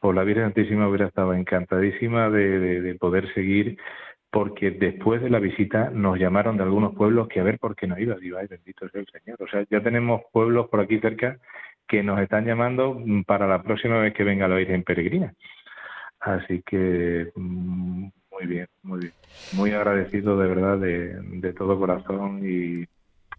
pues 0.00 0.14
la 0.14 0.24
Virgen 0.24 0.44
Santísima 0.44 0.88
hubiera 0.88 1.06
estado 1.06 1.34
encantadísima 1.34 2.30
de, 2.30 2.80
de, 2.80 2.94
poder 2.96 3.32
seguir 3.34 3.78
porque 4.30 4.70
después 4.70 5.22
de 5.22 5.30
la 5.30 5.38
visita 5.38 5.90
nos 5.90 6.18
llamaron 6.18 6.56
de 6.56 6.64
algunos 6.64 6.94
pueblos 6.94 7.28
que 7.28 7.40
a 7.40 7.44
ver 7.44 7.58
por 7.58 7.74
qué 7.76 7.86
no 7.86 7.98
iba. 7.98 8.16
Digo, 8.16 8.38
ay, 8.38 8.46
bendito 8.48 8.88
sea 8.88 9.00
el 9.00 9.06
Señor. 9.06 9.42
O 9.42 9.48
sea, 9.48 9.64
ya 9.70 9.80
tenemos 9.80 10.22
pueblos 10.32 10.68
por 10.68 10.80
aquí 10.80 10.98
cerca 10.98 11.38
que 11.88 12.02
nos 12.02 12.20
están 12.20 12.44
llamando 12.44 13.00
para 13.26 13.46
la 13.46 13.62
próxima 13.62 13.98
vez 13.98 14.12
que 14.12 14.24
venga 14.24 14.48
la 14.48 14.56
Virgen 14.56 14.82
Peregrina. 14.82 15.32
Así 16.20 16.62
que 16.66 17.30
mm, 17.34 18.08
muy 18.36 18.46
bien, 18.46 18.68
muy 18.82 19.00
bien. 19.00 19.12
Muy 19.52 19.70
agradecido 19.72 20.38
de 20.38 20.48
verdad 20.48 20.78
de, 20.78 21.52
todo 21.54 21.78
corazón 21.78 22.40
y, 22.44 22.86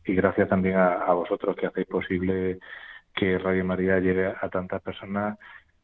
gracias 0.06 0.50
también 0.50 0.78
a, 0.78 1.12
vosotros 1.14 1.56
que 1.56 1.68
hacéis 1.68 1.88
posible 1.88 2.60
que 3.14 3.38
Radio 3.38 3.66
María 3.66 4.00
llegue 4.00 4.28
a 4.28 4.50
tantas 4.50 4.82
personas, 4.82 5.38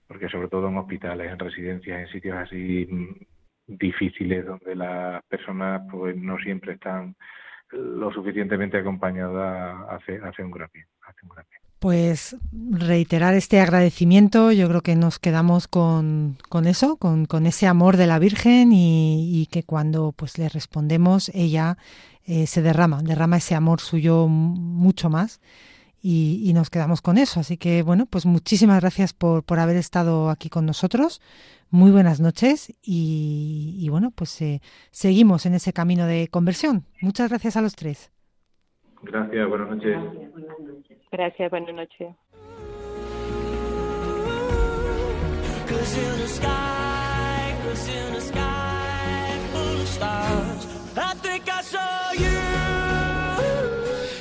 porque 0.07 0.29
sobre 0.29 0.47
todo 0.47 0.67
en 0.69 0.77
hospitales, 0.77 1.31
en 1.31 1.39
residencias, 1.39 1.99
en 1.99 2.07
sitios 2.07 2.37
así 2.37 2.87
difíciles 3.67 4.45
donde 4.45 4.75
las 4.75 5.23
personas 5.25 5.81
pues 5.91 6.15
no 6.17 6.37
siempre 6.39 6.73
están 6.73 7.15
lo 7.71 8.11
suficientemente 8.11 8.77
acompañadas 8.77 9.89
hace, 9.89 10.17
hace 10.23 10.43
un 10.43 10.51
gran 10.51 10.69
hace 10.69 11.19
un 11.23 11.29
gran 11.29 11.45
bien 11.49 11.62
pues 11.83 12.37
reiterar 12.71 13.33
este 13.33 13.59
agradecimiento, 13.59 14.53
yo 14.53 14.69
creo 14.69 14.79
que 14.79 14.95
nos 14.95 15.19
quedamos 15.19 15.67
con, 15.67 16.37
con 16.47 16.65
eso, 16.65 16.95
con, 16.95 17.25
con, 17.25 17.45
ese 17.45 17.67
amor 17.67 17.97
de 17.97 18.07
la 18.07 18.19
Virgen 18.19 18.71
y, 18.71 19.49
que 19.51 19.63
cuando 19.63 20.13
pues 20.13 20.37
le 20.37 20.47
respondemos 20.47 21.29
ella 21.33 21.77
eh, 22.25 22.47
se 22.47 22.61
derrama, 22.61 23.03
derrama 23.03 23.35
ese 23.35 23.53
amor 23.53 23.81
suyo 23.81 24.29
mucho 24.29 25.09
más 25.09 25.41
y, 26.01 26.41
y, 26.45 26.53
nos 26.53 26.69
quedamos 26.69 27.01
con 27.01 27.17
eso. 27.17 27.41
Así 27.41 27.57
que 27.57 27.83
bueno, 27.83 28.05
pues 28.05 28.25
muchísimas 28.25 28.79
gracias 28.79 29.11
por, 29.11 29.43
por 29.43 29.59
haber 29.59 29.75
estado 29.75 30.29
aquí 30.29 30.47
con 30.49 30.65
nosotros. 30.65 31.19
Muy 31.69 31.91
buenas 31.91 32.21
noches 32.21 32.73
y, 32.81 33.75
y 33.77 33.89
bueno, 33.89 34.11
pues 34.11 34.41
eh, 34.41 34.61
seguimos 34.91 35.45
en 35.45 35.53
ese 35.53 35.73
camino 35.73 36.05
de 36.05 36.29
conversión. 36.29 36.85
Muchas 37.01 37.27
gracias 37.27 37.57
a 37.57 37.61
los 37.61 37.75
tres. 37.75 38.12
Gracias, 39.03 39.49
buenas 39.49 39.69
noches. 39.69 39.97
Gracias, 41.11 41.51
buenas 41.51 41.75
noches. 41.75 42.15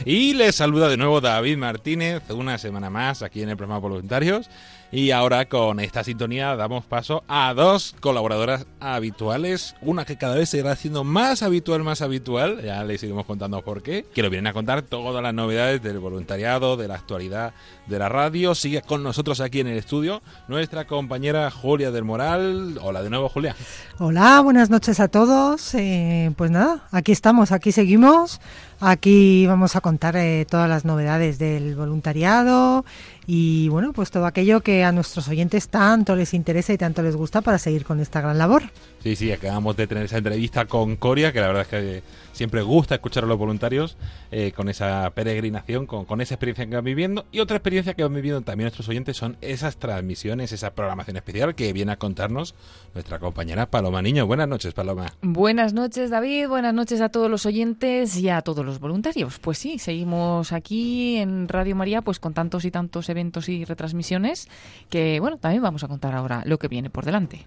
Y 0.04 0.34
les 0.34 0.56
saluda 0.56 0.88
de 0.88 0.96
nuevo 0.96 1.20
David 1.20 1.56
Martínez, 1.58 2.28
una 2.30 2.58
semana 2.58 2.90
más 2.90 3.22
aquí 3.22 3.42
en 3.42 3.50
el 3.50 3.56
programa 3.56 3.78
Voluntarios. 3.78 4.50
Y 4.94 5.10
ahora 5.10 5.46
con 5.48 5.80
esta 5.80 6.04
sintonía 6.04 6.54
damos 6.54 6.84
paso 6.84 7.24
a 7.26 7.54
dos 7.54 7.96
colaboradoras 8.00 8.66
habituales, 8.78 9.74
una 9.80 10.04
que 10.04 10.18
cada 10.18 10.34
vez 10.34 10.50
se 10.50 10.58
irá 10.58 10.72
haciendo 10.72 11.02
más 11.02 11.42
habitual, 11.42 11.82
más 11.82 12.02
habitual, 12.02 12.60
ya 12.62 12.84
les 12.84 13.02
iremos 13.02 13.24
contando 13.24 13.62
por 13.62 13.82
qué, 13.82 14.04
que 14.12 14.20
nos 14.20 14.30
vienen 14.30 14.48
a 14.48 14.52
contar 14.52 14.82
todas 14.82 15.22
las 15.22 15.32
novedades 15.32 15.82
del 15.82 15.98
voluntariado, 15.98 16.76
de 16.76 16.88
la 16.88 16.96
actualidad 16.96 17.54
de 17.86 17.98
la 17.98 18.10
radio. 18.10 18.54
Sigue 18.54 18.82
con 18.82 19.02
nosotros 19.02 19.40
aquí 19.40 19.60
en 19.60 19.68
el 19.68 19.78
estudio 19.78 20.20
nuestra 20.46 20.86
compañera 20.86 21.50
Julia 21.50 21.90
del 21.90 22.04
Moral. 22.04 22.78
Hola 22.82 23.02
de 23.02 23.08
nuevo, 23.08 23.30
Julia. 23.30 23.56
Hola, 23.98 24.40
buenas 24.40 24.68
noches 24.68 25.00
a 25.00 25.08
todos. 25.08 25.74
Eh, 25.74 26.32
pues 26.36 26.50
nada, 26.50 26.86
aquí 26.90 27.12
estamos, 27.12 27.50
aquí 27.50 27.72
seguimos. 27.72 28.42
Aquí 28.84 29.46
vamos 29.46 29.76
a 29.76 29.80
contar 29.80 30.16
eh, 30.16 30.44
todas 30.44 30.68
las 30.68 30.84
novedades 30.84 31.38
del 31.38 31.76
voluntariado 31.76 32.84
y 33.26 33.68
bueno, 33.68 33.92
pues 33.92 34.10
todo 34.10 34.26
aquello 34.26 34.60
que 34.60 34.84
a 34.84 34.92
nuestros 34.92 35.28
oyentes 35.28 35.68
tanto 35.68 36.16
les 36.16 36.34
interesa 36.34 36.72
y 36.72 36.78
tanto 36.78 37.02
les 37.02 37.16
gusta 37.16 37.40
para 37.40 37.58
seguir 37.58 37.84
con 37.84 38.00
esta 38.00 38.20
gran 38.20 38.38
labor. 38.38 38.62
Sí, 39.02 39.16
sí, 39.16 39.32
acabamos 39.32 39.76
de 39.76 39.88
tener 39.88 40.04
esa 40.04 40.18
entrevista 40.18 40.66
con 40.66 40.94
Coria, 40.94 41.32
que 41.32 41.40
la 41.40 41.48
verdad 41.48 41.62
es 41.62 41.68
que 41.68 42.02
siempre 42.30 42.62
gusta 42.62 42.94
escuchar 42.94 43.24
a 43.24 43.26
los 43.26 43.36
voluntarios 43.36 43.96
eh, 44.30 44.52
con 44.52 44.68
esa 44.68 45.10
peregrinación, 45.10 45.86
con, 45.86 46.04
con, 46.04 46.20
esa 46.20 46.34
experiencia 46.34 46.66
que 46.66 46.76
van 46.76 46.84
viviendo. 46.84 47.26
Y 47.32 47.40
otra 47.40 47.56
experiencia 47.56 47.94
que 47.94 48.04
van 48.04 48.14
viviendo 48.14 48.42
también 48.42 48.66
nuestros 48.66 48.88
oyentes 48.88 49.16
son 49.16 49.36
esas 49.40 49.76
transmisiones, 49.76 50.52
esa 50.52 50.74
programación 50.74 51.16
especial 51.16 51.56
que 51.56 51.72
viene 51.72 51.90
a 51.90 51.96
contarnos 51.96 52.54
nuestra 52.94 53.18
compañera 53.18 53.66
Paloma 53.66 54.02
Niño. 54.02 54.24
Buenas 54.24 54.46
noches, 54.46 54.72
Paloma. 54.72 55.12
Buenas 55.20 55.72
noches, 55.72 56.10
David. 56.10 56.46
Buenas 56.46 56.72
noches 56.72 57.00
a 57.00 57.08
todos 57.08 57.28
los 57.28 57.44
oyentes 57.44 58.16
y 58.16 58.28
a 58.28 58.40
todos 58.42 58.64
los 58.64 58.78
voluntarios. 58.78 59.40
Pues 59.40 59.58
sí, 59.58 59.80
seguimos 59.80 60.52
aquí 60.52 61.16
en 61.16 61.48
Radio 61.48 61.74
María 61.74 62.02
pues 62.02 62.20
con 62.20 62.34
tantos 62.34 62.64
y 62.64 62.70
tantos 62.70 63.08
eventos 63.08 63.48
y 63.48 63.64
retransmisiones 63.64 64.48
que, 64.88 65.18
bueno, 65.18 65.38
también 65.38 65.60
vamos 65.60 65.82
a 65.82 65.88
contar 65.88 66.14
ahora 66.14 66.44
lo 66.46 66.60
que 66.60 66.68
viene 66.68 66.88
por 66.88 67.04
delante. 67.04 67.46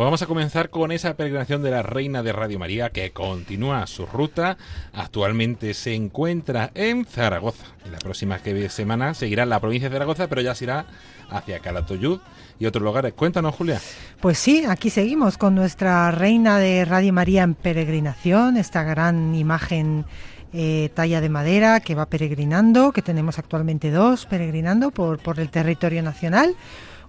Pues 0.00 0.06
vamos 0.06 0.22
a 0.22 0.26
comenzar 0.26 0.70
con 0.70 0.92
esa 0.92 1.12
peregrinación 1.12 1.62
de 1.62 1.72
la 1.72 1.82
Reina 1.82 2.22
de 2.22 2.32
Radio 2.32 2.58
María 2.58 2.88
que 2.88 3.10
continúa 3.10 3.86
su 3.86 4.06
ruta. 4.06 4.56
Actualmente 4.94 5.74
se 5.74 5.94
encuentra 5.94 6.70
en 6.74 7.04
Zaragoza. 7.04 7.66
En 7.84 7.92
la 7.92 7.98
próxima 7.98 8.38
semana 8.70 9.12
seguirá 9.12 9.42
en 9.42 9.50
la 9.50 9.60
provincia 9.60 9.90
de 9.90 9.94
Zaragoza, 9.96 10.26
pero 10.26 10.40
ya 10.40 10.54
se 10.54 10.64
irá 10.64 10.86
hacia 11.28 11.58
Calatayud 11.58 12.18
y 12.58 12.64
otros 12.64 12.82
lugares. 12.82 13.12
Cuéntanos, 13.12 13.54
Julia. 13.54 13.78
Pues 14.22 14.38
sí, 14.38 14.64
aquí 14.66 14.88
seguimos 14.88 15.36
con 15.36 15.54
nuestra 15.54 16.10
Reina 16.12 16.58
de 16.58 16.86
Radio 16.86 17.12
María 17.12 17.42
en 17.42 17.52
peregrinación, 17.52 18.56
esta 18.56 18.82
gran 18.84 19.34
imagen 19.34 20.06
eh, 20.54 20.88
talla 20.94 21.20
de 21.20 21.28
madera 21.28 21.80
que 21.80 21.94
va 21.94 22.06
peregrinando, 22.06 22.92
que 22.92 23.02
tenemos 23.02 23.38
actualmente 23.38 23.90
dos 23.90 24.24
peregrinando 24.24 24.92
por, 24.92 25.18
por 25.18 25.40
el 25.40 25.50
territorio 25.50 26.02
nacional. 26.02 26.56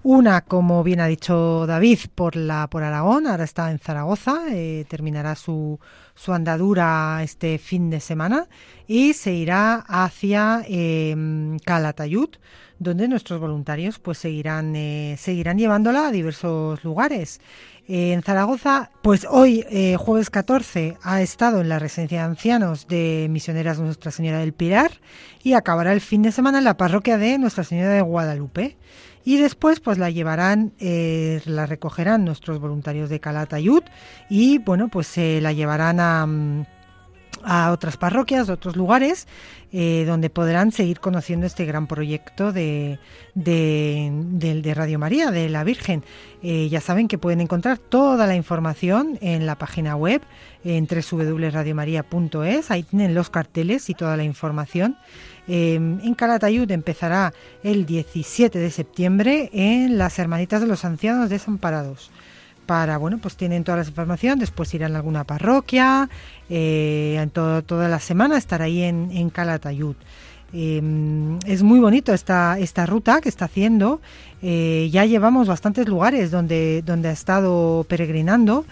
Una, 0.04 0.42
como 0.42 0.84
bien 0.84 1.00
ha 1.00 1.06
dicho 1.06 1.68
David, 1.68 2.00
por 2.16 2.36
la 2.36 2.68
por 2.68 2.82
Aragón, 2.82 3.28
ahora 3.28 3.44
está 3.44 3.70
en 3.70 3.78
Zaragoza, 3.78 4.46
eh, 4.50 4.84
terminará 4.90 5.36
su, 5.36 5.80
su 6.16 6.34
andadura 6.34 7.20
este 7.22 7.60
fin 7.60 7.92
de 7.92 8.00
semana 8.00 8.48
y 8.88 9.14
se 9.14 9.34
irá 9.34 9.76
hacia 9.88 10.64
eh, 10.68 11.16
Calatayud, 11.64 12.30
donde 12.80 13.08
nuestros 13.08 13.40
voluntarios 13.40 14.00
pues 14.00 14.18
seguirán 14.18 14.76
eh, 14.76 15.18
seguirán 15.20 15.60
llevándola 15.60 16.08
a 16.08 16.12
diversos 16.12 16.84
lugares. 16.84 17.40
en 17.88 18.24
Zaragoza, 18.24 18.90
pues 19.04 19.28
hoy, 19.30 19.66
eh, 19.70 19.98
jueves 19.98 20.32
14, 20.32 20.98
ha 21.04 21.22
estado 21.22 21.62
en 21.62 21.70
la 21.70 21.78
residencia 21.78 22.20
de 22.20 22.26
ancianos 22.26 22.88
de 22.88 23.28
Misioneras 23.30 23.80
Nuestra 23.80 24.10
Señora 24.10 24.40
del 24.40 24.54
Pilar 24.54 24.92
y 25.44 25.54
acabará 25.54 25.94
el 25.94 26.02
fin 26.02 26.24
de 26.24 26.32
semana 26.32 26.58
en 26.58 26.64
la 26.64 26.78
parroquia 26.78 27.20
de 27.20 27.38
Nuestra 27.38 27.64
Señora 27.64 27.90
de 27.90 28.02
Guadalupe 28.02 28.78
y 29.26 29.38
después 29.38 29.80
pues 29.80 29.98
la 29.98 30.10
llevarán, 30.10 30.74
eh, 30.80 31.42
la 31.46 31.66
recogerán 31.66 32.26
nuestros 32.26 32.60
voluntarios 32.60 33.10
de 33.10 33.20
Calatayud 33.20 33.84
y 34.30 34.58
bueno 34.60 34.88
pues 34.88 35.08
se 35.08 35.42
la 35.42 35.54
llevarán 35.54 36.00
a, 36.00 36.28
a 37.44 37.72
otras 37.72 37.98
parroquias, 37.98 38.50
a 38.50 38.54
otros 38.54 38.76
lugares 38.76 39.28
eh, 39.74 40.04
donde 40.06 40.30
podrán 40.30 40.74
seguir 40.74 41.00
conociendo 41.00 41.46
este 41.46 41.64
gran 41.64 41.88
proyecto 41.88 42.52
de, 42.52 43.00
de 43.36 44.74
Radio 44.76 45.00
María, 45.00 45.32
de 45.32 45.48
la 45.48 45.64
Virgen. 45.64 46.04
Eh, 46.44 46.68
ya 46.70 46.82
saben 46.82 47.08
que 47.08 47.18
pueden 47.18 47.40
encontrar 47.40 47.78
toda 47.78 48.28
la 48.28 48.36
información 48.36 49.18
en 49.22 49.46
la 49.46 49.58
página 49.58 49.96
web 49.96 50.22
en 50.66 50.88
www.radiomaria.es, 50.88 52.70
ahí 52.70 52.84
tienen 52.84 53.14
los 53.16 53.30
carteles 53.30 53.90
y 53.90 53.94
toda 53.94 54.18
la 54.18 54.24
información. 54.26 54.98
Eh, 55.54 55.76
en 55.76 56.14
Calatayud 56.14 56.72
empezará 56.72 57.34
el 57.62 57.86
17 57.86 58.58
de 58.58 58.72
septiembre 58.72 59.50
en 59.52 59.98
las 59.98 60.18
Hermanitas 60.18 60.62
de 60.62 60.68
los 60.68 60.86
Ancianos 60.86 61.30
Desamparados. 61.30 62.10
Para, 62.66 62.96
bueno, 62.98 63.18
pues 63.18 63.36
tienen 63.36 63.66
toda 63.66 63.80
la 63.80 63.84
información, 63.84 64.40
después 64.40 64.74
irán 64.74 64.94
a 64.94 65.00
alguna 65.00 65.26
parroquia, 65.26 66.08
eh, 66.50 67.18
en 67.20 67.32
toda 67.32 67.90
la 67.90 68.00
semana 68.00 68.38
estar 68.38 68.62
ahí 68.62 68.82
en, 68.82 69.30
Calatayud. 69.30 69.98
Eh, 70.54 71.38
es 71.46 71.64
muy 71.64 71.82
bonito 71.82 72.14
esta, 72.14 72.58
esta 72.58 72.86
ruta 72.86 73.20
que 73.20 73.28
está 73.28 73.44
haciendo. 73.46 74.00
Eh, 74.42 74.90
ya 74.90 75.04
llevamos 75.04 75.50
bastantes 75.50 75.86
lugares 75.86 76.32
donde, 76.32 76.82
donde 76.86 77.10
ha 77.10 77.14
estado 77.14 77.86
peregrinando. 77.90 78.64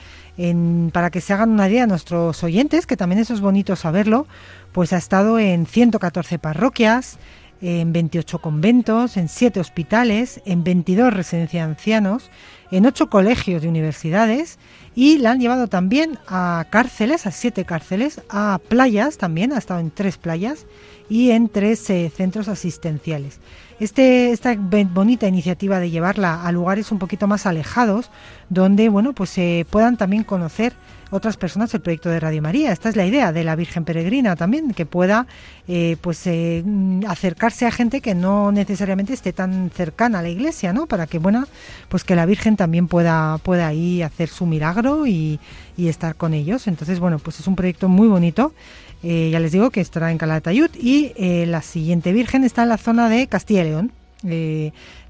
Para 0.93 1.09
que 1.09 1.19
se 1.19 1.33
hagan 1.33 1.49
una 1.49 1.67
idea 1.67 1.85
nuestros 1.85 2.41
oyentes, 2.45 2.85
que 2.85 2.95
también 2.95 3.19
eso 3.19 3.33
es 3.33 3.41
bonito 3.41 3.75
saberlo, 3.75 4.25
pues 4.71 4.93
ha 4.93 4.97
estado 4.97 5.39
en 5.39 5.65
114 5.65 6.39
parroquias, 6.39 7.17
en 7.61 7.91
28 7.91 8.39
conventos, 8.39 9.17
en 9.17 9.27
7 9.27 9.59
hospitales, 9.59 10.41
en 10.45 10.63
22 10.63 11.13
residencias 11.13 11.65
de 11.65 11.71
ancianos, 11.71 12.31
en 12.71 12.85
8 12.85 13.09
colegios 13.09 13.63
y 13.63 13.67
universidades 13.67 14.59
y 14.95 15.17
la 15.17 15.31
han 15.31 15.39
llevado 15.39 15.67
también 15.67 16.19
a 16.27 16.65
cárceles, 16.69 17.25
a 17.25 17.31
7 17.31 17.65
cárceles, 17.65 18.21
a 18.29 18.59
playas 18.67 19.17
también, 19.17 19.53
ha 19.53 19.57
estado 19.57 19.79
en 19.79 19.91
3 19.91 20.17
playas 20.17 20.65
y 21.09 21.31
en 21.31 21.49
3 21.49 21.89
eh, 21.89 22.11
centros 22.15 22.47
asistenciales. 22.47 23.39
Este, 23.79 24.31
esta 24.31 24.55
bonita 24.55 25.27
iniciativa 25.27 25.79
de 25.79 25.89
llevarla 25.89 26.43
a 26.43 26.51
lugares 26.51 26.91
un 26.91 26.99
poquito 26.99 27.27
más 27.27 27.45
alejados, 27.45 28.11
donde 28.49 28.89
bueno, 28.89 29.13
pues 29.13 29.29
se 29.29 29.65
puedan 29.69 29.97
también 29.97 30.23
conocer 30.23 30.73
otras 31.11 31.37
personas 31.37 31.73
el 31.73 31.81
proyecto 31.81 32.09
de 32.09 32.19
Radio 32.19 32.41
María. 32.41 32.71
Esta 32.71 32.89
es 32.89 32.95
la 32.95 33.05
idea 33.05 33.31
de 33.31 33.43
la 33.43 33.55
Virgen 33.55 33.85
Peregrina 33.85 34.35
también, 34.35 34.73
que 34.73 34.85
pueda 34.85 35.27
eh, 35.67 35.97
pues 36.01 36.25
eh, 36.27 36.63
acercarse 37.07 37.65
a 37.65 37.71
gente 37.71 38.01
que 38.01 38.15
no 38.15 38.51
necesariamente 38.51 39.13
esté 39.13 39.33
tan 39.33 39.71
cercana 39.71 40.19
a 40.19 40.21
la 40.21 40.29
iglesia, 40.29 40.73
¿no? 40.73 40.85
Para 40.85 41.07
que 41.07 41.19
bueno, 41.19 41.45
pues 41.89 42.03
que 42.03 42.15
la 42.15 42.25
Virgen 42.25 42.55
también 42.55 42.87
pueda 42.87 43.37
pueda 43.39 43.67
ahí 43.67 44.01
hacer 44.01 44.29
su 44.29 44.45
milagro 44.45 45.07
y, 45.07 45.39
estar 45.77 46.15
con 46.15 46.33
ellos. 46.33 46.67
Entonces 46.67 46.99
bueno, 46.99 47.19
pues 47.19 47.39
es 47.39 47.47
un 47.47 47.55
proyecto 47.55 47.87
muy 47.87 48.09
bonito. 48.09 48.53
Eh, 49.01 49.29
ya 49.31 49.39
les 49.39 49.53
digo 49.53 49.69
que 49.69 49.79
estará 49.79 50.11
en 50.11 50.17
Calatayud 50.17 50.69
y 50.75 51.13
la 51.45 51.61
siguiente 51.61 52.11
Virgen 52.11 52.43
está 52.43 52.63
en 52.63 52.69
la 52.69 52.77
zona 52.77 53.07
de 53.07 53.27
Castilla 53.27 53.61
y 53.61 53.63
León. 53.63 53.91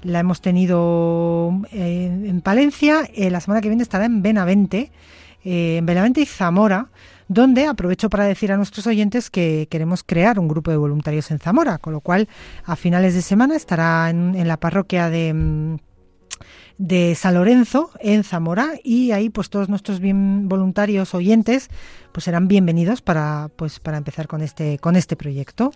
la 0.04 0.20
hemos 0.20 0.40
tenido 0.40 1.52
en 1.72 2.40
Palencia, 2.40 3.02
la 3.16 3.40
semana 3.40 3.60
que 3.60 3.68
viene 3.68 3.82
estará 3.82 4.04
en 4.04 4.22
Benavente 4.22 4.92
eh, 5.44 5.78
en 5.78 5.86
Benavente 5.86 6.20
y 6.20 6.26
Zamora, 6.26 6.88
donde 7.28 7.66
aprovecho 7.66 8.10
para 8.10 8.24
decir 8.24 8.50
a 8.52 8.56
nuestros 8.56 8.86
oyentes 8.86 9.30
que 9.30 9.68
queremos 9.70 10.02
crear 10.02 10.38
un 10.38 10.48
grupo 10.48 10.70
de 10.70 10.76
voluntarios 10.76 11.30
en 11.30 11.38
Zamora, 11.38 11.78
con 11.78 11.92
lo 11.92 12.00
cual 12.00 12.28
a 12.64 12.76
finales 12.76 13.14
de 13.14 13.22
semana 13.22 13.54
estará 13.54 14.10
en, 14.10 14.48
la 14.48 14.56
parroquia 14.56 15.10
de 15.10 15.32
mm, 15.32 15.76
de 16.80 17.14
San 17.14 17.34
Lorenzo 17.34 17.90
en 18.00 18.24
Zamora 18.24 18.70
y 18.82 19.10
ahí 19.10 19.28
pues 19.28 19.50
todos 19.50 19.68
nuestros 19.68 20.00
bien 20.00 20.48
voluntarios 20.48 21.14
oyentes 21.14 21.68
pues 22.10 22.24
serán 22.24 22.48
bienvenidos 22.48 23.02
para 23.02 23.50
pues 23.54 23.78
para 23.78 23.98
empezar 23.98 24.26
con 24.26 24.40
este 24.40 24.78
con 24.78 24.96
este 24.96 25.14
proyecto. 25.14 25.74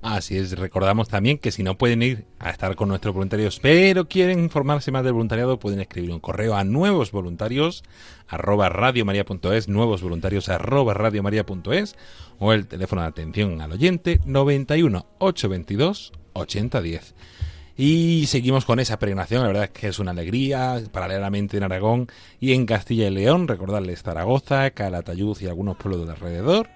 Así 0.00 0.36
es, 0.36 0.56
recordamos 0.56 1.08
también 1.08 1.38
que 1.38 1.50
si 1.50 1.64
no 1.64 1.76
pueden 1.76 2.02
ir 2.02 2.26
a 2.38 2.50
estar 2.50 2.76
con 2.76 2.88
nuestros 2.88 3.12
voluntarios, 3.12 3.58
pero 3.58 4.06
quieren 4.06 4.38
informarse 4.38 4.92
más 4.92 5.02
del 5.02 5.14
voluntariado, 5.14 5.58
pueden 5.58 5.80
escribir 5.80 6.12
un 6.12 6.20
correo 6.20 6.54
a 6.54 6.62
nuevos 6.62 7.10
voluntarios 7.10 7.82
arroba 8.28 8.68
radiomaria.es, 8.68 9.68
nuevos 9.68 10.02
voluntarios 10.02 10.48
arroba 10.48 10.94
radiomaria.es 10.94 11.96
o 12.38 12.52
el 12.52 12.68
teléfono 12.68 13.02
de 13.02 13.08
atención 13.08 13.60
al 13.60 13.72
oyente 13.72 14.20
91 14.24 15.04
822 15.18 16.12
8010. 16.32 17.14
Y 17.76 18.26
seguimos 18.28 18.64
con 18.64 18.78
esa 18.78 19.00
peregrinación, 19.00 19.42
la 19.42 19.48
verdad 19.48 19.64
es 19.64 19.70
que 19.70 19.88
es 19.88 19.98
una 19.98 20.12
alegría, 20.12 20.80
paralelamente 20.92 21.56
en 21.56 21.64
Aragón 21.64 22.06
y 22.38 22.52
en 22.52 22.66
Castilla 22.66 23.08
y 23.08 23.10
León, 23.10 23.48
recordarles 23.48 24.04
Zaragoza, 24.04 24.70
Calatayud 24.70 25.36
y 25.40 25.48
algunos 25.48 25.76
pueblos 25.76 26.06
de 26.06 26.12
alrededor. 26.12 26.68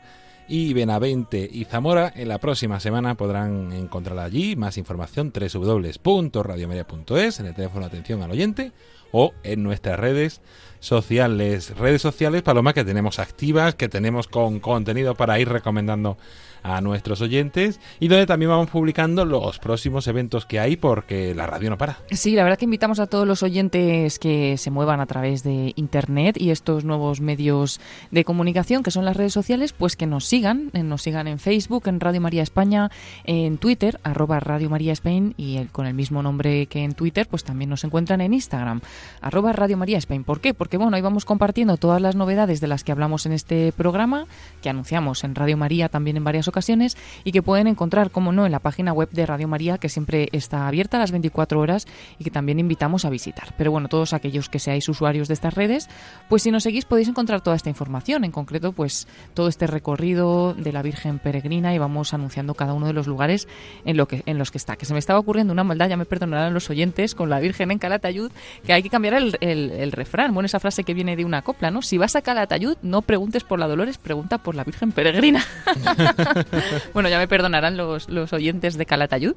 Y 0.48 0.72
Benavente 0.72 1.48
y 1.52 1.66
Zamora 1.66 2.12
en 2.16 2.28
la 2.28 2.38
próxima 2.38 2.80
semana 2.80 3.16
podrán 3.16 3.70
encontrar 3.72 4.18
allí 4.18 4.56
más 4.56 4.78
información 4.78 5.32
www.radiomedia.es 5.32 7.38
en 7.38 7.46
el 7.46 7.54
teléfono 7.54 7.86
atención 7.86 8.22
al 8.22 8.30
oyente 8.30 8.72
o 9.12 9.34
en 9.42 9.62
nuestras 9.62 10.00
redes 10.00 10.40
sociales. 10.80 11.76
Redes 11.76 12.02
sociales, 12.02 12.42
Paloma, 12.42 12.72
que 12.72 12.84
tenemos 12.84 13.18
activas, 13.18 13.74
que 13.74 13.88
tenemos 13.88 14.26
con 14.26 14.58
contenido 14.58 15.14
para 15.14 15.38
ir 15.38 15.48
recomendando 15.48 16.16
a 16.62 16.80
nuestros 16.80 17.20
oyentes 17.20 17.80
y 18.00 18.08
donde 18.08 18.26
también 18.26 18.50
vamos 18.50 18.70
publicando 18.70 19.24
los 19.24 19.58
próximos 19.58 20.06
eventos 20.06 20.46
que 20.46 20.60
hay 20.60 20.76
porque 20.76 21.34
la 21.34 21.46
radio 21.46 21.70
no 21.70 21.78
para. 21.78 21.98
Sí, 22.10 22.34
la 22.34 22.42
verdad 22.42 22.58
que 22.58 22.64
invitamos 22.64 23.00
a 23.00 23.06
todos 23.06 23.26
los 23.26 23.42
oyentes 23.42 24.18
que 24.18 24.56
se 24.56 24.70
muevan 24.70 25.00
a 25.00 25.06
través 25.06 25.42
de 25.42 25.72
Internet 25.76 26.36
y 26.38 26.50
estos 26.50 26.84
nuevos 26.84 27.20
medios 27.20 27.80
de 28.10 28.24
comunicación 28.24 28.82
que 28.82 28.90
son 28.90 29.04
las 29.04 29.16
redes 29.16 29.32
sociales, 29.32 29.72
pues 29.72 29.96
que 29.96 30.06
nos 30.06 30.24
sigan, 30.24 30.70
eh, 30.72 30.82
nos 30.82 31.02
sigan 31.02 31.28
en 31.28 31.38
Facebook, 31.38 31.84
en 31.86 32.00
Radio 32.00 32.20
María 32.20 32.42
España, 32.42 32.90
en 33.24 33.58
Twitter, 33.58 34.00
arroba 34.02 34.40
Radio 34.40 34.70
María 34.70 34.92
Spain 34.92 35.34
y 35.36 35.64
con 35.66 35.86
el 35.86 35.94
mismo 35.94 36.22
nombre 36.22 36.66
que 36.66 36.84
en 36.84 36.94
Twitter, 36.94 37.26
pues 37.28 37.44
también 37.44 37.70
nos 37.70 37.84
encuentran 37.84 38.20
en 38.20 38.34
Instagram, 38.34 38.80
arroba 39.20 39.52
Radio 39.52 39.76
María 39.76 39.98
Spain. 39.98 40.24
¿Por 40.24 40.40
qué? 40.40 40.54
Porque 40.54 40.76
bueno, 40.76 40.96
ahí 40.96 41.02
vamos 41.02 41.24
compartiendo 41.24 41.76
todas 41.76 42.00
las 42.00 42.16
novedades 42.16 42.60
de 42.60 42.66
las 42.66 42.84
que 42.84 42.92
hablamos 42.92 43.26
en 43.26 43.32
este 43.32 43.72
programa, 43.72 44.26
que 44.62 44.70
anunciamos 44.70 45.24
en 45.24 45.34
Radio 45.34 45.56
María 45.56 45.88
también 45.88 46.16
en 46.16 46.24
varias 46.24 46.47
ocasiones 46.48 46.96
y 47.24 47.32
que 47.32 47.42
pueden 47.42 47.66
encontrar, 47.66 48.10
como 48.10 48.32
no, 48.32 48.46
en 48.46 48.52
la 48.52 48.58
página 48.58 48.92
web 48.92 49.10
de 49.10 49.26
Radio 49.26 49.48
María, 49.48 49.78
que 49.78 49.88
siempre 49.88 50.28
está 50.32 50.66
abierta 50.66 50.96
a 50.96 51.00
las 51.00 51.12
24 51.12 51.60
horas 51.60 51.86
y 52.18 52.24
que 52.24 52.30
también 52.30 52.58
invitamos 52.58 53.04
a 53.04 53.10
visitar. 53.10 53.54
Pero 53.56 53.70
bueno, 53.70 53.88
todos 53.88 54.12
aquellos 54.12 54.48
que 54.48 54.58
seáis 54.58 54.88
usuarios 54.88 55.28
de 55.28 55.34
estas 55.34 55.54
redes, 55.54 55.88
pues 56.28 56.42
si 56.42 56.50
nos 56.50 56.62
seguís 56.62 56.84
podéis 56.84 57.08
encontrar 57.08 57.40
toda 57.40 57.56
esta 57.56 57.68
información, 57.68 58.24
en 58.24 58.32
concreto, 58.32 58.72
pues 58.72 59.06
todo 59.34 59.48
este 59.48 59.66
recorrido 59.66 60.54
de 60.54 60.72
la 60.72 60.82
Virgen 60.82 61.18
Peregrina 61.18 61.74
y 61.74 61.78
vamos 61.78 62.14
anunciando 62.14 62.54
cada 62.54 62.74
uno 62.74 62.86
de 62.86 62.92
los 62.92 63.06
lugares 63.06 63.48
en, 63.84 63.96
lo 63.96 64.08
que, 64.08 64.22
en 64.26 64.38
los 64.38 64.50
que 64.50 64.58
está. 64.58 64.76
Que 64.76 64.86
se 64.86 64.92
me 64.92 64.98
estaba 64.98 65.18
ocurriendo 65.18 65.52
una 65.52 65.64
maldad, 65.64 65.88
ya 65.88 65.96
me 65.96 66.04
perdonarán 66.04 66.54
los 66.54 66.70
oyentes, 66.70 67.14
con 67.14 67.30
la 67.30 67.40
Virgen 67.40 67.70
en 67.70 67.78
Calatayud, 67.78 68.30
que 68.64 68.72
hay 68.72 68.82
que 68.82 68.90
cambiar 68.90 69.14
el, 69.14 69.36
el 69.40 69.92
refrán. 69.92 70.34
Bueno, 70.34 70.46
esa 70.46 70.60
frase 70.60 70.84
que 70.84 70.94
viene 70.94 71.16
de 71.16 71.24
una 71.24 71.42
copla, 71.42 71.70
¿no? 71.70 71.82
Si 71.82 71.98
vas 71.98 72.16
a 72.16 72.22
Calatayud, 72.22 72.76
no 72.82 73.02
preguntes 73.02 73.44
por 73.44 73.58
la 73.58 73.68
Dolores, 73.68 73.98
pregunta 73.98 74.38
por 74.38 74.54
la 74.54 74.64
Virgen 74.64 74.92
Peregrina. 74.92 75.44
bueno, 76.94 77.08
ya 77.08 77.18
me 77.18 77.28
perdonarán 77.28 77.76
los, 77.76 78.08
los 78.08 78.32
oyentes 78.32 78.76
de 78.76 78.86
Calatayud, 78.86 79.34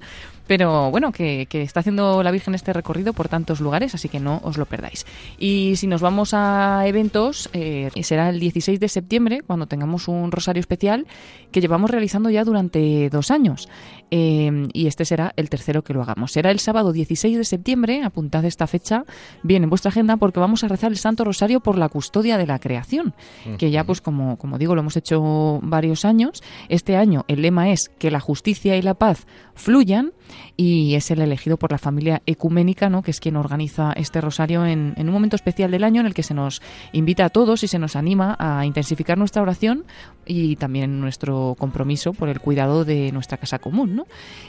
pero 0.47 0.91
bueno, 0.91 1.11
que, 1.11 1.47
está 1.51 1.79
haciendo 1.79 2.23
la 2.23 2.31
Virgen 2.31 2.55
este 2.55 2.73
recorrido 2.73 3.13
por 3.13 3.29
tantos 3.29 3.61
lugares, 3.61 3.95
así 3.95 4.09
que 4.09 4.19
no 4.19 4.41
os 4.43 4.57
lo 4.57 4.65
perdáis. 4.65 5.05
Y 5.37 5.75
si 5.77 5.87
nos 5.87 6.01
vamos 6.01 6.33
a 6.33 6.83
eventos, 6.85 7.49
eh, 7.53 7.89
será 8.03 8.29
el 8.29 8.39
16 8.39 8.79
de 8.79 8.89
septiembre, 8.89 9.41
cuando 9.45 9.67
tengamos 9.67 10.07
un 10.07 10.31
rosario 10.31 10.59
especial 10.59 11.07
que 11.51 11.61
llevamos 11.61 11.89
realizando 11.89 12.29
ya 12.29 12.43
durante 12.43 13.09
dos 13.09 13.31
años. 13.31 13.69
Eh, 14.13 14.67
y 14.73 14.87
este 14.87 15.05
será 15.05 15.31
el 15.37 15.49
tercero 15.49 15.83
que 15.83 15.93
lo 15.93 16.01
hagamos. 16.01 16.33
Será 16.33 16.51
el 16.51 16.59
sábado 16.59 16.91
16 16.91 17.37
de 17.37 17.45
septiembre, 17.45 18.03
apuntad 18.03 18.43
esta 18.43 18.67
fecha 18.67 19.05
bien 19.43 19.63
en 19.63 19.69
vuestra 19.69 19.89
agenda, 19.89 20.17
porque 20.17 20.39
vamos 20.39 20.65
a 20.65 20.67
rezar 20.67 20.91
el 20.91 20.97
Santo 20.97 21.23
Rosario 21.23 21.61
por 21.61 21.77
la 21.77 21.87
custodia 21.87 22.37
de 22.37 22.45
la 22.45 22.59
creación, 22.59 23.13
que 23.57 23.71
ya 23.71 23.85
pues 23.85 24.01
como, 24.01 24.37
como 24.37 24.57
digo, 24.57 24.75
lo 24.75 24.81
hemos 24.81 24.97
hecho 24.97 25.59
varios 25.61 26.03
años. 26.03 26.43
Este 26.67 26.90
año 26.95 27.25
el 27.27 27.41
lema 27.41 27.71
es 27.71 27.89
que 27.89 28.11
la 28.11 28.19
justicia 28.19 28.77
y 28.77 28.81
la 28.81 28.93
paz 28.93 29.25
fluyan 29.55 30.13
y 30.57 30.95
es 30.95 31.11
el 31.11 31.21
elegido 31.21 31.57
por 31.57 31.71
la 31.71 31.77
familia 31.77 32.21
ecuménica, 32.25 32.89
¿no? 32.89 33.01
que 33.01 33.11
es 33.11 33.19
quien 33.19 33.35
organiza 33.35 33.93
este 33.93 34.21
rosario 34.21 34.65
en, 34.65 34.93
un 34.97 35.11
momento 35.11 35.35
especial 35.35 35.71
del 35.71 35.83
año 35.83 36.01
en 36.01 36.07
el 36.07 36.13
que 36.13 36.23
se 36.23 36.33
nos 36.33 36.61
invita 36.91 37.25
a 37.25 37.29
todos 37.29 37.63
y 37.63 37.67
se 37.67 37.79
nos 37.79 37.95
anima 37.95 38.35
a 38.39 38.65
intensificar 38.65 39.17
nuestra 39.17 39.41
oración 39.41 39.85
y 40.25 40.55
también 40.55 41.01
nuestro 41.01 41.55
compromiso 41.57 42.13
por 42.13 42.29
el 42.29 42.39
cuidado 42.39 42.85
de 42.85 43.11
nuestra 43.11 43.37
casa 43.37 43.59
común. 43.59 43.95
¿no? 43.95 44.05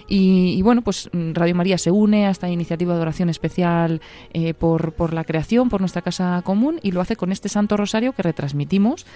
Y, 0.08 0.60
bueno, 0.62 0.82
pues 0.82 1.10
Radio 1.12 1.54
María 1.54 1.78
se 1.78 1.90
une 1.90 2.26
a 2.26 2.30
esta 2.30 2.48
iniciativa 2.48 2.94
de 2.94 3.00
oración 3.00 3.28
especial 3.28 4.00
eh, 4.32 4.54
por, 4.54 4.92
por 4.92 5.12
la 5.12 5.24
creación, 5.24 5.68
por 5.68 5.80
nuestra 5.80 6.02
casa 6.02 6.42
común 6.44 6.78
y 6.82 6.92
lo 6.92 7.00
hace 7.00 7.16
con 7.16 7.32
este 7.32 7.48
Santo 7.48 7.76
Rosario 7.76 8.12
que 8.12 8.22
retransmitimos. 8.22 9.06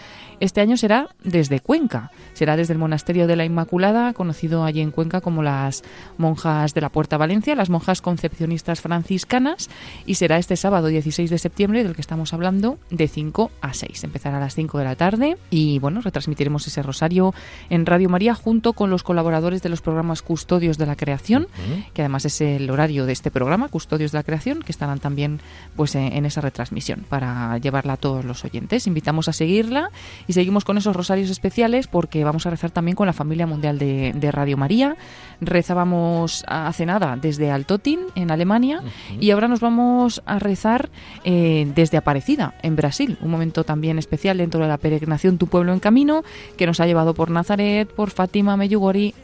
Este 0.41 0.61
año 0.61 0.77
será 0.77 1.09
desde 1.23 1.61
Cuenca, 1.61 2.11
será 2.33 2.57
desde 2.57 2.73
el 2.73 2.79
Monasterio 2.79 3.27
de 3.27 3.37
la 3.37 3.45
Inmaculada, 3.45 4.13
conocido 4.13 4.65
allí 4.65 4.81
en 4.81 4.91
Cuenca 4.91 5.21
como 5.21 5.43
las 5.43 5.83
monjas 6.19 6.56
de 6.65 6.81
la 6.81 6.89
Puerta 6.89 7.17
Valencia, 7.17 7.55
las 7.55 7.71
monjas 7.71 8.01
concepcionistas 8.01 8.81
franciscanas, 8.81 9.69
y 10.07 10.15
será 10.15 10.39
este 10.39 10.57
sábado 10.57 10.89
16 10.89 11.31
de 11.31 11.39
septiembre, 11.39 11.85
del 11.85 11.95
que 11.95 12.01
estamos 12.01 12.33
hablando, 12.33 12.79
de 12.91 13.09
5 13.09 13.51
a 13.61 13.75
6. 13.75 14.05
Empezará 14.05 14.39
a 14.39 14.41
las 14.41 14.55
5 14.55 14.79
de 14.79 14.85
la 14.85 14.97
tarde 14.97 15.37
y 15.51 15.79
bueno, 15.79 16.01
retransmitiremos 16.01 16.67
ese 16.67 16.83
rosario 16.83 17.35
en 17.71 17.87
Radio 17.87 18.09
María 18.09 18.35
junto 18.35 18.73
con 18.73 18.91
los 18.91 19.03
colaboradores 19.03 19.63
de 19.63 19.69
los 19.69 19.83
programas 19.83 20.23
Custodios 20.23 20.79
de 20.79 20.87
la 20.87 20.97
Creación, 20.97 21.49
que 21.93 22.03
además 22.03 22.25
es 22.25 22.41
el 22.41 22.71
horario 22.71 23.07
de 23.07 23.13
este 23.13 23.31
programa, 23.31 23.69
Custodios 23.69 24.13
de 24.13 24.19
la 24.19 24.25
Creación, 24.25 24.63
que 24.63 24.73
estarán 24.73 24.99
también 24.99 25.41
pues 25.77 25.95
en 25.95 26.25
esa 26.27 26.41
retransmisión 26.41 27.05
para 27.09 27.59
llevarla 27.59 27.95
a 27.95 27.97
todos 27.97 28.25
los 28.25 28.45
oyentes. 28.45 28.87
Invitamos 28.87 29.29
a 29.29 29.33
seguirla 29.33 29.91
y 30.27 30.33
seguimos 30.33 30.65
con 30.65 30.79
esos 30.79 30.97
rosarios 30.97 31.31
especiales 31.31 31.87
porque 31.87 32.25
vamos 32.25 32.47
a 32.47 32.51
rezar 32.51 32.71
también 32.71 32.97
con 32.97 33.07
la 33.07 33.13
familia 33.13 33.47
mundial 33.47 33.79
de, 33.79 34.13
de 34.15 34.33
Radio 34.33 34.57
María. 34.57 34.97
Rezábamos 35.41 36.45
hace 36.47 36.87
nada 36.87 37.17
desde 37.21 37.51
Altotin, 37.51 38.01
en 38.15 38.31
Alemania, 38.31 38.83
y 39.21 39.31
ahora 39.31 39.49
nos 39.49 39.61
vamos 39.61 40.23
a 40.27 40.39
rezar 40.39 40.91
eh, 41.25 41.71
desde 41.75 41.97
Aparecida, 41.97 42.55
en 42.63 42.77
Brasil. 42.77 43.19
Un 43.21 43.31
momento 43.31 43.65
también 43.65 43.99
especial 43.99 44.39
dentro 44.39 44.61
de 44.61 44.69
la 44.69 44.79
peregrinación 44.79 45.39
Tu 45.39 45.47
Pueblo 45.47 45.73
en 45.73 45.81
Camino, 45.81 46.25
que 46.57 46.67
nos 46.67 46.81
ha 46.81 46.87
llevado 46.87 47.15
por 47.15 47.31
Nazaret, 47.31 47.89
por 47.89 48.11
Fátima, 48.11 48.57
Meyugori, 48.57 49.15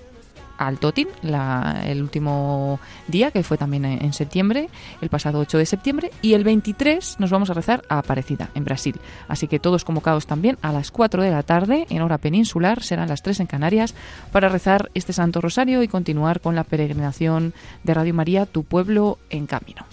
al 0.58 0.78
Totin 0.78 1.08
el 1.22 2.02
último 2.02 2.80
día, 3.08 3.30
que 3.30 3.42
fue 3.42 3.58
también 3.58 3.84
en 3.84 4.12
septiembre, 4.12 4.68
el 5.00 5.08
pasado 5.08 5.38
8 5.40 5.58
de 5.58 5.66
septiembre, 5.66 6.10
y 6.22 6.34
el 6.34 6.44
23 6.44 7.16
nos 7.18 7.30
vamos 7.30 7.50
a 7.50 7.54
rezar 7.54 7.82
a 7.88 7.98
Aparecida, 7.98 8.50
en 8.54 8.64
Brasil. 8.64 9.00
Así 9.28 9.48
que 9.48 9.58
todos 9.58 9.84
convocados 9.84 10.26
también 10.26 10.58
a 10.62 10.72
las 10.72 10.90
4 10.90 11.22
de 11.22 11.30
la 11.30 11.42
tarde, 11.42 11.86
en 11.90 12.02
hora 12.02 12.18
peninsular, 12.18 12.82
serán 12.82 13.08
las 13.08 13.22
3 13.22 13.40
en 13.40 13.46
Canarias, 13.46 13.94
para 14.30 14.48
rezar 14.48 14.90
este 14.94 15.12
Santo 15.12 15.40
Rosario 15.40 15.82
y 15.82 15.88
continuar 15.88 16.40
con 16.40 16.54
la 16.54 16.64
peregrinación 16.64 17.52
de 17.82 17.94
Radio 17.94 18.14
María, 18.14 18.46
Tu 18.46 18.64
Pueblo 18.64 19.18
en 19.30 19.46
Camino. 19.46 19.86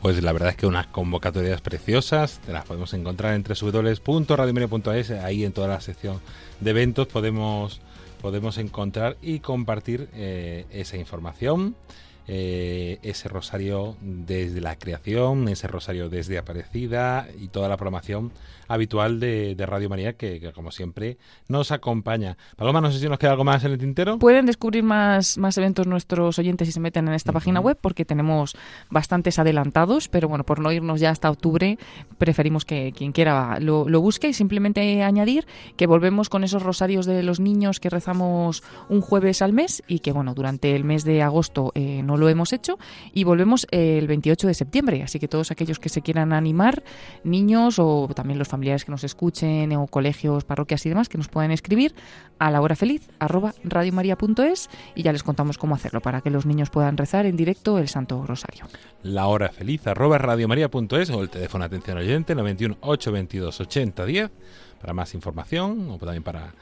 Pues 0.00 0.22
la 0.22 0.32
verdad 0.32 0.50
es 0.50 0.56
que 0.56 0.66
unas 0.66 0.88
convocatorias 0.88 1.62
preciosas, 1.62 2.38
te 2.44 2.52
las 2.52 2.66
podemos 2.66 2.92
encontrar 2.92 3.32
en 3.34 3.42
www.radiomaria.es, 3.42 5.10
ahí 5.12 5.44
en 5.44 5.52
toda 5.52 5.66
la 5.66 5.80
sección 5.80 6.20
de 6.60 6.70
eventos 6.70 7.06
podemos, 7.06 7.80
podemos 8.24 8.56
encontrar 8.56 9.18
y 9.20 9.40
compartir 9.40 10.08
eh, 10.14 10.64
esa 10.70 10.96
información. 10.96 11.76
Eh, 12.26 12.98
ese 13.02 13.28
rosario 13.28 13.96
desde 14.00 14.62
la 14.62 14.78
creación, 14.78 15.46
ese 15.48 15.68
rosario 15.68 16.08
desde 16.08 16.38
Aparecida 16.38 17.28
y 17.38 17.48
toda 17.48 17.68
la 17.68 17.76
programación 17.76 18.32
habitual 18.68 19.20
de, 19.20 19.54
Radio 19.66 19.88
María 19.88 20.14
que, 20.14 20.52
como 20.54 20.70
siempre, 20.70 21.18
nos 21.48 21.70
acompaña. 21.70 22.36
Paloma, 22.56 22.80
no 22.80 22.90
sé 22.90 22.98
si 22.98 23.08
nos 23.08 23.18
queda 23.18 23.32
algo 23.32 23.44
más 23.44 23.64
en 23.64 23.72
el 23.72 23.78
tintero. 23.78 24.18
Pueden 24.18 24.46
descubrir 24.46 24.82
más, 24.84 25.38
más 25.38 25.56
eventos 25.58 25.86
nuestros 25.86 26.38
oyentes 26.38 26.68
si 26.68 26.72
se 26.72 26.80
meten 26.80 27.08
en 27.08 27.14
esta 27.14 27.32
página 27.32 27.60
web 27.60 27.78
porque 27.80 28.04
tenemos 28.04 28.56
bastantes 28.90 29.38
adelantados, 29.38 30.08
pero 30.08 30.28
bueno, 30.28 30.44
por 30.44 30.60
no 30.60 30.72
irnos 30.72 31.00
ya 31.00 31.10
hasta 31.10 31.30
octubre, 31.30 31.78
preferimos 32.18 32.64
que 32.64 32.92
quien 32.96 33.12
quiera 33.12 33.58
lo, 33.60 33.84
busque 34.00 34.28
y 34.28 34.34
simplemente 34.34 35.02
añadir 35.02 35.46
que 35.76 35.86
volvemos 35.86 36.28
con 36.28 36.44
esos 36.44 36.62
rosarios 36.62 37.06
de 37.06 37.22
los 37.22 37.40
niños 37.40 37.80
que 37.80 37.88
rezamos 37.88 38.62
un 38.88 39.00
jueves 39.00 39.40
al 39.40 39.52
mes 39.52 39.82
y 39.88 40.00
que 40.00 40.12
bueno, 40.12 40.34
durante 40.34 40.76
el 40.76 40.84
mes 40.84 41.04
de 41.04 41.22
agosto 41.22 41.72
eh, 41.74 42.02
no 42.02 42.13
lo 42.16 42.28
hemos 42.28 42.52
hecho 42.52 42.78
y 43.12 43.24
volvemos 43.24 43.66
el 43.70 44.06
28 44.06 44.46
de 44.46 44.54
septiembre, 44.54 45.02
así 45.02 45.18
que 45.18 45.28
todos 45.28 45.50
aquellos 45.50 45.78
que 45.78 45.88
se 45.88 46.02
quieran 46.02 46.32
animar, 46.32 46.82
niños 47.22 47.78
o 47.78 48.08
también 48.14 48.38
los 48.38 48.48
familiares 48.48 48.84
que 48.84 48.90
nos 48.90 49.04
escuchen 49.04 49.72
o 49.76 49.86
colegios, 49.86 50.44
parroquias 50.44 50.84
y 50.86 50.88
demás 50.88 51.08
que 51.08 51.18
nos 51.18 51.28
puedan 51.28 51.50
escribir 51.50 51.94
a 52.38 52.50
la 52.50 52.60
hora 52.60 52.76
feliz 52.76 53.08
arroba 53.18 53.54
radiomaria.es 53.64 54.68
y 54.94 55.02
ya 55.02 55.12
les 55.12 55.22
contamos 55.22 55.58
cómo 55.58 55.74
hacerlo 55.74 56.00
para 56.00 56.20
que 56.20 56.30
los 56.30 56.46
niños 56.46 56.70
puedan 56.70 56.96
rezar 56.96 57.26
en 57.26 57.36
directo 57.36 57.78
el 57.78 57.88
Santo 57.88 58.24
Rosario. 58.26 58.66
La 59.02 59.26
hora 59.26 59.50
feliz 59.50 59.86
arroba 59.86 60.18
radiomaria.es 60.18 61.10
o 61.10 61.22
el 61.22 61.30
teléfono 61.30 61.64
atención 61.64 61.98
oyente 61.98 62.34
91 62.34 62.78
822 62.80 63.60
80 63.60 64.06
10 64.06 64.30
para 64.80 64.92
más 64.92 65.14
información 65.14 65.90
o 65.90 65.98
también 65.98 66.22
para, 66.22 66.52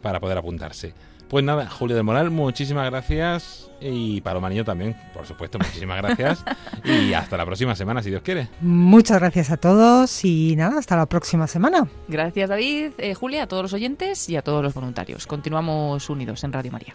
para 0.00 0.20
poder 0.20 0.38
apuntarse. 0.38 0.94
Pues 1.32 1.46
nada, 1.46 1.66
Julio 1.66 1.96
de 1.96 2.02
Moral, 2.02 2.30
muchísimas 2.30 2.90
gracias. 2.90 3.70
Y 3.80 4.20
Paloma 4.20 4.50
Niño 4.50 4.66
también, 4.66 4.94
por 5.14 5.26
supuesto, 5.26 5.58
muchísimas 5.58 5.96
gracias. 6.02 6.44
y 6.84 7.14
hasta 7.14 7.38
la 7.38 7.46
próxima 7.46 7.74
semana, 7.74 8.02
si 8.02 8.10
Dios 8.10 8.20
quiere. 8.20 8.48
Muchas 8.60 9.18
gracias 9.18 9.50
a 9.50 9.56
todos 9.56 10.26
y 10.26 10.54
nada, 10.56 10.78
hasta 10.78 10.94
la 10.94 11.06
próxima 11.06 11.46
semana. 11.46 11.88
Gracias, 12.06 12.50
David, 12.50 12.90
eh, 12.98 13.14
Julia, 13.14 13.44
a 13.44 13.46
todos 13.46 13.62
los 13.62 13.72
oyentes 13.72 14.28
y 14.28 14.36
a 14.36 14.42
todos 14.42 14.62
los 14.62 14.74
voluntarios. 14.74 15.26
Continuamos 15.26 16.10
unidos 16.10 16.44
en 16.44 16.52
Radio 16.52 16.70
María. 16.70 16.94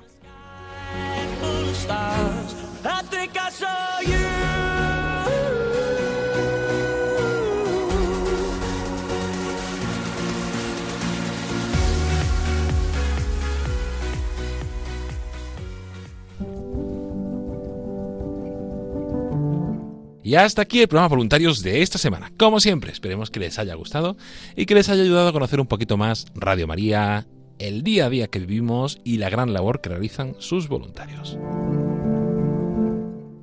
Y 20.28 20.36
hasta 20.36 20.64
aquí 20.64 20.82
el 20.82 20.90
programa 20.90 21.08
Voluntarios 21.08 21.64
de 21.64 21.82
esta 21.82 21.98
semana. 21.98 22.34
Como 22.38 22.60
siempre, 22.60 22.92
esperemos 22.92 23.32
que 23.32 23.40
les 23.40 23.58
haya 23.60 23.76
gustado 23.76 24.18
y 24.58 24.66
que 24.66 24.76
les 24.76 24.90
haya 24.90 25.02
ayudado 25.02 25.30
a 25.30 25.32
conocer 25.32 25.62
un 25.62 25.68
poquito 25.68 25.96
más 25.96 26.26
Radio 26.36 26.68
María, 26.68 27.26
el 27.60 27.82
día 27.82 28.08
a 28.08 28.10
día 28.10 28.28
que 28.28 28.40
vivimos 28.40 29.00
y 29.06 29.20
la 29.20 29.30
gran 29.30 29.54
labor 29.54 29.80
que 29.80 29.88
realizan 29.88 30.36
sus 30.40 30.68
voluntarios. 30.68 31.38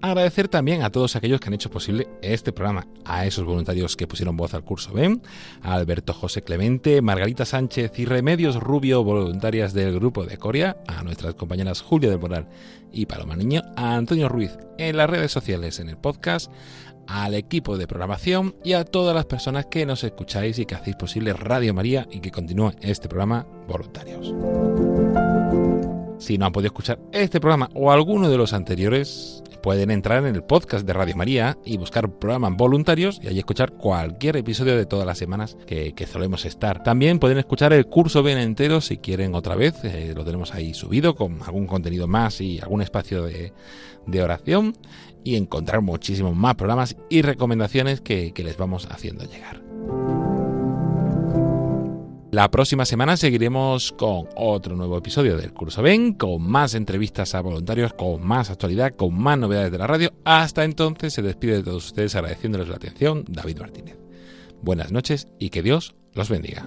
Agradecer 0.04 0.48
también 0.48 0.82
a 0.82 0.90
todos 0.90 1.16
aquellos 1.16 1.40
que 1.40 1.48
han 1.48 1.54
hecho 1.54 1.70
posible 1.70 2.08
este 2.20 2.52
programa, 2.52 2.86
a 3.06 3.24
esos 3.24 3.46
voluntarios 3.46 3.96
que 3.96 4.06
pusieron 4.06 4.36
voz 4.36 4.52
al 4.52 4.62
curso 4.62 4.92
BEM, 4.92 5.22
a 5.62 5.72
Alberto 5.72 6.12
José 6.12 6.42
Clemente, 6.42 7.00
Margarita 7.00 7.46
Sánchez 7.46 7.98
y 7.98 8.04
Remedios 8.04 8.56
Rubio, 8.56 9.02
voluntarias 9.02 9.72
del 9.72 9.94
grupo 9.94 10.26
de 10.26 10.36
Coria, 10.36 10.76
a 10.88 11.02
nuestras 11.04 11.36
compañeras 11.36 11.80
Julia 11.80 12.10
del 12.10 12.18
Moral 12.18 12.50
y 12.92 13.06
Paloma 13.06 13.34
Niño, 13.34 13.62
a 13.76 13.94
Antonio 13.94 14.28
Ruiz 14.28 14.58
en 14.76 14.98
las 14.98 15.08
redes 15.08 15.32
sociales, 15.32 15.80
en 15.80 15.88
el 15.88 15.96
podcast, 15.96 16.52
al 17.06 17.32
equipo 17.32 17.78
de 17.78 17.86
programación 17.86 18.56
y 18.62 18.74
a 18.74 18.84
todas 18.84 19.14
las 19.14 19.24
personas 19.24 19.68
que 19.70 19.86
nos 19.86 20.04
escucháis 20.04 20.58
y 20.58 20.66
que 20.66 20.74
hacéis 20.74 20.96
posible 20.96 21.32
Radio 21.32 21.72
María 21.72 22.06
y 22.10 22.20
que 22.20 22.30
continúe 22.30 22.72
este 22.82 23.08
programa 23.08 23.46
voluntarios. 23.66 24.34
Si 26.18 26.38
no 26.38 26.46
han 26.46 26.52
podido 26.52 26.68
escuchar 26.68 26.98
este 27.12 27.40
programa 27.40 27.68
o 27.74 27.90
alguno 27.90 28.30
de 28.30 28.38
los 28.38 28.52
anteriores, 28.52 29.43
pueden 29.64 29.90
entrar 29.90 30.26
en 30.26 30.34
el 30.34 30.42
podcast 30.42 30.86
de 30.86 30.92
Radio 30.92 31.16
María 31.16 31.56
y 31.64 31.78
buscar 31.78 32.18
programas 32.18 32.54
voluntarios 32.54 33.18
y 33.22 33.28
allí 33.28 33.38
escuchar 33.38 33.72
cualquier 33.72 34.36
episodio 34.36 34.76
de 34.76 34.84
todas 34.84 35.06
las 35.06 35.16
semanas 35.16 35.56
que, 35.66 35.94
solemos 36.06 36.44
estar. 36.44 36.82
También 36.82 37.18
pueden 37.18 37.38
escuchar 37.38 37.72
el 37.72 37.86
curso 37.86 38.22
bien 38.22 38.36
entero 38.36 38.82
si 38.82 38.98
quieren 38.98 39.34
otra 39.34 39.54
vez, 39.54 39.82
eh, 39.84 40.12
lo 40.14 40.22
tenemos 40.22 40.52
ahí 40.52 40.74
subido 40.74 41.14
con 41.14 41.42
algún 41.42 41.66
contenido 41.66 42.06
más 42.06 42.42
y 42.42 42.60
algún 42.60 42.82
espacio 42.82 43.22
de, 43.22 43.54
oración 44.22 44.76
y 45.24 45.36
encontrar 45.36 45.80
muchísimos 45.80 46.36
más 46.36 46.56
programas 46.56 46.94
y 47.08 47.22
recomendaciones 47.22 48.02
que 48.02 48.34
les 48.36 48.58
vamos 48.58 48.86
haciendo 48.90 49.24
llegar. 49.24 49.62
La 52.34 52.50
próxima 52.50 52.84
semana 52.84 53.16
seguiremos 53.16 53.92
con 53.92 54.26
otro 54.34 54.74
nuevo 54.74 54.98
episodio 54.98 55.36
del 55.36 55.52
Curso 55.52 55.82
Ben, 55.82 56.14
con 56.14 56.42
más 56.42 56.74
entrevistas 56.74 57.32
a 57.36 57.40
voluntarios, 57.40 57.94
con 57.94 58.26
más 58.26 58.50
actualidad, 58.50 58.96
con 58.96 59.16
más 59.16 59.38
novedades 59.38 59.70
de 59.70 59.78
la 59.78 59.86
radio. 59.86 60.12
Hasta 60.24 60.64
entonces 60.64 61.12
se 61.12 61.22
despide 61.22 61.58
de 61.58 61.62
todos 61.62 61.86
ustedes 61.86 62.16
agradeciéndoles 62.16 62.66
la 62.66 62.74
atención 62.74 63.24
David 63.28 63.60
Martínez. 63.60 63.98
Buenas 64.62 64.90
noches 64.90 65.28
y 65.38 65.50
que 65.50 65.62
Dios 65.62 65.94
los 66.12 66.28
bendiga. 66.28 66.66